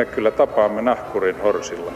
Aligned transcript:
me 0.00 0.06
kyllä 0.06 0.30
tapaamme 0.30 0.82
nahkurin 0.82 1.42
horsilla. 1.42 1.92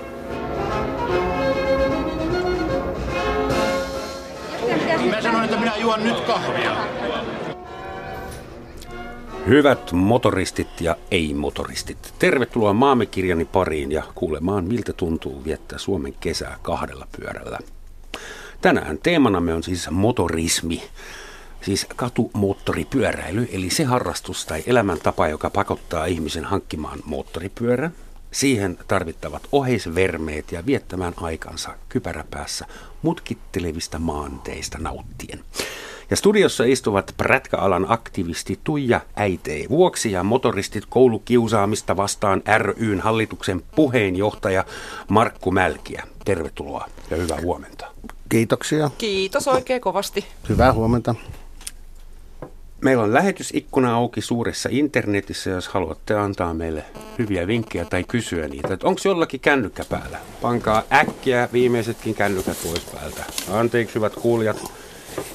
Mä 5.11 5.23
sanoin, 5.23 5.45
että 5.45 5.57
minä 5.57 5.77
juon 5.77 6.05
nyt 6.05 6.21
kahvia. 6.21 6.77
Hyvät 9.47 9.93
motoristit 9.93 10.81
ja 10.81 10.97
ei-motoristit, 11.11 12.15
tervetuloa 12.19 12.73
maamme 12.73 13.07
kirjani 13.07 13.45
pariin 13.45 13.93
ja 13.93 14.03
kuulemaan, 14.15 14.65
miltä 14.65 14.93
tuntuu 14.93 15.45
viettää 15.45 15.79
Suomen 15.79 16.15
kesää 16.21 16.57
kahdella 16.63 17.07
pyörällä. 17.21 17.59
Tänään 18.61 18.99
teemanamme 18.99 19.55
on 19.55 19.63
siis 19.63 19.91
motorismi, 19.91 20.83
siis 21.65 21.87
katumoottoripyöräily, 21.97 23.49
eli 23.53 23.71
se 23.71 23.85
harrastus 23.85 24.47
tai 24.47 24.63
elämäntapa, 24.67 25.29
joka 25.29 25.51
pakottaa 25.51 26.07
ihmisen 26.07 26.45
hankkimaan 26.45 26.99
moottoripyörän, 27.05 27.93
siihen 28.35 28.79
tarvittavat 28.89 29.43
oheisvermeet 29.53 30.53
ja 30.53 30.67
viettämään 30.67 31.13
aikansa 31.17 31.71
kypäräpäässä 31.89 32.67
mutkittelevista 33.03 33.99
maanteista 33.99 34.79
nauttien. 34.79 35.45
Ja 36.11 36.17
studiossa 36.17 36.65
istuvat 36.65 37.15
prätkäalan 37.17 37.87
aktivisti 37.89 38.59
Tuija 38.65 39.01
Äitei 39.17 39.69
Vuoksi 39.69 40.13
ja 40.13 40.23
motoristit 40.23 40.85
koulukiusaamista 40.89 41.97
vastaan 41.97 42.43
ryn 42.59 43.01
hallituksen 43.01 43.63
puheenjohtaja 43.77 44.65
Markku 45.09 45.51
Mälkiä. 45.51 46.03
Tervetuloa 46.25 46.89
ja 47.11 47.17
hyvää 47.17 47.41
huomenta. 47.43 47.87
Kiitoksia. 48.29 48.91
Kiitos 48.99 49.49
oikein 49.49 49.81
kovasti. 49.81 50.25
Hyvää 50.49 50.73
huomenta. 50.73 51.15
Meillä 52.85 53.03
on 53.03 53.15
lähetysikkuna 53.15 53.95
auki 53.95 54.21
suuressa 54.21 54.69
internetissä, 54.73 55.51
jos 55.51 55.69
haluatte 55.69 56.15
antaa 56.15 56.55
meille 56.55 56.85
hyviä 57.19 57.47
vinkkejä 57.47 57.85
tai 57.85 58.05
kysyä 58.09 58.49
niitä. 58.49 58.79
Onko 58.83 59.01
jollakin 59.05 59.41
kännykkä 59.41 59.85
päällä? 59.85 60.19
Pankaa 60.43 60.83
äkkiä 60.93 61.49
viimeisetkin 61.53 62.15
kännykät 62.15 62.57
pois 62.65 62.85
päältä. 62.85 63.25
Anteeksi 63.51 63.95
hyvät 63.95 64.15
kuulijat. 64.15 64.73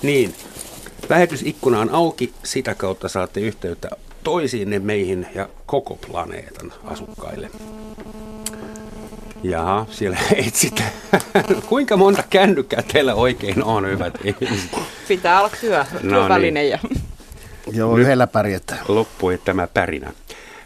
Niin, 0.01 0.35
lähetysikkuna 1.09 1.79
on 1.79 1.89
auki. 1.89 2.33
Sitä 2.43 2.75
kautta 2.75 3.09
saatte 3.09 3.39
yhteyttä 3.39 3.89
toisiinne 4.23 4.79
meihin 4.79 5.27
ja 5.35 5.49
koko 5.65 5.95
planeetan 5.95 6.73
asukkaille. 6.83 7.49
Jaha, 9.43 9.85
siellä 9.91 10.17
etsitään. 10.47 10.91
Kuinka 11.69 11.97
monta 11.97 12.23
kännykkää 12.29 12.83
teillä 12.93 13.15
oikein 13.15 13.63
on, 13.63 13.87
hyvät 13.87 14.13
ihmiset? 14.23 14.71
Pitää 15.07 15.39
olla 15.39 15.51
työ, 15.61 15.85
No 16.03 16.19
työväline 16.19 16.61
niin. 16.61 16.79
Ja 17.71 17.77
Joo, 17.77 17.95
Nyt- 17.95 18.03
yhdellä 18.05 18.27
pärjätään. 18.27 18.79
loppui 18.87 19.37
tämä 19.45 19.67
pärinä. 19.67 20.11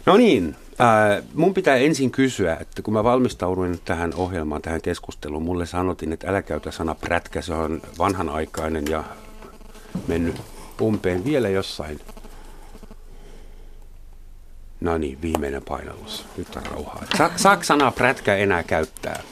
No 0.06 0.16
niin, 0.16 0.56
äh, 0.80 1.24
mun 1.34 1.54
pitää 1.54 1.76
ensin 1.76 2.10
kysyä, 2.10 2.56
että 2.60 2.82
kun 2.82 2.94
mä 2.94 3.04
valmistauduin 3.04 3.80
tähän 3.84 4.14
ohjelmaan, 4.14 4.62
tähän 4.62 4.82
keskusteluun, 4.82 5.42
mulle 5.42 5.66
sanottiin, 5.66 6.12
että 6.12 6.28
älä 6.28 6.42
käytä 6.42 6.70
sana 6.70 6.94
prätkä, 6.94 7.42
se 7.42 7.54
on 7.54 7.82
vanhanaikainen 7.98 8.84
ja 8.90 9.04
mennyt 10.06 10.36
umpeen 10.80 11.24
vielä 11.24 11.48
jossain. 11.48 12.00
No 14.80 14.98
niin, 14.98 15.22
viimeinen 15.22 15.62
painallus. 15.68 16.24
Nyt 16.36 16.56
on 16.56 16.66
rauhaa. 16.66 17.02
Sa- 17.18 17.30
saako 17.36 17.62
sanaa 17.64 17.90
prätkä 17.90 18.36
enää 18.36 18.62
käyttää? 18.62 19.22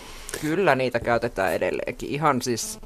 kyllä 0.40 0.74
niitä 0.74 1.00
käytetään 1.00 1.52
edelleenkin. 1.52 2.08
Ihan 2.08 2.42
siis 2.42 2.78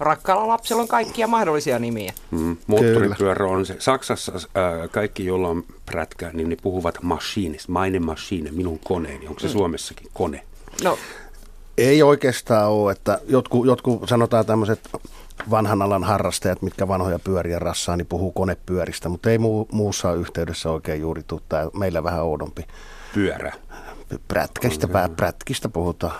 rakkaalla 0.00 0.48
lapsella 0.48 0.82
on 0.82 0.88
kaikkia 0.88 1.26
mahdollisia 1.26 1.78
nimiä. 1.78 2.12
Mm, 2.30 2.56
moottoripyörä 2.66 3.46
on 3.46 3.66
se. 3.66 3.76
Saksassa 3.78 4.32
äh, 4.34 4.90
kaikki, 4.90 5.24
joilla 5.26 5.48
on 5.48 5.64
prätkä, 5.86 6.30
niin 6.32 6.48
ne 6.48 6.56
puhuvat 6.62 6.98
machines, 7.02 7.68
meine 7.68 7.98
Maschine, 7.98 8.50
minun 8.50 8.78
koneeni. 8.84 9.28
Onko 9.28 9.40
se 9.40 9.48
Suomessakin 9.48 10.08
kone? 10.14 10.42
No 10.84 10.98
Ei 11.78 12.02
oikeastaan 12.02 12.70
ole, 12.70 12.92
että 12.92 13.20
jotkut, 13.28 13.66
jotkut 13.66 14.08
sanotaan 14.08 14.46
tämmöiset 14.46 14.80
vanhan 15.50 15.82
alan 15.82 16.04
harrastajat, 16.04 16.62
mitkä 16.62 16.88
vanhoja 16.88 17.18
pyöriä 17.18 17.58
rassaa, 17.58 17.96
niin 17.96 18.06
puhuu 18.06 18.32
konepyöristä, 18.32 19.08
mutta 19.08 19.30
ei 19.30 19.38
muu, 19.38 19.68
muussa 19.72 20.12
yhteydessä 20.12 20.70
oikein 20.70 21.00
juuri 21.00 21.22
tule. 21.22 21.40
Tää 21.48 21.68
meillä 21.78 22.04
vähän 22.04 22.22
oudompi. 22.22 22.66
Pyörä. 23.14 23.52
Prätkästä, 24.28 24.88
pää, 24.88 25.08
prätkistä 25.08 25.68
puhutaan. 25.68 26.14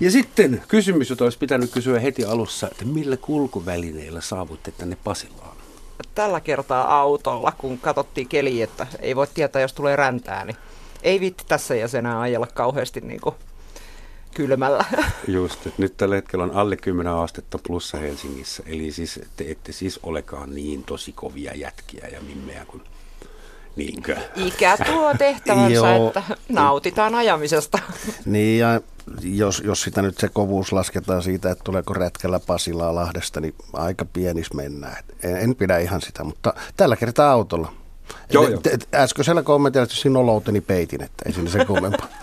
Ja 0.00 0.10
sitten 0.10 0.62
kysymys, 0.68 1.10
jota 1.10 1.24
olisi 1.24 1.38
pitänyt 1.38 1.70
kysyä 1.70 2.00
heti 2.00 2.24
alussa, 2.24 2.68
että 2.70 2.84
millä 2.84 3.16
kulkuvälineillä 3.16 4.20
saavutte 4.20 4.70
tänne 4.70 4.96
Pasilaan? 5.04 5.56
tällä 6.14 6.40
kertaa 6.40 7.00
autolla, 7.00 7.52
kun 7.58 7.78
katsottiin 7.78 8.28
keliä, 8.28 8.64
että 8.64 8.86
ei 8.98 9.16
voi 9.16 9.26
tietää, 9.34 9.62
jos 9.62 9.72
tulee 9.72 9.96
räntää, 9.96 10.44
niin 10.44 10.56
ei 11.02 11.20
viitti 11.20 11.44
tässä 11.48 11.74
jäsenää 11.74 12.20
ajella 12.20 12.46
kauheasti 12.46 13.00
niin 13.00 13.20
kuin 13.20 13.34
kylmällä. 14.34 14.84
Just, 15.28 15.66
että 15.66 15.82
nyt 15.82 15.96
tällä 15.96 16.14
hetkellä 16.14 16.44
on 16.44 16.54
alle 16.54 16.76
10 16.76 17.12
astetta 17.12 17.58
plussa 17.66 17.98
Helsingissä, 17.98 18.62
eli 18.66 18.92
siis 18.92 19.20
te 19.36 19.44
ette 19.48 19.72
siis 19.72 20.00
olekaan 20.02 20.54
niin 20.54 20.84
tosi 20.84 21.12
kovia 21.12 21.54
jätkiä 21.54 22.08
ja 22.12 22.20
mimmejä 22.20 22.64
kuin 22.64 22.82
niinkö? 23.76 24.16
Ikä 24.36 24.76
tuo 24.86 25.14
tehtävänsä, 25.18 25.74
Joo. 25.94 26.06
että 26.06 26.22
nautitaan 26.48 27.14
ajamisesta. 27.14 27.78
Niin 28.26 28.58
ja 28.58 28.80
jos, 29.22 29.62
jos 29.64 29.82
sitä 29.82 30.02
nyt 30.02 30.18
se 30.18 30.28
kovuus 30.28 30.72
lasketaan 30.72 31.22
siitä, 31.22 31.50
että 31.50 31.64
tuleeko 31.64 31.94
retkellä 31.94 32.40
Pasilaa 32.40 32.94
Lahdesta, 32.94 33.40
niin 33.40 33.54
aika 33.72 34.04
pienis 34.04 34.52
mennään. 34.52 34.96
Et 34.98 35.24
En, 35.24 35.36
en 35.36 35.54
pidä 35.56 35.78
ihan 35.78 36.00
sitä, 36.00 36.24
mutta 36.24 36.54
tällä 36.76 36.96
kertaa 36.96 37.32
autolla. 37.32 37.72
Joo, 38.32 38.48
et- 38.72 38.88
Äskeisellä 38.94 39.42
kommentilla 39.42 39.82
että 39.84 39.96
sinun 39.96 40.16
olouteni 40.22 40.60
peitin, 40.60 41.02
että 41.02 41.22
ei 41.26 41.32
siinä 41.32 41.50
se 41.50 41.64
kummempaa. 41.64 42.08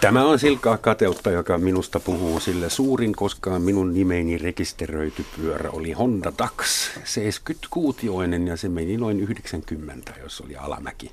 Tämä 0.00 0.24
on 0.26 0.38
silkkaa 0.38 0.78
kateutta, 0.78 1.30
joka 1.30 1.58
minusta 1.58 2.00
puhuu, 2.00 2.40
sillä 2.40 2.68
suurin 2.68 3.12
koskaan 3.12 3.62
minun 3.62 3.94
nimeeni 3.94 4.38
rekisteröity 4.38 5.24
pyörä 5.36 5.70
oli 5.70 5.92
Honda 5.92 6.32
Dax 6.38 6.88
76 7.04 8.06
ja 8.46 8.56
se 8.56 8.68
meni 8.68 8.96
noin 8.96 9.20
90, 9.20 10.12
jos 10.22 10.40
oli 10.40 10.56
alamäki. 10.56 11.12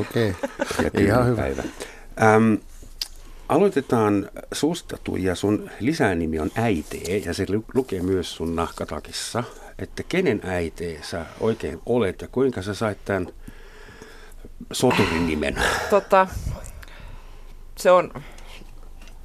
Okei, 0.00 0.34
Ja 0.82 1.00
ihan 1.00 1.26
hyvä. 1.26 1.36
päivä. 1.42 1.62
Ähm, 2.22 2.54
aloitetaan 3.48 4.28
susta 4.52 4.96
ja 5.18 5.34
sun 5.34 5.70
lisänimi 5.80 6.38
on 6.38 6.50
äitee 6.54 7.16
ja 7.18 7.34
se 7.34 7.46
lu- 7.48 7.64
lukee 7.74 8.02
myös 8.02 8.36
sun 8.36 8.56
nahkatakissa, 8.56 9.44
että 9.78 10.02
kenen 10.02 10.40
äitee 10.44 10.98
sä 11.02 11.26
oikein 11.40 11.80
olet 11.86 12.20
ja 12.22 12.28
kuinka 12.32 12.62
sä 12.62 12.74
sait 12.74 12.98
tämän 13.04 13.28
soturin 14.72 15.26
nimen. 15.26 15.56
Se 17.80 17.90
on 17.90 18.12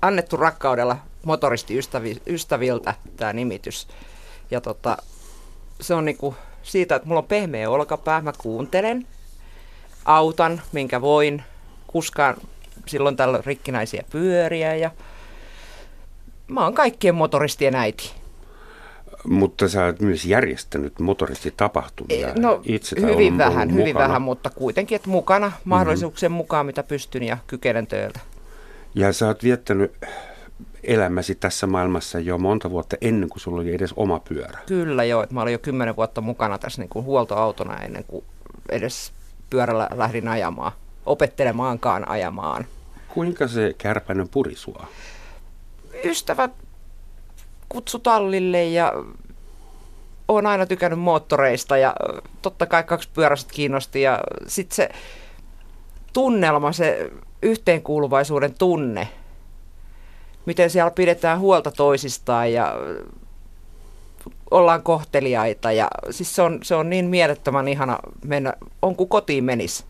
annettu 0.01 0.37
rakkaudella 0.37 0.97
motoristiystäviltä 1.23 2.93
tämä 3.17 3.33
nimitys. 3.33 3.87
Ja 4.51 4.61
tota, 4.61 4.97
se 5.81 5.93
on 5.93 6.05
niinku 6.05 6.35
siitä, 6.63 6.95
että 6.95 7.07
mulla 7.07 7.21
on 7.21 7.27
pehmeä 7.27 7.69
olkapää, 7.69 8.21
mä 8.21 8.33
kuuntelen, 8.37 9.07
autan, 10.05 10.61
minkä 10.71 11.01
voin, 11.01 11.43
kuskaan 11.87 12.35
silloin 12.85 13.15
tällä 13.15 13.39
rikkinäisiä 13.45 14.03
pyöriä 14.09 14.75
ja 14.75 14.91
mä 16.47 16.63
oon 16.63 16.73
kaikkien 16.73 17.15
motoristien 17.15 17.75
äiti. 17.75 18.11
Mutta 19.23 19.69
sä 19.69 19.85
oot 19.85 19.99
myös 19.99 20.25
järjestänyt 20.25 20.99
motoristitapahtumia 20.99 22.33
No 22.35 22.61
itse. 22.63 22.95
hyvin 23.01 23.33
on 23.33 23.37
vähän, 23.37 23.73
hyvin 23.73 23.95
vähän, 23.95 24.21
mutta 24.21 24.49
kuitenkin, 24.49 24.95
että 24.95 25.09
mukana 25.09 25.51
mahdollisuuksien 25.63 26.31
mukaan, 26.31 26.65
mitä 26.65 26.83
pystyn 26.83 27.23
ja 27.23 27.37
kykenen 27.47 27.87
tööltä. 27.87 28.19
Ja 28.95 29.13
sä 29.13 29.27
oot 29.27 29.43
viettänyt 29.43 29.93
elämäsi 30.83 31.35
tässä 31.35 31.67
maailmassa 31.67 32.19
jo 32.19 32.37
monta 32.37 32.69
vuotta 32.69 32.97
ennen 33.01 33.29
kuin 33.29 33.39
sulla 33.39 33.61
oli 33.61 33.75
edes 33.75 33.93
oma 33.95 34.19
pyörä. 34.19 34.59
Kyllä 34.65 35.03
joo, 35.03 35.23
että 35.23 35.35
mä 35.35 35.41
olin 35.41 35.53
jo 35.53 35.59
kymmenen 35.59 35.95
vuotta 35.95 36.21
mukana 36.21 36.57
tässä 36.57 36.81
niin 36.81 36.89
kuin 36.89 37.05
huoltoautona 37.05 37.77
ennen 37.77 38.03
kuin 38.03 38.25
edes 38.69 39.13
pyörällä 39.49 39.89
lähdin 39.93 40.27
ajamaan, 40.27 40.71
opettelemaankaan 41.05 42.09
ajamaan. 42.09 42.65
Kuinka 43.07 43.47
se 43.47 43.75
kärpäinen 43.77 44.29
puri 44.29 44.55
sua? 44.55 44.87
Ystävät 46.03 46.51
kutsu 47.69 47.99
tallille 47.99 48.65
ja 48.65 48.93
olen 50.27 50.45
aina 50.45 50.65
tykännyt 50.65 50.99
moottoreista 50.99 51.77
ja 51.77 51.95
totta 52.41 52.65
kai 52.65 52.83
kaksi 52.83 53.09
pyöräiset 53.13 53.51
kiinnosti 53.51 54.01
ja 54.01 54.19
sitten 54.47 54.75
se 54.75 54.89
tunnelma, 56.13 56.71
se 56.71 57.11
yhteenkuuluvaisuuden 57.45 58.53
tunne, 58.53 59.07
miten 60.45 60.69
siellä 60.69 60.91
pidetään 60.91 61.39
huolta 61.39 61.71
toisistaan 61.71 62.53
ja 62.53 62.75
ö, 62.75 63.05
ollaan 64.51 64.83
kohteliaita 64.83 65.71
ja 65.71 65.87
siis 66.11 66.35
se 66.35 66.41
on, 66.41 66.59
se 66.63 66.75
on 66.75 66.89
niin 66.89 67.05
mielettömän 67.05 67.67
ihana 67.67 67.99
mennä, 68.25 68.53
on 68.81 68.95
kuin 68.95 69.09
kotiin 69.09 69.43
menis. 69.43 69.85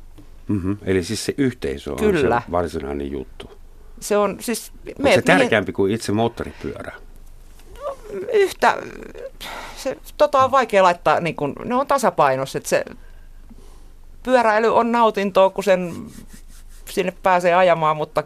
Mm-hmm. 0.48 0.78
Eli 0.84 1.04
siis 1.04 1.26
se 1.26 1.34
yhteisö 1.38 1.92
on 1.92 1.98
Kyllä. 1.98 2.42
se 2.46 2.52
varsinainen 2.52 3.12
juttu. 3.12 3.52
Se 4.00 4.18
on 4.18 4.38
siis... 4.40 4.72
Onko 5.00 5.12
se 5.12 5.22
tärkeämpi 5.22 5.72
kuin 5.72 5.92
itse 5.92 6.12
moottoripyörä? 6.12 6.92
yhtä, 8.34 8.78
se, 9.78 9.98
tota 10.18 10.44
on 10.44 10.52
vaikea 10.52 10.84
laittaa, 10.84 11.20
niin 11.20 11.36
kun, 11.36 11.56
ne 11.66 11.76
on 11.76 11.88
tasapainossa, 11.88 12.58
että 12.58 12.70
se 12.70 12.86
pyöräily 14.24 14.76
on 14.76 14.92
nautintoa, 14.92 15.50
kun 15.50 15.64
sen 15.64 15.94
sinne 16.96 17.14
pääsee 17.24 17.54
ajamaan, 17.54 17.98
mutta 17.98 18.24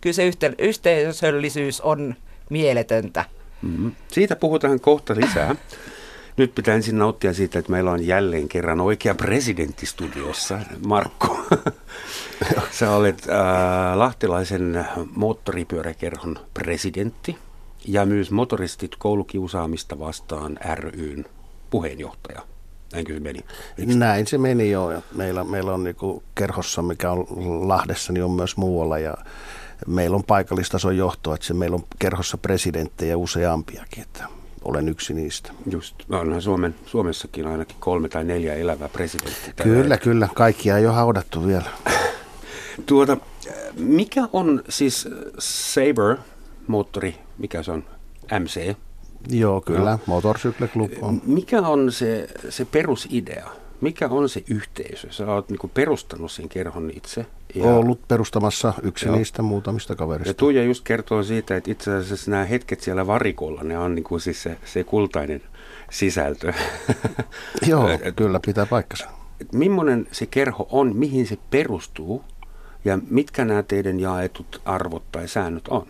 kyllä 0.00 0.14
se 0.14 0.26
yhte, 0.26 0.54
yhteisöllisyys 0.58 1.80
on 1.80 2.14
mieletöntä. 2.50 3.24
Mm-hmm. 3.62 3.92
Siitä 4.08 4.36
puhutaan 4.36 4.80
kohta 4.80 5.14
lisää. 5.16 5.54
Nyt 6.36 6.54
pitää 6.54 6.74
ensin 6.74 6.98
nauttia 6.98 7.32
siitä, 7.32 7.58
että 7.58 7.72
meillä 7.72 7.90
on 7.90 8.06
jälleen 8.06 8.48
kerran 8.48 8.80
oikea 8.80 9.14
presidentti 9.14 9.86
studiossa, 9.86 10.58
Markku. 10.86 11.38
Sä 12.78 12.90
olet 12.90 13.26
äh, 13.28 13.96
Lahtilaisen 13.96 14.86
moottoripyöräkerhon 15.16 16.38
presidentti 16.54 17.38
ja 17.88 18.06
myös 18.06 18.30
Motoristit 18.30 18.96
koulukiusaamista 18.98 19.98
vastaan 19.98 20.58
ryn 20.74 21.24
puheenjohtaja. 21.70 22.51
Näinkö 22.92 23.14
se 23.14 23.20
meni? 23.20 23.40
Eikö? 23.78 23.94
Näin 23.94 24.26
se 24.26 24.38
meni 24.38 24.70
joo. 24.70 25.02
Meillä, 25.14 25.44
meillä 25.44 25.74
on 25.74 25.84
niin 25.84 25.96
kerhossa, 26.34 26.82
mikä 26.82 27.10
on 27.10 27.26
Lahdessa, 27.68 28.12
niin 28.12 28.24
on 28.24 28.30
myös 28.30 28.56
muualla 28.56 28.98
ja 28.98 29.14
meillä 29.86 30.16
on 30.16 30.24
paikallistason 30.24 30.96
johto, 30.96 31.34
että 31.34 31.46
se 31.46 31.54
meillä 31.54 31.74
on 31.74 31.84
kerhossa 31.98 32.38
presidenttejä 32.38 33.16
useampiakin, 33.16 34.02
että 34.02 34.24
olen 34.64 34.88
yksi 34.88 35.14
niistä. 35.14 35.52
Just, 35.70 35.94
onhan 36.10 36.42
Suomen, 36.42 36.74
Suomessakin 36.86 37.46
ainakin 37.46 37.76
kolme 37.80 38.08
tai 38.08 38.24
neljä 38.24 38.54
elävää 38.54 38.88
presidenttiä. 38.88 39.52
Kyllä, 39.62 39.98
kyllä. 39.98 40.28
Kaikkia 40.34 40.78
ei 40.78 40.86
ole 40.86 40.94
haudattu 40.94 41.46
vielä. 41.46 41.70
Tuota, 42.86 43.16
mikä 43.76 44.28
on 44.32 44.62
siis 44.68 45.08
Saber 45.38 46.16
moottori, 46.66 47.14
mikä 47.38 47.62
se 47.62 47.72
on, 47.72 47.84
MC? 48.40 48.76
Joo, 49.30 49.60
kyllä, 49.60 49.90
no. 49.90 49.98
Motorcycle 50.06 50.68
Club 50.68 50.92
on. 51.02 51.22
Mikä 51.26 51.60
on 51.60 51.92
se, 51.92 52.28
se 52.48 52.64
perusidea? 52.64 53.50
Mikä 53.80 54.08
on 54.08 54.28
se 54.28 54.44
yhteisö? 54.50 55.08
Sä 55.10 55.26
oot 55.26 55.48
niinku 55.48 55.68
perustanut 55.68 56.32
sen 56.32 56.48
kerhon 56.48 56.90
itse. 56.94 57.26
Ja... 57.54 57.64
Ollut 57.64 58.08
perustamassa 58.08 58.72
yksi 58.82 59.06
Joo. 59.06 59.16
niistä 59.16 59.42
muutamista 59.42 59.96
kaverista. 59.96 60.30
Ja 60.30 60.34
Tuija 60.34 60.64
just 60.64 60.84
kertoo 60.84 61.22
siitä, 61.22 61.56
että 61.56 61.70
itse 61.70 61.94
asiassa 61.94 62.30
nämä 62.30 62.44
hetket 62.44 62.80
siellä 62.80 63.06
varikolla, 63.06 63.62
ne 63.62 63.78
on 63.78 63.94
niinku 63.94 64.18
siis 64.18 64.42
se, 64.42 64.56
se 64.64 64.84
kultainen 64.84 65.42
sisältö. 65.90 66.52
Joo, 67.68 67.88
kyllä 68.16 68.40
pitää 68.46 68.66
paikkansa. 68.66 69.08
Millainen 69.52 70.06
se 70.12 70.26
kerho 70.26 70.68
on, 70.70 70.96
mihin 70.96 71.26
se 71.26 71.38
perustuu 71.50 72.24
ja 72.84 72.98
mitkä 73.10 73.44
nämä 73.44 73.62
teidän 73.62 74.00
jaetut 74.00 74.60
arvot 74.64 75.02
tai 75.12 75.28
säännöt 75.28 75.68
on? 75.68 75.86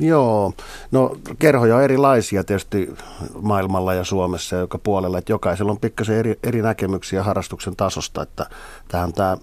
Joo, 0.00 0.52
no 0.90 1.16
kerhoja 1.38 1.76
on 1.76 1.82
erilaisia 1.82 2.44
tietysti 2.44 2.94
maailmalla 3.42 3.94
ja 3.94 4.04
Suomessa 4.04 4.56
joka 4.56 4.78
puolella, 4.78 5.18
että 5.18 5.32
jokaisella 5.32 5.72
on 5.72 5.80
pikkasen 5.80 6.16
eri, 6.16 6.38
eri 6.42 6.62
näkemyksiä 6.62 7.22
harrastuksen 7.22 7.76
tasosta, 7.76 8.22
että 8.22 8.46
tähän 8.88 9.12
tämä 9.12 9.36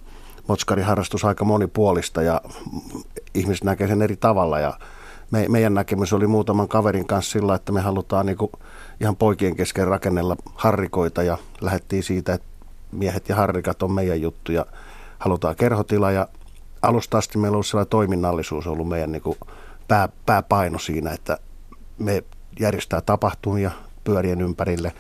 Motskari-harrastus 0.48 1.26
aika 1.26 1.46
monipuolista 1.46 2.22
ja 2.22 2.42
ihmiset 3.34 3.64
näkee 3.64 3.88
sen 3.88 4.02
eri 4.02 4.16
tavalla 4.16 4.60
ja 4.60 4.74
me, 5.32 5.46
meidän 5.50 5.74
näkemys 5.74 6.14
oli 6.14 6.28
muutaman 6.28 6.68
kaverin 6.68 7.08
kanssa 7.08 7.32
sillä, 7.32 7.56
että 7.56 7.72
me 7.72 7.82
halutaan 7.82 8.26
niin 8.26 8.38
ihan 9.02 9.16
poikien 9.16 9.56
kesken 9.56 9.88
rakennella 9.88 10.36
harrikoita 10.56 11.24
ja 11.24 11.38
lähdettiin 11.62 12.04
siitä, 12.04 12.34
että 12.34 12.48
miehet 12.92 13.30
ja 13.30 13.36
harrikat 13.36 13.84
on 13.84 13.92
meidän 13.92 14.22
juttu 14.22 14.52
ja 14.52 14.66
halutaan 15.20 15.56
kerhotila 15.56 16.12
ja 16.12 16.28
alusta 16.82 17.18
asti 17.18 17.38
meillä 17.38 17.54
on 17.54 17.56
ollut 17.56 17.68
sellainen 17.68 17.90
toiminnallisuus 17.90 18.68
ollut 18.68 18.90
meidän 18.90 19.12
niin 19.12 19.22
kuin 19.22 19.38
pää, 19.88 20.10
pääpaino 20.26 20.80
siinä, 20.80 21.12
että 21.12 21.38
me 21.98 22.24
järjestää 22.60 23.02
tapahtumia 23.02 23.72
pyörien 24.04 24.42
ympärille, 24.42 24.92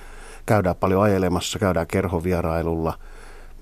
käydään 0.45 0.75
paljon 0.75 1.01
ajelemassa, 1.01 1.59
käydään 1.59 1.88
kerhovierailulla. 1.88 3.00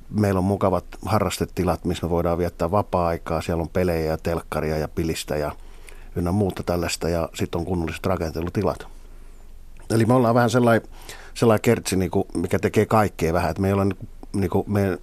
Meillä 0.09 0.37
on 0.37 0.43
mukavat 0.43 0.85
harrastetilat, 1.05 1.85
missä 1.85 2.05
me 2.05 2.09
voidaan 2.09 2.37
viettää 2.37 2.71
vapaa-aikaa. 2.71 3.41
Siellä 3.41 3.61
on 3.61 3.69
pelejä 3.69 4.11
ja 4.11 4.17
telkkaria 4.17 4.77
ja 4.77 4.87
pilistä 4.87 5.37
ja 5.37 5.51
ynnä 6.15 6.31
muuta 6.31 6.63
tällaista 6.63 7.09
ja 7.09 7.29
sitten 7.33 7.59
on 7.59 7.65
kunnolliset 7.65 8.05
rakentelutilat. 8.05 8.87
Eli 9.89 10.05
me 10.05 10.13
ollaan 10.13 10.35
vähän 10.35 10.49
sellainen, 10.49 10.89
sellainen 11.33 11.61
kertsi, 11.61 11.95
niin 11.95 12.11
kuin, 12.11 12.27
mikä 12.33 12.59
tekee 12.59 12.85
kaikkea 12.85 13.33
vähän. 13.33 13.51
Että 13.51 13.61
me 13.61 13.67
ei 13.67 13.73
ole, 13.73 13.85
niin 14.33 14.49
kuin, 14.49 14.71
me 14.71 14.99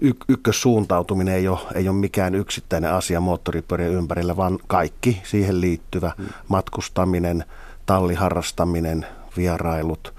y- 0.00 0.12
ykkössuuntautuminen 0.28 1.34
ei 1.34 1.48
ole, 1.48 1.58
ei 1.74 1.88
ole 1.88 1.96
mikään 1.96 2.34
yksittäinen 2.34 2.92
asia 2.92 3.20
moottoripyörien 3.20 3.92
ympärillä, 3.92 4.36
vaan 4.36 4.58
kaikki 4.66 5.20
siihen 5.24 5.60
liittyvä 5.60 6.12
mm. 6.18 6.24
matkustaminen, 6.48 7.44
talliharrastaminen, 7.86 9.06
vierailut, 9.36 10.14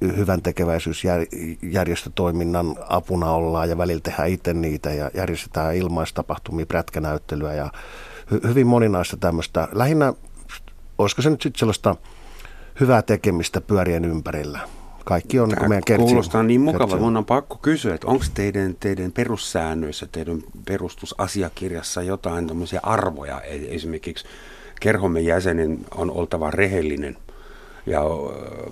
hyvän 0.00 0.42
tekeväisyysjärjestötoiminnan 0.42 2.76
apuna 2.88 3.30
ollaan 3.30 3.68
ja 3.68 3.78
välillä 3.78 4.00
tehdään 4.00 4.28
itse 4.28 4.54
niitä 4.54 4.92
ja 4.92 5.10
järjestetään 5.14 5.76
ilmaistapahtumia, 5.76 6.66
prätkänäyttelyä 6.66 7.54
ja 7.54 7.70
hy- 8.34 8.48
hyvin 8.48 8.66
moninaista 8.66 9.16
tämmöistä. 9.16 9.68
Lähinnä, 9.72 10.12
olisiko 10.98 11.22
se 11.22 11.30
nyt 11.30 11.42
sitten 11.42 11.58
sellaista 11.58 11.96
hyvää 12.80 13.02
tekemistä 13.02 13.60
pyörien 13.60 14.04
ympärillä? 14.04 14.60
Kaikki 15.06 15.40
on 15.40 15.48
niin 15.48 15.68
meidän 15.68 15.84
kertsi. 15.86 16.06
Kuulostaa 16.06 16.42
niin 16.42 16.60
mukava. 16.60 16.96
Mun 16.96 17.16
on 17.16 17.24
pakko 17.24 17.58
kysyä, 17.62 17.94
että 17.94 18.06
onko 18.06 18.24
teidän, 18.34 18.76
teidän 18.80 19.12
perussäännöissä, 19.12 20.06
teidän 20.12 20.42
perustusasiakirjassa 20.64 22.02
jotain 22.02 22.50
arvoja? 22.82 23.40
E- 23.40 23.74
esimerkiksi 23.74 24.26
kerhomme 24.80 25.20
jäsenen 25.20 25.78
on 25.94 26.10
oltava 26.10 26.50
rehellinen 26.50 27.16
ja 27.86 28.00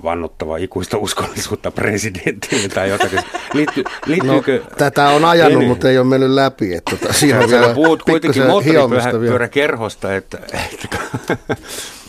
vannottava 0.02 0.56
ikuista 0.56 0.98
uskollisuutta 0.98 1.70
presidentille 1.70 2.68
tai 2.68 2.90
jotakin. 2.90 3.20
Liitty, 3.54 3.84
liittyykö... 4.06 4.60
No, 4.64 4.76
tätä 4.78 5.08
on 5.08 5.24
ajanut, 5.24 5.58
niin, 5.58 5.68
mutta 5.68 5.90
ei 5.90 5.98
ole 5.98 6.06
mennyt 6.06 6.30
läpi. 6.30 6.74
Että 6.74 6.96
tota, 6.96 7.12
siinä 7.12 7.48
vielä 7.48 7.74
puhut 7.74 8.02
kuitenkin 8.02 8.46
moottoripyöräkerhosta, 8.46 10.16
että, 10.16 10.38
että 10.72 10.98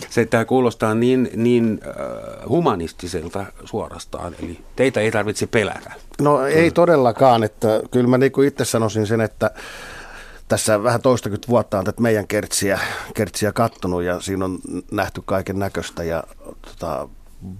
se 0.09 0.25
tämä 0.25 0.45
kuulostaa 0.45 0.95
niin, 0.95 1.29
niin 1.35 1.79
humanistiselta 2.49 3.45
suorastaan, 3.65 4.35
eli 4.43 4.59
teitä 4.75 5.01
ei 5.01 5.11
tarvitse 5.11 5.47
pelätä. 5.47 5.91
No 6.21 6.45
ei 6.45 6.71
todellakaan, 6.71 7.43
että 7.43 7.81
kyllä 7.91 8.07
mä 8.07 8.17
niin 8.17 8.43
itse 8.47 8.65
sanoisin 8.65 9.07
sen, 9.07 9.21
että 9.21 9.51
tässä 10.47 10.83
vähän 10.83 11.01
toistakymmentä 11.01 11.47
vuotta 11.47 11.79
on 11.79 11.85
tätä 11.85 12.01
meidän 12.01 12.27
kertsiä, 12.27 12.79
kertsiä 13.13 13.51
kattonut 13.51 14.03
ja 14.03 14.19
siinä 14.19 14.45
on 14.45 14.59
nähty 14.91 15.21
kaiken 15.25 15.59
näköistä 15.59 16.03
ja 16.03 16.23
tota, 16.61 17.09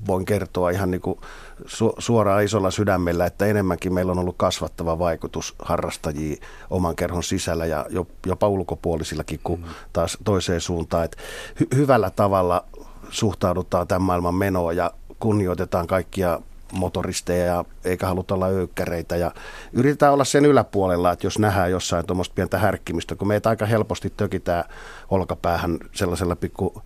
voin 0.08 0.26
kertoa 0.26 0.70
ihan 0.70 0.92
niin 0.92 1.02
kuin 1.02 1.20
su- 1.62 1.96
suoraan 1.98 2.44
isolla 2.44 2.72
sydämellä, 2.72 3.25
että 3.25 3.46
enemmänkin 3.46 3.94
meillä 3.94 4.12
on 4.12 4.20
ollut 4.20 4.38
kasvattava 4.38 5.00
vaikutus 5.00 5.56
harrastajia 5.60 6.36
oman 6.70 6.96
kerhon 6.96 7.24
sisällä 7.24 7.65
ja 7.65 7.86
jopa 8.25 8.48
ulkopuolisillakin 8.48 9.39
kuin 9.44 9.62
mm. 9.62 9.68
taas 9.94 10.18
toiseen 10.24 10.62
suuntaan. 10.62 11.06
Että 11.06 11.18
hy- 11.62 11.75
hyvällä 11.75 12.10
tavalla 12.10 12.65
suhtaudutaan 13.10 13.88
tämän 13.88 14.01
maailman 14.01 14.36
menoa 14.36 14.74
ja 14.74 14.92
kunnioitetaan 15.20 15.88
kaikkia 15.88 16.39
motoristeja 16.72 17.45
ja 17.45 17.65
eikä 17.84 18.07
haluta 18.07 18.36
olla 18.36 18.48
öykkäreitä 18.48 19.15
ja 19.15 19.31
yritetään 19.74 20.13
olla 20.13 20.24
sen 20.24 20.45
yläpuolella, 20.45 21.12
että 21.12 21.27
jos 21.27 21.39
nähdään 21.39 21.72
jossain 21.72 22.05
tuommoista 22.05 22.36
pientä 22.36 22.57
härkkimistä, 22.57 23.15
kun 23.15 23.27
meitä 23.27 23.50
aika 23.50 23.65
helposti 23.65 24.13
tökitään 24.17 24.63
olkapäähän 25.10 25.79
sellaisella 25.91 26.36
pikku 26.36 26.81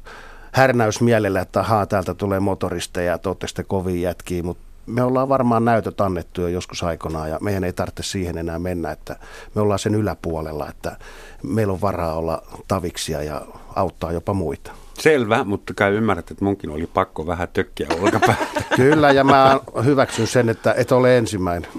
härnäysmielellä, 0.52 1.42
että 1.42 1.60
ahaa, 1.60 1.86
täältä 1.86 2.14
tulee 2.14 2.40
motoristeja 2.40 3.12
ja 3.12 3.18
te 3.18 3.30
olette 3.30 3.48
sitten 3.48 3.66
kovin 3.66 4.02
jätkiä, 4.02 4.44
mutta 4.44 4.64
me 4.86 5.04
ollaan 5.04 5.30
varmaan 5.30 5.66
näytöt 5.66 6.02
annettu 6.02 6.42
jo 6.42 6.48
joskus 6.48 6.84
aikanaan 6.84 7.30
ja 7.30 7.38
meidän 7.42 7.64
ei 7.64 7.74
tarvitse 7.74 8.04
siihen 8.04 8.38
enää 8.38 8.60
mennä, 8.60 8.92
että 8.92 9.16
me 9.56 9.62
ollaan 9.62 9.80
sen 9.80 9.96
yläpuolella, 9.96 10.70
että 10.70 10.98
meillä 11.44 11.74
on 11.74 11.82
varaa 11.82 12.14
olla 12.14 12.44
taviksia 12.68 13.24
ja 13.24 13.42
auttaa 13.76 14.12
jopa 14.12 14.34
muita. 14.34 14.72
Selvä, 15.00 15.44
mutta 15.44 15.74
kai 15.74 15.92
ymmärrät, 15.92 16.32
että 16.32 16.46
munkin 16.46 16.70
oli 16.70 16.88
pakko 16.88 17.28
vähän 17.28 17.48
tökkiä 17.54 17.88
olkapäätä. 18.00 18.46
Kyllä, 18.76 19.12
ja 19.12 19.24
mä 19.24 19.60
hyväksyn 19.86 20.28
sen, 20.28 20.50
että 20.50 20.74
et 20.78 20.92
ole 20.92 21.18
ensimmäinen. 21.18 21.72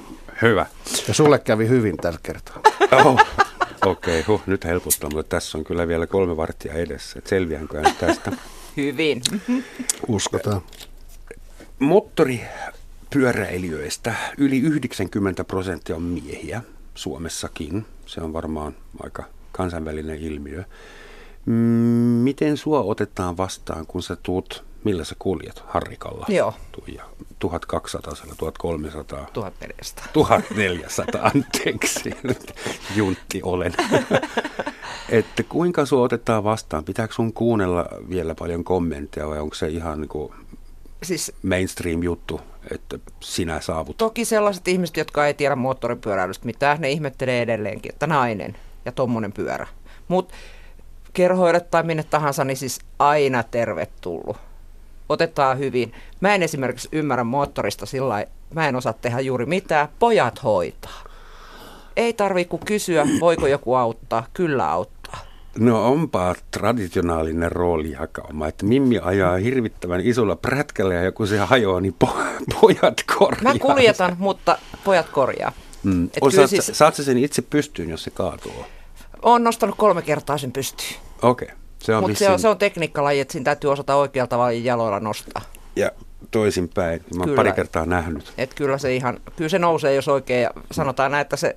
Hyvä. 0.42 0.66
Ja 1.08 1.14
sulle 1.14 1.38
kävi 1.38 1.68
hyvin 1.68 1.96
tällä 1.96 2.18
kertaa. 2.22 2.60
Oh. 3.04 3.20
Okei, 3.86 4.20
okay, 4.20 4.22
huh, 4.26 4.42
nyt 4.46 4.64
helpottaa, 4.64 5.10
mutta 5.10 5.36
tässä 5.36 5.58
on 5.58 5.64
kyllä 5.64 5.88
vielä 5.88 6.06
kolme 6.06 6.36
varttia 6.36 6.72
edessä. 6.72 7.18
Et 7.18 7.26
selviänkö 7.26 7.82
tästä? 8.00 8.32
Hyvin. 8.76 9.22
Uskotaan. 10.08 10.60
Moottoripyöräilijöistä 11.78 14.14
yli 14.38 14.58
90 14.58 15.44
prosenttia 15.44 15.96
on 15.96 16.02
miehiä 16.02 16.62
Suomessakin. 16.94 17.86
Se 18.06 18.20
on 18.20 18.32
varmaan 18.32 18.76
aika 19.02 19.24
kansainvälinen 19.52 20.18
ilmiö. 20.18 20.64
Mm, 21.50 21.56
miten 22.24 22.56
sua 22.56 22.80
otetaan 22.80 23.36
vastaan, 23.36 23.86
kun 23.86 24.02
sä 24.02 24.16
tuut, 24.22 24.64
millä 24.84 25.04
sä 25.04 25.14
kuljet 25.18 25.62
Harrikalla? 25.66 26.26
Joo. 26.28 26.54
Tuija, 26.72 27.04
1200, 27.38 28.12
1300. 28.38 29.26
1400. 29.32 30.08
1400, 30.12 31.30
anteeksi. 31.34 32.10
Juntti 32.96 33.40
olen. 33.42 33.72
että 35.08 35.42
kuinka 35.42 35.86
sua 35.86 36.02
otetaan 36.02 36.44
vastaan? 36.44 36.84
Pitääkö 36.84 37.14
sun 37.14 37.32
kuunnella 37.32 37.86
vielä 38.08 38.34
paljon 38.34 38.64
kommentteja 38.64 39.28
vai 39.28 39.38
onko 39.38 39.54
se 39.54 39.68
ihan 39.68 40.00
niin 40.00 40.08
kuin 40.08 40.32
siis, 41.02 41.32
mainstream 41.42 42.02
juttu, 42.02 42.40
että 42.70 42.98
sinä 43.20 43.60
saavut? 43.60 43.96
Toki 43.96 44.24
sellaiset 44.24 44.68
ihmiset, 44.68 44.96
jotka 44.96 45.26
ei 45.26 45.34
tiedä 45.34 45.56
moottoripyöräilystä 45.56 46.46
mitään, 46.46 46.80
ne 46.80 46.90
ihmettelee 46.90 47.42
edelleenkin, 47.42 47.92
että 47.92 48.06
nainen 48.06 48.56
ja 48.84 48.92
tommonen 48.92 49.32
pyörä. 49.32 49.66
Mutta 50.08 50.34
kerhoille 51.12 51.60
tai 51.60 51.82
minne 51.82 52.02
tahansa, 52.02 52.44
niin 52.44 52.56
siis 52.56 52.78
aina 52.98 53.42
tervetullut. 53.42 54.36
Otetaan 55.08 55.58
hyvin. 55.58 55.92
Mä 56.20 56.34
en 56.34 56.42
esimerkiksi 56.42 56.88
ymmärrä 56.92 57.24
moottorista 57.24 57.86
sillä 57.86 58.26
mä 58.54 58.68
en 58.68 58.76
osaa 58.76 58.92
tehdä 58.92 59.20
juuri 59.20 59.46
mitään. 59.46 59.88
Pojat 59.98 60.42
hoitaa. 60.42 61.04
Ei 61.96 62.12
tarvi 62.12 62.44
kuin 62.44 62.62
kysyä, 62.64 63.06
voiko 63.20 63.46
joku 63.46 63.74
auttaa. 63.74 64.26
Kyllä 64.34 64.70
auttaa. 64.70 65.18
No 65.58 65.86
onpa 65.88 66.34
traditionaalinen 66.50 67.52
rooliakauma, 67.52 68.48
että 68.48 68.66
Mimmi 68.66 68.98
ajaa 68.98 69.36
hirvittävän 69.36 70.00
isolla 70.00 70.36
prätkällä 70.36 70.94
ja 70.94 71.12
kun 71.12 71.26
se 71.26 71.38
hajoaa, 71.38 71.80
niin 71.80 71.96
po- 72.04 72.44
pojat 72.60 73.02
korjaa. 73.18 73.52
Mä 73.52 73.58
kuljetan, 73.58 74.16
mutta 74.18 74.58
pojat 74.84 75.08
korjaa. 75.08 75.52
Mm. 75.82 76.10
Osaat, 76.20 76.50
siis... 76.50 76.70
Saat 76.72 76.94
sen 76.94 77.18
itse 77.18 77.42
pystyyn, 77.42 77.90
jos 77.90 78.04
se 78.04 78.10
kaatuu? 78.10 78.64
Oon 79.22 79.44
nostanut 79.44 79.74
kolme 79.78 80.02
kertaa 80.02 80.38
sen 80.38 80.52
pystyyn. 80.52 81.00
Okei. 81.22 81.46
Okay. 81.46 81.56
Se 81.78 81.96
on 81.96 82.06
vissiin... 82.06 82.28
se 82.28 82.32
on, 82.32 82.38
se 82.38 82.48
on 82.48 82.58
tekniikkalaji, 82.58 83.20
että 83.20 83.32
siinä 83.32 83.44
täytyy 83.44 83.72
osata 83.72 83.94
oikealla 83.94 84.28
tavalla 84.28 84.52
jaloilla 84.52 85.00
nostaa. 85.00 85.42
Ja 85.76 85.90
toisinpäin. 86.30 87.00
Mä 87.00 87.20
oon 87.20 87.24
Kyllä. 87.24 87.36
pari 87.36 87.52
kertaa 87.52 87.86
nähnyt. 87.86 88.32
Et 88.38 88.54
kyllä 88.54 88.78
se 88.78 88.94
ihan, 88.94 89.20
kyllä 89.36 89.48
se 89.48 89.58
nousee, 89.58 89.94
jos 89.94 90.08
oikein, 90.08 90.42
ja 90.42 90.50
sanotaan 90.72 91.10
näin, 91.10 91.22
että 91.22 91.36
se, 91.36 91.56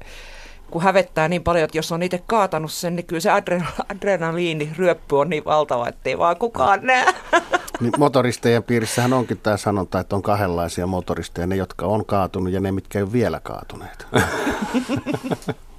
kun 0.71 0.81
hävettää 0.81 1.27
niin 1.27 1.43
paljon, 1.43 1.65
että 1.65 1.77
jos 1.77 1.91
on 1.91 2.03
itse 2.03 2.23
kaatanut 2.27 2.71
sen, 2.71 2.95
niin 2.95 3.05
kyllä 3.05 3.19
se 3.19 3.29
adrena- 3.29 3.85
adrenaliini 3.95 4.73
ryöppy 4.77 5.19
on 5.19 5.29
niin 5.29 5.45
valtava, 5.45 5.87
ettei 5.87 6.17
vaan 6.17 6.37
kukaan 6.37 6.79
näe. 6.83 7.13
Niin 7.79 7.93
motoristejen 7.97 8.63
piirissähän 8.63 9.13
onkin 9.13 9.37
tämä 9.37 9.57
sanonta, 9.57 9.99
että 9.99 10.15
on 10.15 10.21
kahdenlaisia 10.21 10.87
motoristeja, 10.87 11.47
ne 11.47 11.55
jotka 11.55 11.85
on 11.85 12.05
kaatunut 12.05 12.53
ja 12.53 12.59
ne, 12.59 12.71
mitkä 12.71 12.99
ei 12.99 13.03
ole 13.03 13.13
vielä 13.13 13.39
kaatuneet. 13.39 14.07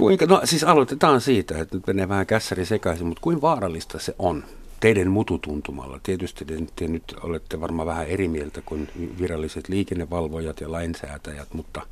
Kuinka, 0.00 0.26
no 0.26 0.40
siis 0.44 0.64
aloitetaan 0.64 1.20
siitä, 1.20 1.58
että 1.58 1.76
nyt 1.76 1.86
menee 1.86 2.08
vähän 2.08 2.26
kässäri 2.26 2.66
sekaisin, 2.66 3.06
mutta 3.06 3.20
kuinka 3.20 3.42
vaarallista 3.42 3.98
se 3.98 4.14
on? 4.18 4.44
Teidän 4.80 5.10
mututuntumalla. 5.10 6.00
Tietysti 6.02 6.44
te, 6.44 6.54
te 6.76 6.88
nyt 6.88 7.14
olette 7.22 7.60
varmaan 7.60 7.88
vähän 7.88 8.06
eri 8.06 8.28
mieltä 8.28 8.62
kuin 8.66 8.88
viralliset 9.20 9.68
liikennevalvojat 9.68 10.60
ja 10.60 10.72
lainsäätäjät, 10.72 11.48
mutta 11.54 11.82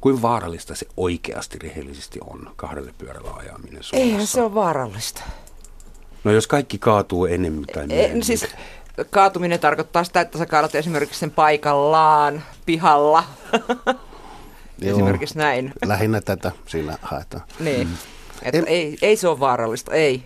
kuinka 0.00 0.22
vaarallista 0.22 0.74
se 0.74 0.86
oikeasti 0.96 1.58
rehellisesti 1.58 2.18
on 2.30 2.50
kahdelle 2.56 2.94
pyörällä 2.98 3.30
ajaminen 3.30 3.82
Suomessa? 3.82 3.96
Eihän 3.96 4.26
se 4.26 4.42
ole 4.42 4.54
vaarallista. 4.54 5.22
No 6.24 6.32
jos 6.32 6.46
kaikki 6.46 6.78
kaatuu 6.78 7.26
enemmän 7.26 7.64
tai 7.64 7.84
E, 7.84 7.86
myöhemmin. 7.86 8.24
siis 8.24 8.46
kaatuminen 9.10 9.60
tarkoittaa 9.60 10.04
sitä, 10.04 10.20
että 10.20 10.38
sä 10.38 10.46
kaadat 10.46 10.74
esimerkiksi 10.74 11.20
sen 11.20 11.30
paikallaan, 11.30 12.42
pihalla. 12.66 13.24
Joo. 14.78 14.92
esimerkiksi 14.96 15.38
näin. 15.38 15.72
Lähinnä 15.84 16.20
tätä 16.20 16.52
siinä 16.66 16.98
haetaan. 17.02 17.44
Niin. 17.60 17.88
Et 18.42 18.54
En- 18.54 18.68
ei, 18.68 18.98
ei 19.02 19.16
se 19.16 19.28
ole 19.28 19.40
vaarallista, 19.40 19.94
ei. 19.94 20.22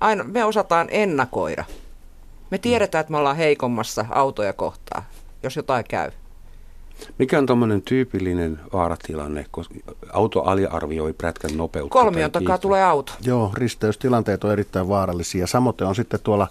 Aina, 0.00 0.24
me 0.24 0.44
osataan 0.44 0.88
ennakoida. 0.90 1.64
Me 2.50 2.58
tiedetään, 2.58 3.00
että 3.00 3.10
me 3.10 3.16
ollaan 3.16 3.36
heikommassa 3.36 4.06
autoja 4.10 4.52
kohtaa, 4.52 5.02
jos 5.42 5.56
jotain 5.56 5.84
käy. 5.88 6.10
Mikä 7.18 7.38
on 7.38 7.46
tuommoinen 7.46 7.82
tyypillinen 7.82 8.60
vaaratilanne, 8.72 9.46
koska 9.50 9.74
auto 10.12 10.42
aliarvioi 10.42 11.12
prätkän 11.12 11.56
nopeutta? 11.56 11.92
Kolmion 11.92 12.30
takaa 12.30 12.58
tulee 12.58 12.84
auto. 12.84 13.12
Joo, 13.24 13.50
risteystilanteet 13.54 14.44
on 14.44 14.52
erittäin 14.52 14.88
vaarallisia. 14.88 15.46
Samoin 15.46 15.76
on 15.80 15.94
sitten 15.94 16.20
tuolla 16.22 16.48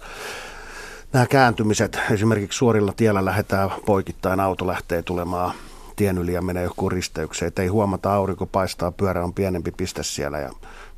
nämä 1.12 1.26
kääntymiset. 1.26 1.98
Esimerkiksi 2.10 2.58
suorilla 2.58 2.92
tiellä 2.96 3.24
lähdetään 3.24 3.70
poikittain, 3.86 4.40
auto 4.40 4.66
lähtee 4.66 5.02
tulemaan 5.02 5.54
tien 6.00 6.18
yli 6.18 6.32
ja 6.32 6.42
menee 6.42 6.64
joku 6.64 6.88
risteykseen. 6.88 7.48
Et 7.48 7.58
ei 7.58 7.66
huomata, 7.66 8.14
aurinko 8.14 8.46
paistaa, 8.46 8.92
pyörä 8.92 9.24
on 9.24 9.34
pienempi 9.34 9.70
piste 9.70 10.02
siellä 10.02 10.38
ja 10.38 10.50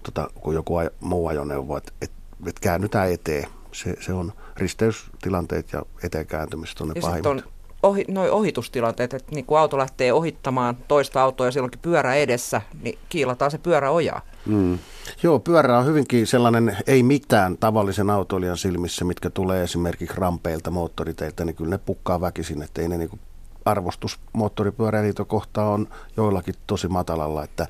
tota, 0.02 0.30
kuin 0.34 0.54
joku 0.54 0.78
aj- 0.78 0.92
muu 1.00 1.26
ajoneuvo. 1.26 1.76
Että 1.76 1.92
et, 2.02 2.10
et 2.46 2.60
käännytään 2.60 3.12
eteen. 3.12 3.46
Se, 3.72 3.96
se 4.00 4.12
on 4.12 4.32
risteystilanteet 4.56 5.72
ja 5.72 5.82
eteen 6.02 6.26
kääntymiset 6.26 6.80
on 6.80 6.88
ne 6.88 6.92
Ja 6.96 7.00
pahimmat. 7.02 7.26
on 7.26 7.42
ohi, 7.82 8.04
noi 8.08 8.30
ohitustilanteet, 8.30 9.14
että 9.14 9.34
niin 9.34 9.44
kun 9.44 9.58
auto 9.58 9.78
lähtee 9.78 10.12
ohittamaan 10.12 10.76
toista 10.88 11.22
autoa 11.22 11.46
ja 11.46 11.52
silloinkin 11.52 11.80
pyörä 11.80 12.14
edessä, 12.14 12.62
niin 12.82 12.98
kiilataan 13.08 13.50
se 13.50 13.58
pyörä 13.58 13.90
ojaa. 13.90 14.20
Mm. 14.46 14.78
Joo, 15.22 15.38
pyörä 15.38 15.78
on 15.78 15.86
hyvinkin 15.86 16.26
sellainen 16.26 16.76
ei 16.86 17.02
mitään 17.02 17.58
tavallisen 17.58 18.10
autoilijan 18.10 18.56
silmissä, 18.56 19.04
mitkä 19.04 19.30
tulee 19.30 19.62
esimerkiksi 19.62 20.16
rampeilta, 20.16 20.70
moottoriteiltä, 20.70 21.44
niin 21.44 21.56
kyllä 21.56 21.70
ne 21.70 21.78
pukkaa 21.78 22.20
väkisin, 22.20 22.62
että 22.62 22.82
ei 22.82 22.88
ne 22.88 22.98
niinku 22.98 23.18
arvostus 23.64 24.18
moottoripyöräilijöitä 24.32 25.24
kohtaan 25.24 25.68
on 25.68 25.88
joillakin 26.16 26.54
tosi 26.66 26.88
matalalla, 26.88 27.44
että 27.44 27.66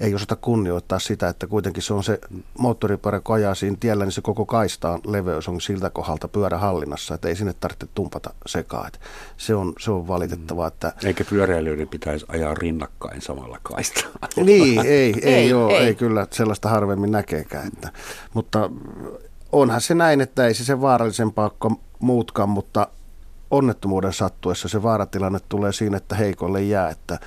ei 0.00 0.14
osata 0.14 0.36
kunnioittaa 0.36 0.98
sitä, 0.98 1.28
että 1.28 1.46
kuitenkin 1.46 1.82
se 1.82 1.94
on 1.94 2.04
se 2.04 2.18
moottoripyörä, 2.58 3.20
kun 3.20 3.34
ajaa 3.34 3.54
siinä 3.54 3.76
tiellä, 3.80 4.04
niin 4.04 4.12
se 4.12 4.20
koko 4.20 4.46
kaistaan 4.46 5.00
leveys 5.06 5.48
on 5.48 5.60
siltä 5.60 5.90
kohdalta 5.90 6.28
pyörähallinnassa, 6.28 7.14
että 7.14 7.28
ei 7.28 7.36
sinne 7.36 7.52
tarvitse 7.60 7.86
tumpata 7.94 8.34
sekaan. 8.46 8.86
Että 8.86 8.98
se, 9.36 9.54
on, 9.54 9.72
se 9.78 9.90
on 9.90 10.08
valitettavaa, 10.08 10.66
että 10.66 10.92
Eikä 11.04 11.24
pyöräilijöiden 11.24 11.88
pitäisi 11.88 12.26
ajaa 12.28 12.54
rinnakkain 12.54 13.22
samalla 13.22 13.58
kaistalla. 13.62 14.28
niin, 14.44 14.78
ei, 14.78 14.88
ei, 14.88 15.14
ei, 15.22 15.34
Ei, 15.34 15.48
joo, 15.48 15.70
ei. 15.70 15.76
ei 15.76 15.94
kyllä 15.94 16.26
sellaista 16.30 16.68
harvemmin 16.68 17.12
näkeekään. 17.12 17.66
Että, 17.66 17.92
mutta 18.34 18.70
onhan 19.52 19.80
se 19.80 19.94
näin, 19.94 20.20
että 20.20 20.46
ei 20.46 20.54
se 20.54 20.64
sen 20.64 20.80
vaarallisempaa 20.80 21.50
kuin 21.60 21.76
muutkaan, 21.98 22.48
mutta 22.48 22.86
onnettomuuden 23.50 24.12
sattuessa 24.12 24.68
se 24.68 24.82
vaaratilanne 24.82 25.38
tulee 25.48 25.72
siinä, 25.72 25.96
että 25.96 26.14
heikolle 26.14 26.62
jää, 26.62 26.88
että 26.88 27.18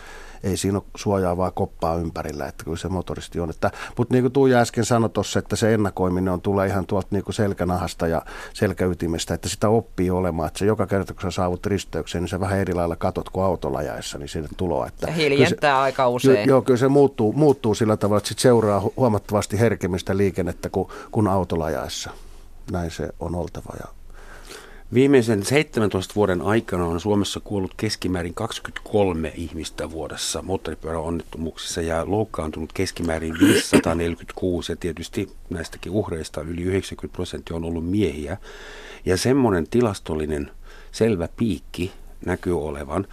ei 0.43 0.57
siinä 0.57 0.77
ole 0.77 0.85
suojaavaa 0.95 1.51
koppaa 1.51 1.95
ympärillä, 1.95 2.47
että 2.47 2.63
kyllä 2.63 2.77
se 2.77 2.89
motoristi 2.89 3.39
on. 3.39 3.49
Että, 3.49 3.71
mutta 3.97 4.13
niin 4.13 4.23
kuin 4.23 4.31
Tuija 4.31 4.59
äsken 4.59 4.85
sanoi 4.85 5.09
tuossa, 5.09 5.39
että 5.39 5.55
se 5.55 5.73
ennakoiminen 5.73 6.33
on 6.33 6.41
tulee 6.41 6.67
ihan 6.67 6.85
tuolta 6.85 7.07
niin 7.11 7.23
kuin 7.23 7.35
selkänahasta 7.35 8.07
ja 8.07 8.21
selkäytimestä, 8.53 9.33
että 9.33 9.49
sitä 9.49 9.69
oppii 9.69 10.09
olemaan, 10.11 10.47
että 10.47 10.59
se 10.59 10.65
joka 10.65 10.87
kerta 10.87 11.13
kun 11.13 11.21
sä 11.21 11.31
saavut 11.31 11.65
risteykseen, 11.65 12.21
niin 12.21 12.29
sä 12.29 12.39
vähän 12.39 12.59
eri 12.59 12.73
lailla 12.73 12.95
katot 12.95 13.29
kuin 13.29 13.45
autolla 13.45 13.81
jaessa, 13.81 14.17
niin 14.17 14.29
sinne 14.29 14.49
tuloa. 14.57 14.87
Että 14.87 15.07
Ja 15.07 15.13
kyllä 15.13 15.27
se- 15.29 15.29
hiljentää 15.29 15.81
aika 15.81 16.09
usein. 16.09 16.39
Jo, 16.39 16.45
joo, 16.45 16.61
kyllä 16.61 16.77
se 16.77 16.87
muuttuu, 16.87 17.33
muuttuu 17.33 17.75
sillä 17.75 17.97
tavalla, 17.97 18.17
että 18.17 18.27
sit 18.29 18.39
seuraa 18.39 18.79
hu- 18.79 18.93
huomattavasti 18.97 19.59
herkemmistä 19.59 20.17
liikennettä 20.17 20.69
kuin, 20.69 20.87
kuin 21.11 21.27
autolla 21.27 21.65
ajaessa. 21.65 22.09
Näin 22.71 22.91
se 22.91 23.09
on 23.19 23.35
oltava. 23.35 23.73
Ja 23.79 23.87
Viimeisen 24.93 25.45
17 25.45 26.15
vuoden 26.15 26.41
aikana 26.41 26.85
on 26.85 26.99
Suomessa 26.99 27.39
kuollut 27.39 27.73
keskimäärin 27.77 28.33
23 28.33 29.33
ihmistä 29.35 29.91
vuodessa 29.91 30.41
moottoripyöräonnettomuuksissa 30.41 31.81
ja 31.81 32.03
loukkaantunut 32.09 32.73
keskimäärin 32.73 33.33
546 33.39 34.71
ja 34.71 34.75
tietysti 34.75 35.29
näistäkin 35.49 35.91
uhreista 35.91 36.41
yli 36.41 36.61
90 36.61 37.15
prosenttia 37.15 37.55
on 37.55 37.63
ollut 37.63 37.89
miehiä. 37.89 38.37
Ja 39.05 39.17
semmoinen 39.17 39.67
tilastollinen 39.69 40.51
selvä 40.91 41.27
piikki 41.37 41.91
näkyy 42.25 42.65
olevan, 42.65 43.07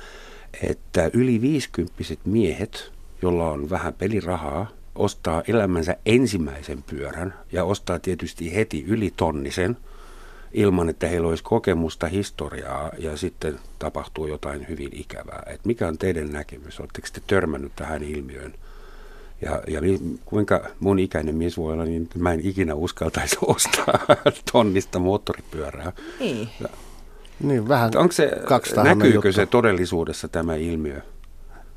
että 0.62 1.10
yli 1.12 1.40
50 1.40 1.94
miehet, 2.24 2.92
jolla 3.22 3.50
on 3.50 3.70
vähän 3.70 3.94
pelirahaa, 3.94 4.66
ostaa 4.94 5.42
elämänsä 5.48 5.96
ensimmäisen 6.06 6.82
pyörän 6.82 7.34
ja 7.52 7.64
ostaa 7.64 7.98
tietysti 7.98 8.54
heti 8.54 8.84
yli 8.88 9.12
tonnisen– 9.16 9.76
ilman, 10.52 10.88
että 10.88 11.06
heillä 11.08 11.28
olisi 11.28 11.44
kokemusta, 11.44 12.06
historiaa 12.06 12.90
ja 12.98 13.16
sitten 13.16 13.58
tapahtuu 13.78 14.26
jotain 14.26 14.68
hyvin 14.68 14.90
ikävää. 14.92 15.42
Et 15.46 15.64
mikä 15.64 15.88
on 15.88 15.98
teidän 15.98 16.32
näkemys? 16.32 16.80
Oletteko 16.80 17.08
te 17.12 17.20
törmännyt 17.26 17.72
tähän 17.76 18.02
ilmiöön? 18.02 18.54
Ja, 19.42 19.62
ja 19.68 19.80
mi- 19.80 20.18
kuinka 20.24 20.60
mun 20.80 20.98
ikäinen 20.98 21.34
mies 21.34 21.56
voi 21.56 21.72
olla, 21.72 21.84
niin 21.84 22.08
mä 22.16 22.32
en 22.32 22.40
ikinä 22.46 22.74
uskaltaisi 22.74 23.36
ostaa 23.46 23.98
tonnista 24.52 24.98
moottoripyörää. 24.98 25.92
Niin. 26.20 26.48
niin 27.40 27.68
vähän 27.68 27.90
Onko 27.96 28.12
se, 28.12 28.30
näkyykö 28.82 29.16
juttu. 29.16 29.32
se 29.32 29.46
todellisuudessa 29.46 30.28
tämä 30.28 30.54
ilmiö? 30.54 31.00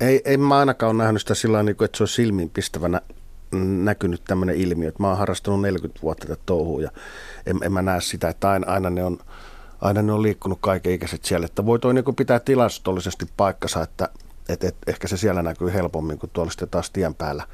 Ei, 0.00 0.22
ei 0.24 0.36
mä 0.36 0.58
ainakaan 0.58 0.96
ole 0.96 1.02
nähnyt 1.02 1.22
sitä 1.22 1.34
sillä 1.34 1.58
tavalla, 1.58 1.84
että 1.84 1.98
se 1.98 2.02
olisi 2.02 2.14
silmiinpistävänä 2.14 3.00
näkynyt 3.84 4.24
tämmöinen 4.24 4.56
ilmiö. 4.56 4.88
Että 4.88 5.02
mä 5.02 5.08
oon 5.08 5.18
harrastanut 5.18 5.60
40 5.60 6.02
vuotta 6.02 6.26
tätä 6.26 6.42
touhua 6.46 6.82
ja 6.82 6.90
en, 7.46 7.58
en 7.62 7.72
mä 7.72 7.82
näe 7.82 8.00
sitä, 8.00 8.28
että 8.28 8.50
aina, 8.50 8.72
aina, 8.72 8.90
ne 8.90 9.04
on, 9.04 9.18
aina 9.80 10.02
ne 10.02 10.12
on 10.12 10.22
liikkunut 10.22 10.58
kaikenikäiset 10.60 11.24
siellä. 11.24 11.46
Että 11.46 11.66
voi 11.66 11.78
toi 11.78 11.94
niin 11.94 12.14
pitää 12.16 12.40
tilastollisesti 12.40 13.26
paikkansa, 13.36 13.82
että 13.82 14.08
et, 14.48 14.64
et, 14.64 14.76
ehkä 14.86 15.08
se 15.08 15.16
siellä 15.16 15.42
näkyy 15.42 15.72
helpommin 15.72 16.18
kuin 16.18 16.30
tuolla 16.32 16.50
sitten 16.50 16.68
taas 16.68 16.90
tien 16.90 17.14
päällä. 17.14 17.46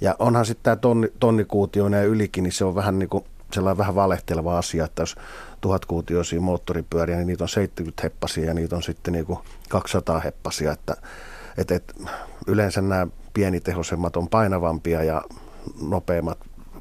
Ja 0.00 0.16
onhan 0.18 0.46
sitten 0.46 0.64
tämä 0.64 0.76
tonni, 0.76 1.12
tonnikuutioinen 1.20 2.00
ja 2.00 2.06
ylikin, 2.06 2.44
niin 2.44 2.52
se 2.52 2.64
on 2.64 2.74
vähän 2.74 2.98
niin 2.98 3.08
kuin 3.08 3.24
sellainen 3.52 3.78
vähän 3.78 3.94
valehteleva 3.94 4.58
asia, 4.58 4.84
että 4.84 5.02
jos 5.02 5.16
tuhatkuutioisia 5.60 6.40
moottoripyöriä, 6.40 7.16
niin 7.16 7.26
niitä 7.26 7.44
on 7.44 7.48
70 7.48 8.02
heppasia 8.02 8.44
ja 8.44 8.54
niitä 8.54 8.76
on 8.76 8.82
sitten 8.82 9.12
niin 9.12 9.26
kuin 9.26 9.38
200 9.68 10.20
heppasia, 10.20 10.72
että 10.72 10.96
et, 11.58 11.70
et, 11.70 11.94
yleensä 12.46 12.82
nämä 12.82 13.06
pienitehoisemmat 13.34 14.16
on 14.16 14.28
painavampia 14.28 15.02
ja 15.02 15.22
nopeammat 15.80 16.38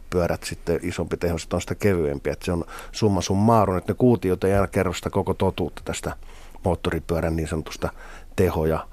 pyörät 0.10 0.44
sitten 0.44 0.80
isompi 0.84 1.18
tehoiset 1.18 1.54
on 1.54 1.62
sitä 1.62 1.76
kevyempiä. 1.76 2.34
Että 2.34 2.46
se 2.46 2.52
on 2.52 2.66
summa 2.92 3.22
summarum, 3.22 3.78
että 3.78 3.92
ne 3.92 3.98
kuutiot 3.98 4.44
ei 4.44 4.54
aina 4.54 4.68
kerro 4.68 4.94
sitä 4.94 5.10
koko 5.10 5.34
totuutta 5.34 5.82
tästä 5.86 6.16
moottoripyörän 6.64 7.36
niin 7.36 7.48
sanotusta 7.48 7.90
teho- 8.36 8.66
ja 8.66 8.88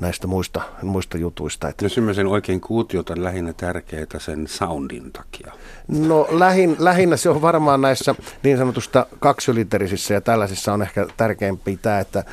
näistä 0.00 0.26
muista, 0.26 0.62
muista 0.82 1.18
jutuista. 1.18 1.68
Että. 1.68 1.84
Jos 1.84 1.98
ymmärsin 1.98 2.26
oikein, 2.26 2.60
kuutiot 2.60 3.10
on 3.10 3.24
lähinnä 3.24 3.52
tärkeää 3.52 4.06
sen 4.18 4.46
soundin 4.48 5.12
takia. 5.12 5.52
No 5.88 6.28
lähin, 6.30 6.76
lähinnä 6.78 7.16
se 7.16 7.30
on 7.30 7.42
varmaan 7.42 7.80
näissä 7.80 8.14
niin 8.42 8.58
sanotusta 8.58 9.06
kaksyliiterisissä 9.20 10.14
ja 10.14 10.20
tällaisissa 10.20 10.72
on 10.72 10.82
ehkä 10.82 11.06
tärkeämpi 11.16 11.78
tämä, 11.82 12.00
että 12.00 12.24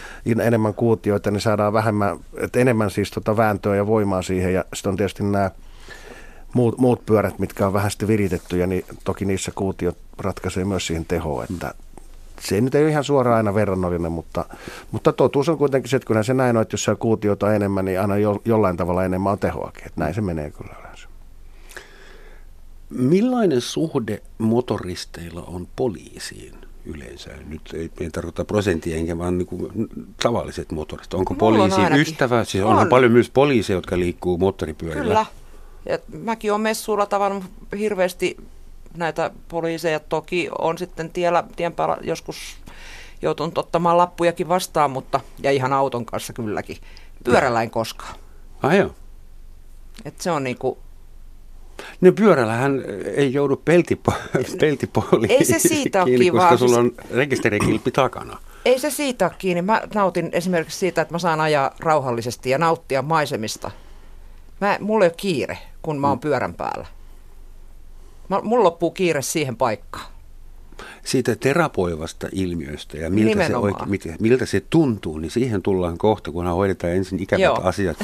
enemmän 0.43 0.73
kuutioita, 0.73 1.31
niin 1.31 1.41
saadaan 1.41 1.73
vähemmän, 1.73 2.19
että 2.37 2.59
enemmän 2.59 2.91
siis 2.91 3.11
tota 3.11 3.37
vääntöä 3.37 3.75
ja 3.75 3.87
voimaa 3.87 4.21
siihen 4.21 4.53
ja 4.53 4.65
sitten 4.73 4.89
on 4.89 4.97
tietysti 4.97 5.23
nämä 5.23 5.51
muut, 6.53 6.77
muut 6.77 7.05
pyörät, 7.05 7.39
mitkä 7.39 7.67
on 7.67 7.73
vähän 7.73 7.91
sitten 7.91 8.07
viritettyjä, 8.07 8.67
niin 8.67 8.85
toki 9.03 9.25
niissä 9.25 9.51
kuutiot 9.55 9.97
ratkaisee 10.17 10.65
myös 10.65 10.87
siihen 10.87 11.05
tehoon, 11.05 11.43
että 11.43 11.73
se 12.39 12.61
nyt 12.61 12.75
ei 12.75 12.83
ole 12.83 12.91
ihan 12.91 13.03
suoraan 13.03 13.37
aina 13.37 13.53
verrannollinen, 13.53 14.11
mutta, 14.11 14.45
mutta 14.91 15.13
totuus 15.13 15.49
on 15.49 15.57
kuitenkin 15.57 15.89
se, 15.89 15.95
että 15.95 16.07
kyllä 16.07 16.23
se 16.23 16.33
näin 16.33 16.57
on, 16.57 16.61
että 16.61 16.73
jos 16.73 16.83
saa 16.83 16.95
kuutiota 16.95 17.53
enemmän, 17.53 17.85
niin 17.85 18.01
aina 18.01 18.17
jo, 18.17 18.41
jollain 18.45 18.77
tavalla 18.77 19.05
enemmän 19.05 19.31
on 19.31 19.39
tehoakin. 19.39 19.85
Että 19.85 20.01
näin 20.01 20.13
se 20.13 20.21
menee 20.21 20.51
kyllä 20.51 20.75
yleensä. 20.79 21.07
Millainen 22.89 23.61
suhde 23.61 24.21
motoristeilla 24.37 25.43
on 25.47 25.67
poliisiin 25.75 26.55
yleensä? 26.85 27.29
Nyt 27.47 27.61
ei, 27.73 27.91
ei 27.99 28.09
tarkoita 28.09 28.45
prosenttia 28.45 28.97
enkä 28.97 29.17
vaan 29.17 29.37
niin 29.37 29.45
kuin 29.45 29.89
tavalliset 30.23 30.71
motoristit. 30.71 31.13
Onko 31.13 31.33
poliisi 31.33 31.81
on 31.81 31.99
ystävä? 31.99 32.43
Siis 32.43 32.63
on. 32.63 32.87
paljon 32.87 33.11
myös 33.11 33.29
poliiseja, 33.29 33.77
jotka 33.77 33.99
liikkuu 33.99 34.37
moottoripyörillä. 34.37 35.03
Kyllä. 35.03 35.25
Ja 35.85 35.99
mäkin 36.13 36.51
olen 36.51 36.61
messuilla 36.61 37.05
tavannut 37.05 37.43
hirveästi 37.79 38.37
näitä 38.97 39.31
poliiseja. 39.47 39.99
Toki 39.99 40.49
on 40.59 40.77
sitten 40.77 41.09
tiellä, 41.09 41.43
tien 41.55 41.73
päällä 41.73 41.97
joskus 42.01 42.57
joutunut 43.21 43.57
ottamaan 43.57 43.97
lappujakin 43.97 44.47
vastaan, 44.47 44.91
mutta 44.91 45.19
ja 45.39 45.51
ihan 45.51 45.73
auton 45.73 46.05
kanssa 46.05 46.33
kylläkin. 46.33 46.77
Pyörällä 47.23 47.63
en 47.63 47.69
koskaan. 47.71 48.15
Ah 48.63 48.75
joo. 48.75 48.91
Et 50.05 50.21
se 50.21 50.31
on 50.31 50.43
niinku... 50.43 50.77
No 52.01 52.11
pyörällähän 52.11 52.83
ei 53.15 53.33
joudu 53.33 53.55
peltipo, 53.55 54.13
peltipoliin 54.59 55.31
Ei 55.31 55.45
se 55.45 55.59
siitä 55.59 56.03
kiinni, 56.05 56.19
kiinni, 56.19 56.39
koska 56.39 56.57
sulla 56.57 56.77
on 56.77 56.91
rekisterikilpi 57.11 57.91
takana. 57.91 58.37
Ei 58.65 58.79
se 58.79 58.89
siitä 58.89 59.25
ole 59.25 59.33
kiinni. 59.37 59.61
Mä 59.61 59.81
nautin 59.95 60.29
esimerkiksi 60.31 60.79
siitä, 60.79 61.01
että 61.01 61.13
mä 61.13 61.19
saan 61.19 61.41
ajaa 61.41 61.71
rauhallisesti 61.79 62.49
ja 62.49 62.57
nauttia 62.57 63.01
maisemista. 63.01 63.71
Mä, 64.61 64.77
mulla 64.79 65.05
ei 65.05 65.09
ole 65.09 65.15
kiire, 65.17 65.57
kun 65.83 65.99
mä 65.99 66.09
oon 66.09 66.19
pyörän 66.19 66.53
päällä. 66.53 66.87
Mulla 68.43 68.63
loppuu 68.63 68.91
kiire 68.91 69.21
siihen 69.21 69.57
paikkaan. 69.57 70.13
Siitä 71.03 71.35
terapoivasta 71.35 72.27
ilmiöstä 72.31 72.97
ja 72.97 73.09
miltä 73.09 73.47
se, 73.47 73.55
oike, 73.55 74.15
miltä 74.19 74.45
se 74.45 74.63
tuntuu, 74.69 75.17
niin 75.17 75.31
siihen 75.31 75.61
tullaan 75.61 75.97
kohta, 75.97 76.31
kunhan 76.31 76.55
hoidetaan 76.55 76.93
ensin 76.93 77.23
ikävät 77.23 77.41
Joo. 77.41 77.61
asiat, 77.63 77.97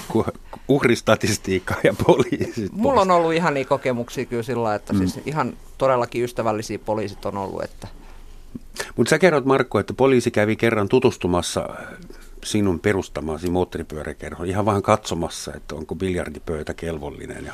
uhristatistiikka 0.67 1.75
ja 1.83 1.93
poliisit. 2.05 2.71
Mulla 2.71 3.01
on 3.01 3.12
ollut 3.12 3.33
ihan 3.33 3.53
niin 3.53 3.67
kokemuksia 3.67 4.25
kyllä 4.25 4.43
sillä 4.43 4.75
että 4.75 4.93
siis 4.93 5.09
mm. 5.09 5.13
siis 5.13 5.27
ihan 5.27 5.53
todellakin 5.77 6.24
ystävällisiä 6.24 6.79
poliisit 6.79 7.25
on 7.25 7.38
ollut. 7.38 7.63
Että... 7.63 7.88
Mutta 8.95 9.09
sä 9.09 9.19
kerrot 9.19 9.45
Markko, 9.45 9.79
että 9.79 9.93
poliisi 9.93 10.31
kävi 10.31 10.55
kerran 10.55 10.89
tutustumassa 10.89 11.69
sinun 12.43 12.79
perustamaasi 12.79 13.50
moottoripyöräkerhoon, 13.50 14.50
ihan 14.50 14.65
vaan 14.65 14.81
katsomassa, 14.81 15.53
että 15.55 15.75
onko 15.75 15.96
biljardipöytä 15.96 16.74
kelvollinen 16.74 17.46
ja 17.46 17.53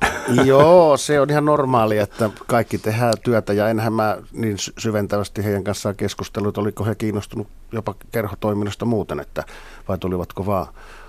Joo, 0.44 0.96
se 0.96 1.20
on 1.20 1.30
ihan 1.30 1.44
normaali, 1.44 1.98
että 1.98 2.30
kaikki 2.46 2.78
tehdään 2.78 3.14
työtä 3.22 3.52
ja 3.52 3.68
enhän 3.68 3.92
mä 3.92 4.16
niin 4.32 4.56
syventävästi 4.78 5.44
heidän 5.44 5.64
kanssaan 5.64 5.96
keskustellut, 5.96 6.58
oliko 6.58 6.84
he 6.84 6.94
kiinnostunut 6.94 7.48
jopa 7.72 7.94
kerhotoiminnasta 8.12 8.84
muuten, 8.84 9.20
että 9.20 9.44
vai 9.88 9.98
tulivatko 9.98 10.46
vaan 10.46 10.66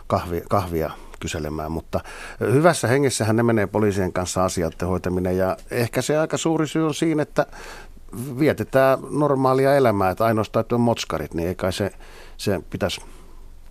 kahvia, 0.07 0.41
kahvia 0.49 0.91
kyselemään, 1.19 1.71
mutta 1.71 1.99
hyvässä 2.39 2.87
hengessähän 2.87 3.35
ne 3.35 3.43
menee 3.43 3.67
poliisien 3.67 4.13
kanssa 4.13 4.45
asiat 4.45 4.81
hoitaminen 4.81 5.37
ja 5.37 5.57
ehkä 5.71 6.01
se 6.01 6.17
aika 6.17 6.37
suuri 6.37 6.67
syy 6.67 6.85
on 6.85 6.93
siinä, 6.93 7.23
että 7.23 7.45
vietetään 8.39 8.99
normaalia 9.09 9.75
elämää, 9.75 10.09
että 10.09 10.25
ainoastaan 10.25 10.61
että 10.61 10.75
on 10.75 10.81
motskarit, 10.81 11.33
niin 11.33 11.47
ei 11.47 11.55
kai 11.55 11.73
se, 11.73 11.91
se 12.37 12.61
pitäisi 12.69 13.01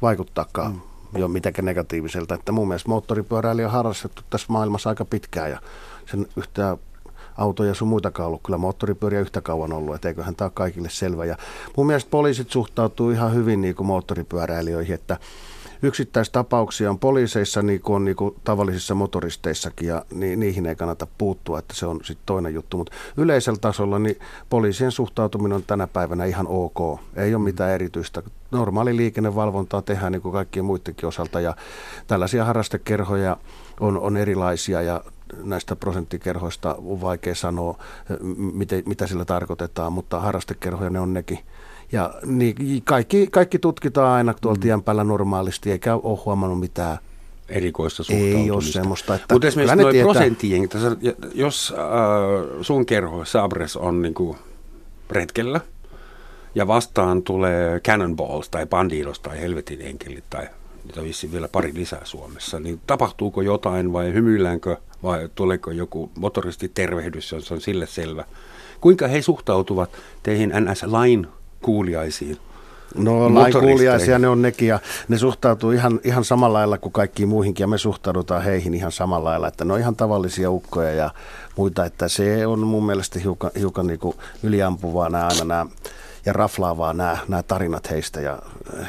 vaikuttaakaan 0.02 0.72
mm 0.72 0.80
jo 1.18 1.28
mitenkään 1.28 1.66
negatiiviselta. 1.66 2.34
Että 2.34 2.52
mun 2.52 2.68
mielestä 2.68 2.88
moottoripyöräilijä 2.88 3.66
on 3.66 3.72
harrastettu 3.72 4.22
tässä 4.30 4.46
maailmassa 4.50 4.90
aika 4.90 5.04
pitkään 5.04 5.50
ja 5.50 5.60
sen 6.10 6.26
yhtään 6.36 6.76
autoja 7.36 7.74
sun 7.74 7.88
muitakaan 7.88 8.26
ollut. 8.26 8.40
Kyllä 8.42 8.58
moottoripyöriä 8.58 9.20
yhtä 9.20 9.40
kauan 9.40 9.72
ollut, 9.72 9.94
että 9.94 10.08
eiköhän 10.08 10.36
tämä 10.36 10.46
ole 10.46 10.52
kaikille 10.54 10.88
selvä. 10.90 11.24
Ja 11.24 11.36
mun 11.76 11.86
mielestä 11.86 12.10
poliisit 12.10 12.50
suhtautuu 12.50 13.10
ihan 13.10 13.34
hyvin 13.34 13.60
niin 13.60 13.74
kuin 13.74 13.86
moottoripyöräilijöihin, 13.86 14.94
että 14.94 15.16
yksittäistapauksia 15.82 16.90
on 16.90 16.98
poliiseissa 16.98 17.62
niin 17.62 17.80
kuin 17.80 17.96
on 17.96 18.04
niin 18.04 18.16
kuin 18.16 18.34
tavallisissa 18.44 18.94
motoristeissakin 18.94 19.88
ja 19.88 20.04
ni, 20.14 20.36
niihin 20.36 20.66
ei 20.66 20.76
kannata 20.76 21.06
puuttua, 21.18 21.58
että 21.58 21.74
se 21.74 21.86
on 21.86 22.00
sitten 22.02 22.26
toinen 22.26 22.54
juttu. 22.54 22.76
Mutta 22.76 22.92
yleisellä 23.16 23.58
tasolla 23.60 23.98
niin 23.98 24.18
poliisien 24.50 24.92
suhtautuminen 24.92 25.56
on 25.56 25.64
tänä 25.66 25.86
päivänä 25.86 26.24
ihan 26.24 26.46
ok. 26.48 27.00
Ei 27.16 27.34
ole 27.34 27.42
mitään 27.42 27.70
erityistä. 27.70 28.22
Normaali 28.50 28.96
liikennevalvontaa 28.96 29.82
tehdään 29.82 30.12
niin 30.12 30.22
kuin 30.22 30.32
kaikkien 30.32 30.64
muidenkin 30.64 31.08
osalta 31.08 31.40
ja 31.40 31.56
tällaisia 32.06 32.44
harrastekerhoja 32.44 33.36
on, 33.80 34.00
on 34.00 34.16
erilaisia 34.16 34.82
ja 34.82 35.04
näistä 35.42 35.76
prosenttikerhoista 35.76 36.74
on 36.74 37.00
vaikea 37.00 37.34
sanoa, 37.34 37.78
miten, 38.52 38.82
mitä 38.86 39.06
sillä 39.06 39.24
tarkoitetaan, 39.24 39.92
mutta 39.92 40.20
harrastekerhoja 40.20 40.90
ne 40.90 41.00
on 41.00 41.14
nekin. 41.14 41.38
Ja 41.92 42.14
niin, 42.26 42.82
kaikki, 42.84 43.28
kaikki 43.30 43.58
tutkitaan 43.58 44.12
aina 44.12 44.34
tuolla 44.40 44.56
mm. 44.56 44.60
tien 44.60 44.82
päällä 44.82 45.04
normaalisti, 45.04 45.70
eikä 45.70 45.94
ole 45.94 46.18
huomannut 46.24 46.60
mitään 46.60 46.98
erikoista 47.48 48.02
suhtautumista. 48.02 48.38
Ei 48.40 48.50
ole 48.50 48.62
semmoista. 48.62 49.14
Että 49.14 49.34
Mutta 49.34 49.48
esimerkiksi 49.48 49.76
noin 49.76 50.00
prosenttien, 50.00 50.68
jos 51.34 51.74
äh, 51.78 52.58
sun 52.60 52.86
kerho 52.86 53.24
Sabres 53.24 53.76
on 53.76 54.02
niinku 54.02 54.36
retkellä 55.10 55.60
ja 56.54 56.66
vastaan 56.66 57.22
tulee 57.22 57.80
Cannonballs 57.80 58.48
tai 58.48 58.66
Bandidos 58.66 59.20
tai 59.20 59.40
Helvetin 59.40 59.82
enkelit 59.82 60.24
tai 60.30 60.48
niitä 60.84 61.02
vissiin 61.02 61.32
vielä 61.32 61.48
pari 61.48 61.74
lisää 61.74 62.04
Suomessa, 62.04 62.60
niin 62.60 62.80
tapahtuuko 62.86 63.42
jotain 63.42 63.92
vai 63.92 64.12
hymyilläänkö 64.12 64.76
vai 65.02 65.28
tuleeko 65.34 65.70
joku 65.70 66.10
motoristitervehdys, 66.18 67.32
jos 67.32 67.52
on 67.52 67.60
sille 67.60 67.86
selvä? 67.86 68.24
Kuinka 68.80 69.08
he 69.08 69.22
suhtautuvat 69.22 69.90
teihin 70.22 70.50
NS-lain 70.50 71.26
kuuliaisiin? 71.62 72.38
No 72.94 73.34
lainkuuliaisia 73.34 74.18
ne 74.18 74.28
on 74.28 74.42
nekin 74.42 74.68
ja 74.68 74.78
ne 75.08 75.18
suhtautuu 75.18 75.70
ihan, 75.70 76.00
ihan 76.04 76.24
samalla 76.24 76.58
lailla 76.58 76.78
kuin 76.78 76.92
kaikkiin 76.92 77.28
muihinkin 77.28 77.64
ja 77.64 77.68
me 77.68 77.78
suhtaudutaan 77.78 78.42
heihin 78.42 78.74
ihan 78.74 78.92
samalla 78.92 79.30
lailla, 79.30 79.48
että 79.48 79.64
ne 79.64 79.72
on 79.72 79.80
ihan 79.80 79.96
tavallisia 79.96 80.50
ukkoja 80.50 80.92
ja 80.92 81.10
muita, 81.56 81.84
että 81.84 82.08
se 82.08 82.46
on 82.46 82.58
mun 82.58 82.86
mielestä 82.86 83.18
hiukan, 83.18 83.50
hiukan 83.58 83.86
niin 83.86 83.98
kuin 84.00 84.16
yliampuvaa 84.42 85.08
nämä 85.08 85.26
aina 85.26 85.44
nämä 85.44 85.66
ja 86.26 86.32
raflaavaa 86.32 86.92
nämä, 86.92 87.18
nämä 87.28 87.42
tarinat 87.42 87.90
heistä. 87.90 88.20
Ja 88.20 88.38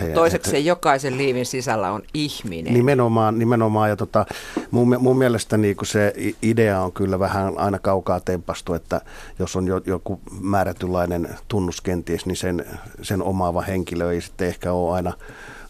he, 0.01 0.07
Toiseksi 0.07 0.51
he, 0.51 0.57
jokaisen 0.57 1.17
liivin 1.17 1.45
sisällä 1.45 1.91
on 1.91 2.01
ihminen. 2.13 2.73
Nimenomaan, 2.73 3.39
nimenomaan 3.39 3.89
ja 3.89 3.95
tota, 3.95 4.25
mun, 4.71 4.97
mun 4.99 5.17
mielestä 5.17 5.57
niin 5.57 5.75
se 5.83 6.13
idea 6.41 6.81
on 6.81 6.91
kyllä 6.91 7.19
vähän 7.19 7.57
aina 7.57 7.79
kaukaa 7.79 8.19
tempastu, 8.19 8.73
että 8.73 9.01
jos 9.39 9.55
on 9.55 9.67
jo, 9.67 9.81
joku 9.85 10.19
määrätynlainen 10.41 11.29
tunnus 11.47 11.81
kenties, 11.81 12.25
niin 12.25 12.37
sen, 12.37 12.65
sen 13.01 13.23
omaava 13.23 13.61
henkilö 13.61 14.11
ei 14.11 14.21
sitten 14.21 14.47
ehkä 14.47 14.71
ole 14.71 14.95
aina 14.95 15.13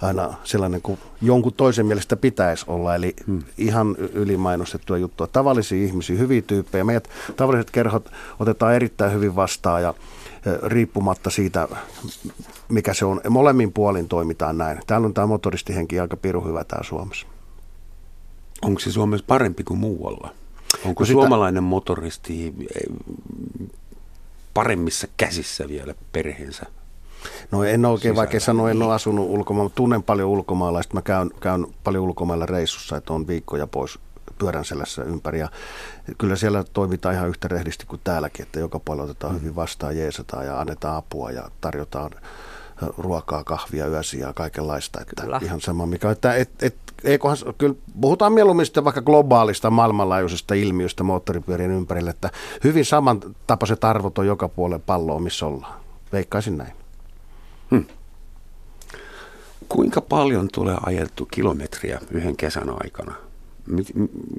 aina 0.01 0.33
sellainen 0.43 0.81
kuin 0.81 0.99
jonkun 1.21 1.53
toisen 1.53 1.85
mielestä 1.85 2.15
pitäisi 2.15 2.65
olla. 2.67 2.95
Eli 2.95 3.13
hmm. 3.27 3.43
ihan 3.57 3.95
ylimainostettua 3.95 4.97
juttua. 4.97 5.27
Tavallisia 5.27 5.85
ihmisiä, 5.85 6.17
hyviä 6.17 6.41
tyyppejä. 6.41 6.83
Meidät 6.83 7.09
tavalliset 7.35 7.71
kerhot 7.71 8.11
otetaan 8.39 8.75
erittäin 8.75 9.13
hyvin 9.13 9.35
vastaan 9.35 9.81
ja 9.81 9.93
riippumatta 10.63 11.29
siitä, 11.29 11.67
mikä 12.69 12.93
se 12.93 13.05
on. 13.05 13.21
Molemmin 13.29 13.73
puolin 13.73 14.07
toimitaan 14.07 14.57
näin. 14.57 14.79
Täällä 14.87 15.05
on 15.05 15.13
tämä 15.13 15.27
motoristihenki 15.27 15.99
aika 15.99 16.17
piru 16.17 16.41
hyvä 16.41 16.63
täällä 16.63 16.87
Suomessa. 16.87 17.27
Onko 18.61 18.79
se 18.79 18.91
Suomessa 18.91 19.25
parempi 19.27 19.63
kuin 19.63 19.79
muualla? 19.79 20.29
Onko 20.85 21.01
no 21.03 21.05
sitä... 21.05 21.13
suomalainen 21.13 21.63
motoristi 21.63 22.53
paremmissa 24.53 25.07
käsissä 25.17 25.67
vielä 25.67 25.93
perheensä? 26.11 26.65
No 27.51 27.63
en 27.63 27.85
oikein 27.85 28.15
vaikea 28.15 28.39
sanoa, 28.39 28.71
en 28.71 28.81
ole 28.81 28.93
asunut 28.93 29.29
ulkomailla, 29.29 29.65
mutta 29.65 29.75
tunnen 29.75 30.03
paljon 30.03 30.29
ulkomaalaista. 30.29 30.93
Mä 30.93 31.01
käyn, 31.01 31.31
käyn 31.39 31.67
paljon 31.83 32.03
ulkomailla 32.03 32.45
reissussa, 32.45 32.97
että 32.97 33.13
on 33.13 33.27
viikkoja 33.27 33.67
pois 33.67 33.99
pyörän 34.41 34.65
selässä 34.65 35.03
ympäri. 35.03 35.39
Ja 35.39 35.49
kyllä 36.17 36.35
siellä 36.35 36.63
toimitaan 36.73 37.15
ihan 37.15 37.29
yhtä 37.29 37.47
rehdisti 37.47 37.85
kuin 37.85 38.01
täälläkin, 38.03 38.45
että 38.45 38.59
joka 38.59 38.79
puolella 38.79 39.03
otetaan 39.03 39.33
mm. 39.33 39.39
hyvin 39.39 39.55
vastaan, 39.55 39.97
jeesataan 39.97 40.45
ja 40.45 40.59
annetaan 40.59 40.95
apua 40.95 41.31
ja 41.31 41.49
tarjotaan 41.61 42.11
ruokaa, 42.97 43.43
kahvia, 43.43 43.87
yösiä 43.87 44.27
ja 44.27 44.33
kaikenlaista. 44.33 45.01
Että 45.01 45.21
kyllä. 45.21 45.39
Ihan 45.43 45.61
sama 45.61 45.85
mikä. 45.85 46.11
Että, 46.11 46.35
et, 46.35 46.49
et, 46.61 46.75
eiköhän, 47.03 47.37
kyllä 47.57 47.75
puhutaan 48.01 48.33
mieluummin 48.33 48.65
sitten 48.65 48.83
vaikka 48.83 49.01
globaalista 49.01 49.69
maailmanlaajuisesta 49.69 50.53
ilmiöstä 50.53 51.03
moottoripyörien 51.03 51.71
ympärille, 51.71 52.09
että 52.09 52.29
hyvin 52.63 52.85
samantapaiset 52.85 53.83
arvot 53.83 54.17
on 54.17 54.27
joka 54.27 54.47
puolella 54.47 54.83
palloa, 54.85 55.19
missä 55.19 55.45
ollaan. 55.45 55.81
Veikkaisin 56.11 56.57
näin. 56.57 56.73
Hmm. 57.71 57.85
Kuinka 59.69 60.01
paljon 60.01 60.47
tulee 60.53 60.77
ajeltu 60.85 61.27
kilometriä 61.31 61.99
yhden 62.11 62.37
kesän 62.37 62.69
aikana? 62.83 63.30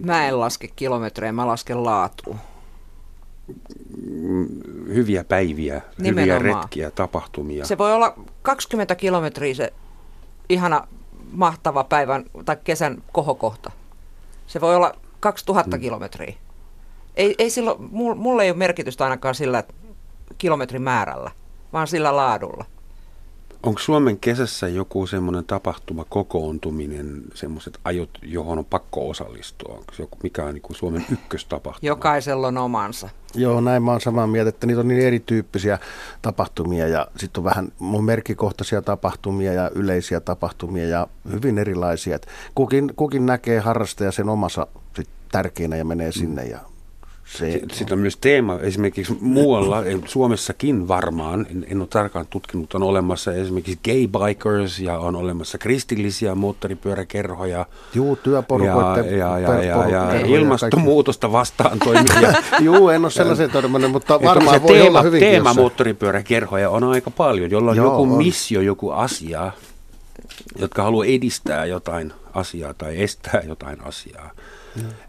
Mä 0.04 0.28
en 0.28 0.40
laske 0.40 0.68
kilometrejä, 0.76 1.32
mä 1.32 1.46
lasken 1.46 1.84
laatua. 1.84 2.36
Hyviä 4.86 5.24
päiviä, 5.24 5.82
Nimenomaan. 5.98 6.40
hyviä 6.40 6.54
retkiä, 6.54 6.90
tapahtumia. 6.90 7.64
Se 7.64 7.78
voi 7.78 7.92
olla 7.92 8.14
20 8.42 8.94
kilometriä 8.94 9.54
se 9.54 9.72
ihana 10.48 10.88
mahtava 11.32 11.84
päivän 11.84 12.24
tai 12.44 12.56
kesän 12.64 13.02
kohokohta. 13.12 13.70
Se 14.46 14.60
voi 14.60 14.76
olla 14.76 14.94
2000 15.20 15.76
hmm. 15.76 15.82
kilometriä. 15.82 16.34
Ei, 17.16 17.34
ei 17.38 17.50
silloin, 17.50 17.82
mulle 18.16 18.42
ei 18.42 18.50
ole 18.50 18.58
merkitystä 18.58 19.04
ainakaan 19.04 19.34
sillä 19.34 19.64
kilometrin 20.38 20.82
määrällä, 20.82 21.30
vaan 21.72 21.86
sillä 21.86 22.16
laadulla. 22.16 22.64
Onko 23.62 23.80
Suomen 23.80 24.18
kesässä 24.18 24.68
joku 24.68 25.06
semmoinen 25.06 25.44
tapahtuma, 25.44 26.04
kokoontuminen, 26.04 27.22
semmoiset 27.34 27.78
ajot, 27.84 28.10
johon 28.22 28.58
on 28.58 28.64
pakko 28.64 29.08
osallistua? 29.08 29.74
Onko 29.74 29.92
joku, 29.98 30.18
mikä 30.22 30.44
on 30.44 30.54
niin 30.54 30.62
kuin 30.62 30.76
Suomen 30.76 31.06
ykköstapahtuma? 31.12 31.88
Jokaisella 31.88 32.48
on 32.48 32.58
omansa. 32.58 33.08
Joo, 33.34 33.60
näin 33.60 33.82
mä 33.82 33.90
oon 33.90 34.00
samaa 34.00 34.26
mieltä, 34.26 34.48
että 34.48 34.66
niitä 34.66 34.80
on 34.80 34.88
niin 34.88 35.00
erityyppisiä 35.00 35.78
tapahtumia 36.22 36.88
ja 36.88 37.06
sitten 37.16 37.40
on 37.40 37.44
vähän 37.44 37.72
mun 37.78 38.04
merkikohtaisia 38.04 38.82
tapahtumia 38.82 39.52
ja 39.52 39.70
yleisiä 39.74 40.20
tapahtumia 40.20 40.88
ja 40.88 41.06
hyvin 41.32 41.58
erilaisia. 41.58 42.18
kukin, 42.54 42.92
kukin 42.96 43.26
näkee 43.26 43.60
harrastaja 43.60 44.12
sen 44.12 44.28
omassa 44.28 44.66
sit 44.96 45.08
tärkeänä 45.32 45.76
ja 45.76 45.84
menee 45.84 46.12
sinne 46.12 46.44
ja 46.44 46.58
se, 47.38 47.60
Sitten 47.72 47.92
on 47.92 47.98
myös 47.98 48.16
teema 48.16 48.58
esimerkiksi 48.60 49.16
muualla, 49.20 49.82
Suomessakin 50.06 50.88
varmaan, 50.88 51.46
en, 51.50 51.66
en 51.70 51.80
ole 51.80 51.88
tarkkaan 51.88 52.26
tutkinut, 52.30 52.74
on 52.74 52.82
olemassa 52.82 53.32
esimerkiksi 53.34 53.78
gay 53.84 54.08
bikers 54.08 54.80
ja 54.80 54.98
on 54.98 55.16
olemassa 55.16 55.58
kristillisiä 55.58 56.34
moottoripyöräkerhoja. 56.34 57.66
Juu, 57.94 58.16
työporukoiden. 58.16 59.18
Ja, 59.18 59.38
ja, 59.38 59.62
ja, 59.62 59.86
ja, 59.86 60.14
ja 60.14 60.26
ilmastonmuutosta 60.26 61.32
vastaan 61.32 61.78
toimivia. 61.78 62.32
Juu, 62.60 62.88
en 62.88 63.04
ole 63.04 63.10
sellaisen 63.10 63.50
törmännyt, 63.50 63.92
mutta 63.92 64.22
varmaan 64.22 64.62
voi 64.62 64.72
teema, 64.72 64.88
olla 64.88 65.02
hyvinkin. 65.02 65.28
Teema 65.28 65.54
moottoripyöräkerhoja 65.54 66.70
on 66.70 66.84
aika 66.84 67.10
paljon, 67.10 67.50
jolla 67.50 67.70
on 67.70 67.76
Joo, 67.76 67.86
joku 67.86 68.02
on. 68.02 68.08
missio, 68.08 68.60
joku 68.60 68.90
asia, 68.90 69.52
jotka 70.58 70.82
haluaa 70.82 71.06
edistää 71.06 71.64
jotain 71.64 72.12
asiaa 72.34 72.74
tai 72.74 73.02
estää 73.02 73.42
jotain 73.46 73.84
asiaa. 73.84 74.30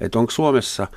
Että 0.02 0.20
onko 0.20 0.32
Suomessa 0.32 0.88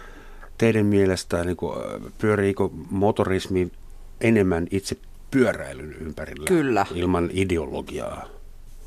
teidän 0.58 0.86
mielestä 0.86 1.44
niin 1.44 1.56
kuin, 1.56 1.78
pyöriikö 2.18 2.68
motorismi 2.90 3.72
enemmän 4.20 4.66
itse 4.70 4.96
pyöräilyn 5.30 5.92
ympärillä? 5.92 6.44
Kyllä. 6.44 6.86
Ilman 6.94 7.30
ideologiaa? 7.32 8.26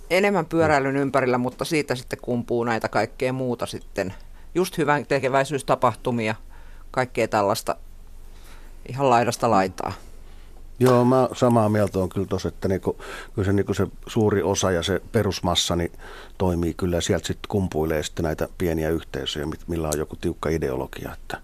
Enemmän 0.09 0.45
pyöräilyn 0.45 0.97
ympärillä, 0.97 1.37
mutta 1.37 1.65
siitä 1.65 1.95
sitten 1.95 2.19
kumpuu 2.21 2.63
näitä 2.63 2.87
kaikkea 2.87 3.33
muuta 3.33 3.65
sitten. 3.65 4.13
Just 4.55 4.77
hyvän 4.77 5.05
tekeväisyystapahtumia, 5.05 6.35
kaikkea 6.91 7.27
tällaista 7.27 7.75
ihan 8.89 9.09
laidasta 9.09 9.51
laitaa. 9.51 9.93
Joo, 10.79 11.05
mä 11.05 11.29
samaa 11.33 11.69
mieltä 11.69 11.99
on 11.99 12.09
kyllä 12.09 12.27
tuossa, 12.27 12.47
että 12.49 12.67
niinku, 12.67 12.97
kyllä 13.33 13.45
se, 13.45 13.53
niinku 13.53 13.73
se 13.73 13.87
suuri 14.07 14.43
osa 14.43 14.71
ja 14.71 14.83
se 14.83 15.01
perusmassa 15.11 15.75
niin 15.75 15.91
toimii 16.37 16.73
kyllä 16.73 16.97
ja 16.97 17.01
sieltä 17.01 17.27
sitten 17.27 17.49
kumpuilee 17.49 18.03
sitten 18.03 18.23
näitä 18.23 18.47
pieniä 18.57 18.89
yhteisöjä, 18.89 19.47
millä 19.67 19.87
on 19.87 19.97
joku 19.97 20.15
tiukka 20.15 20.49
ideologia, 20.49 21.13
että 21.13 21.41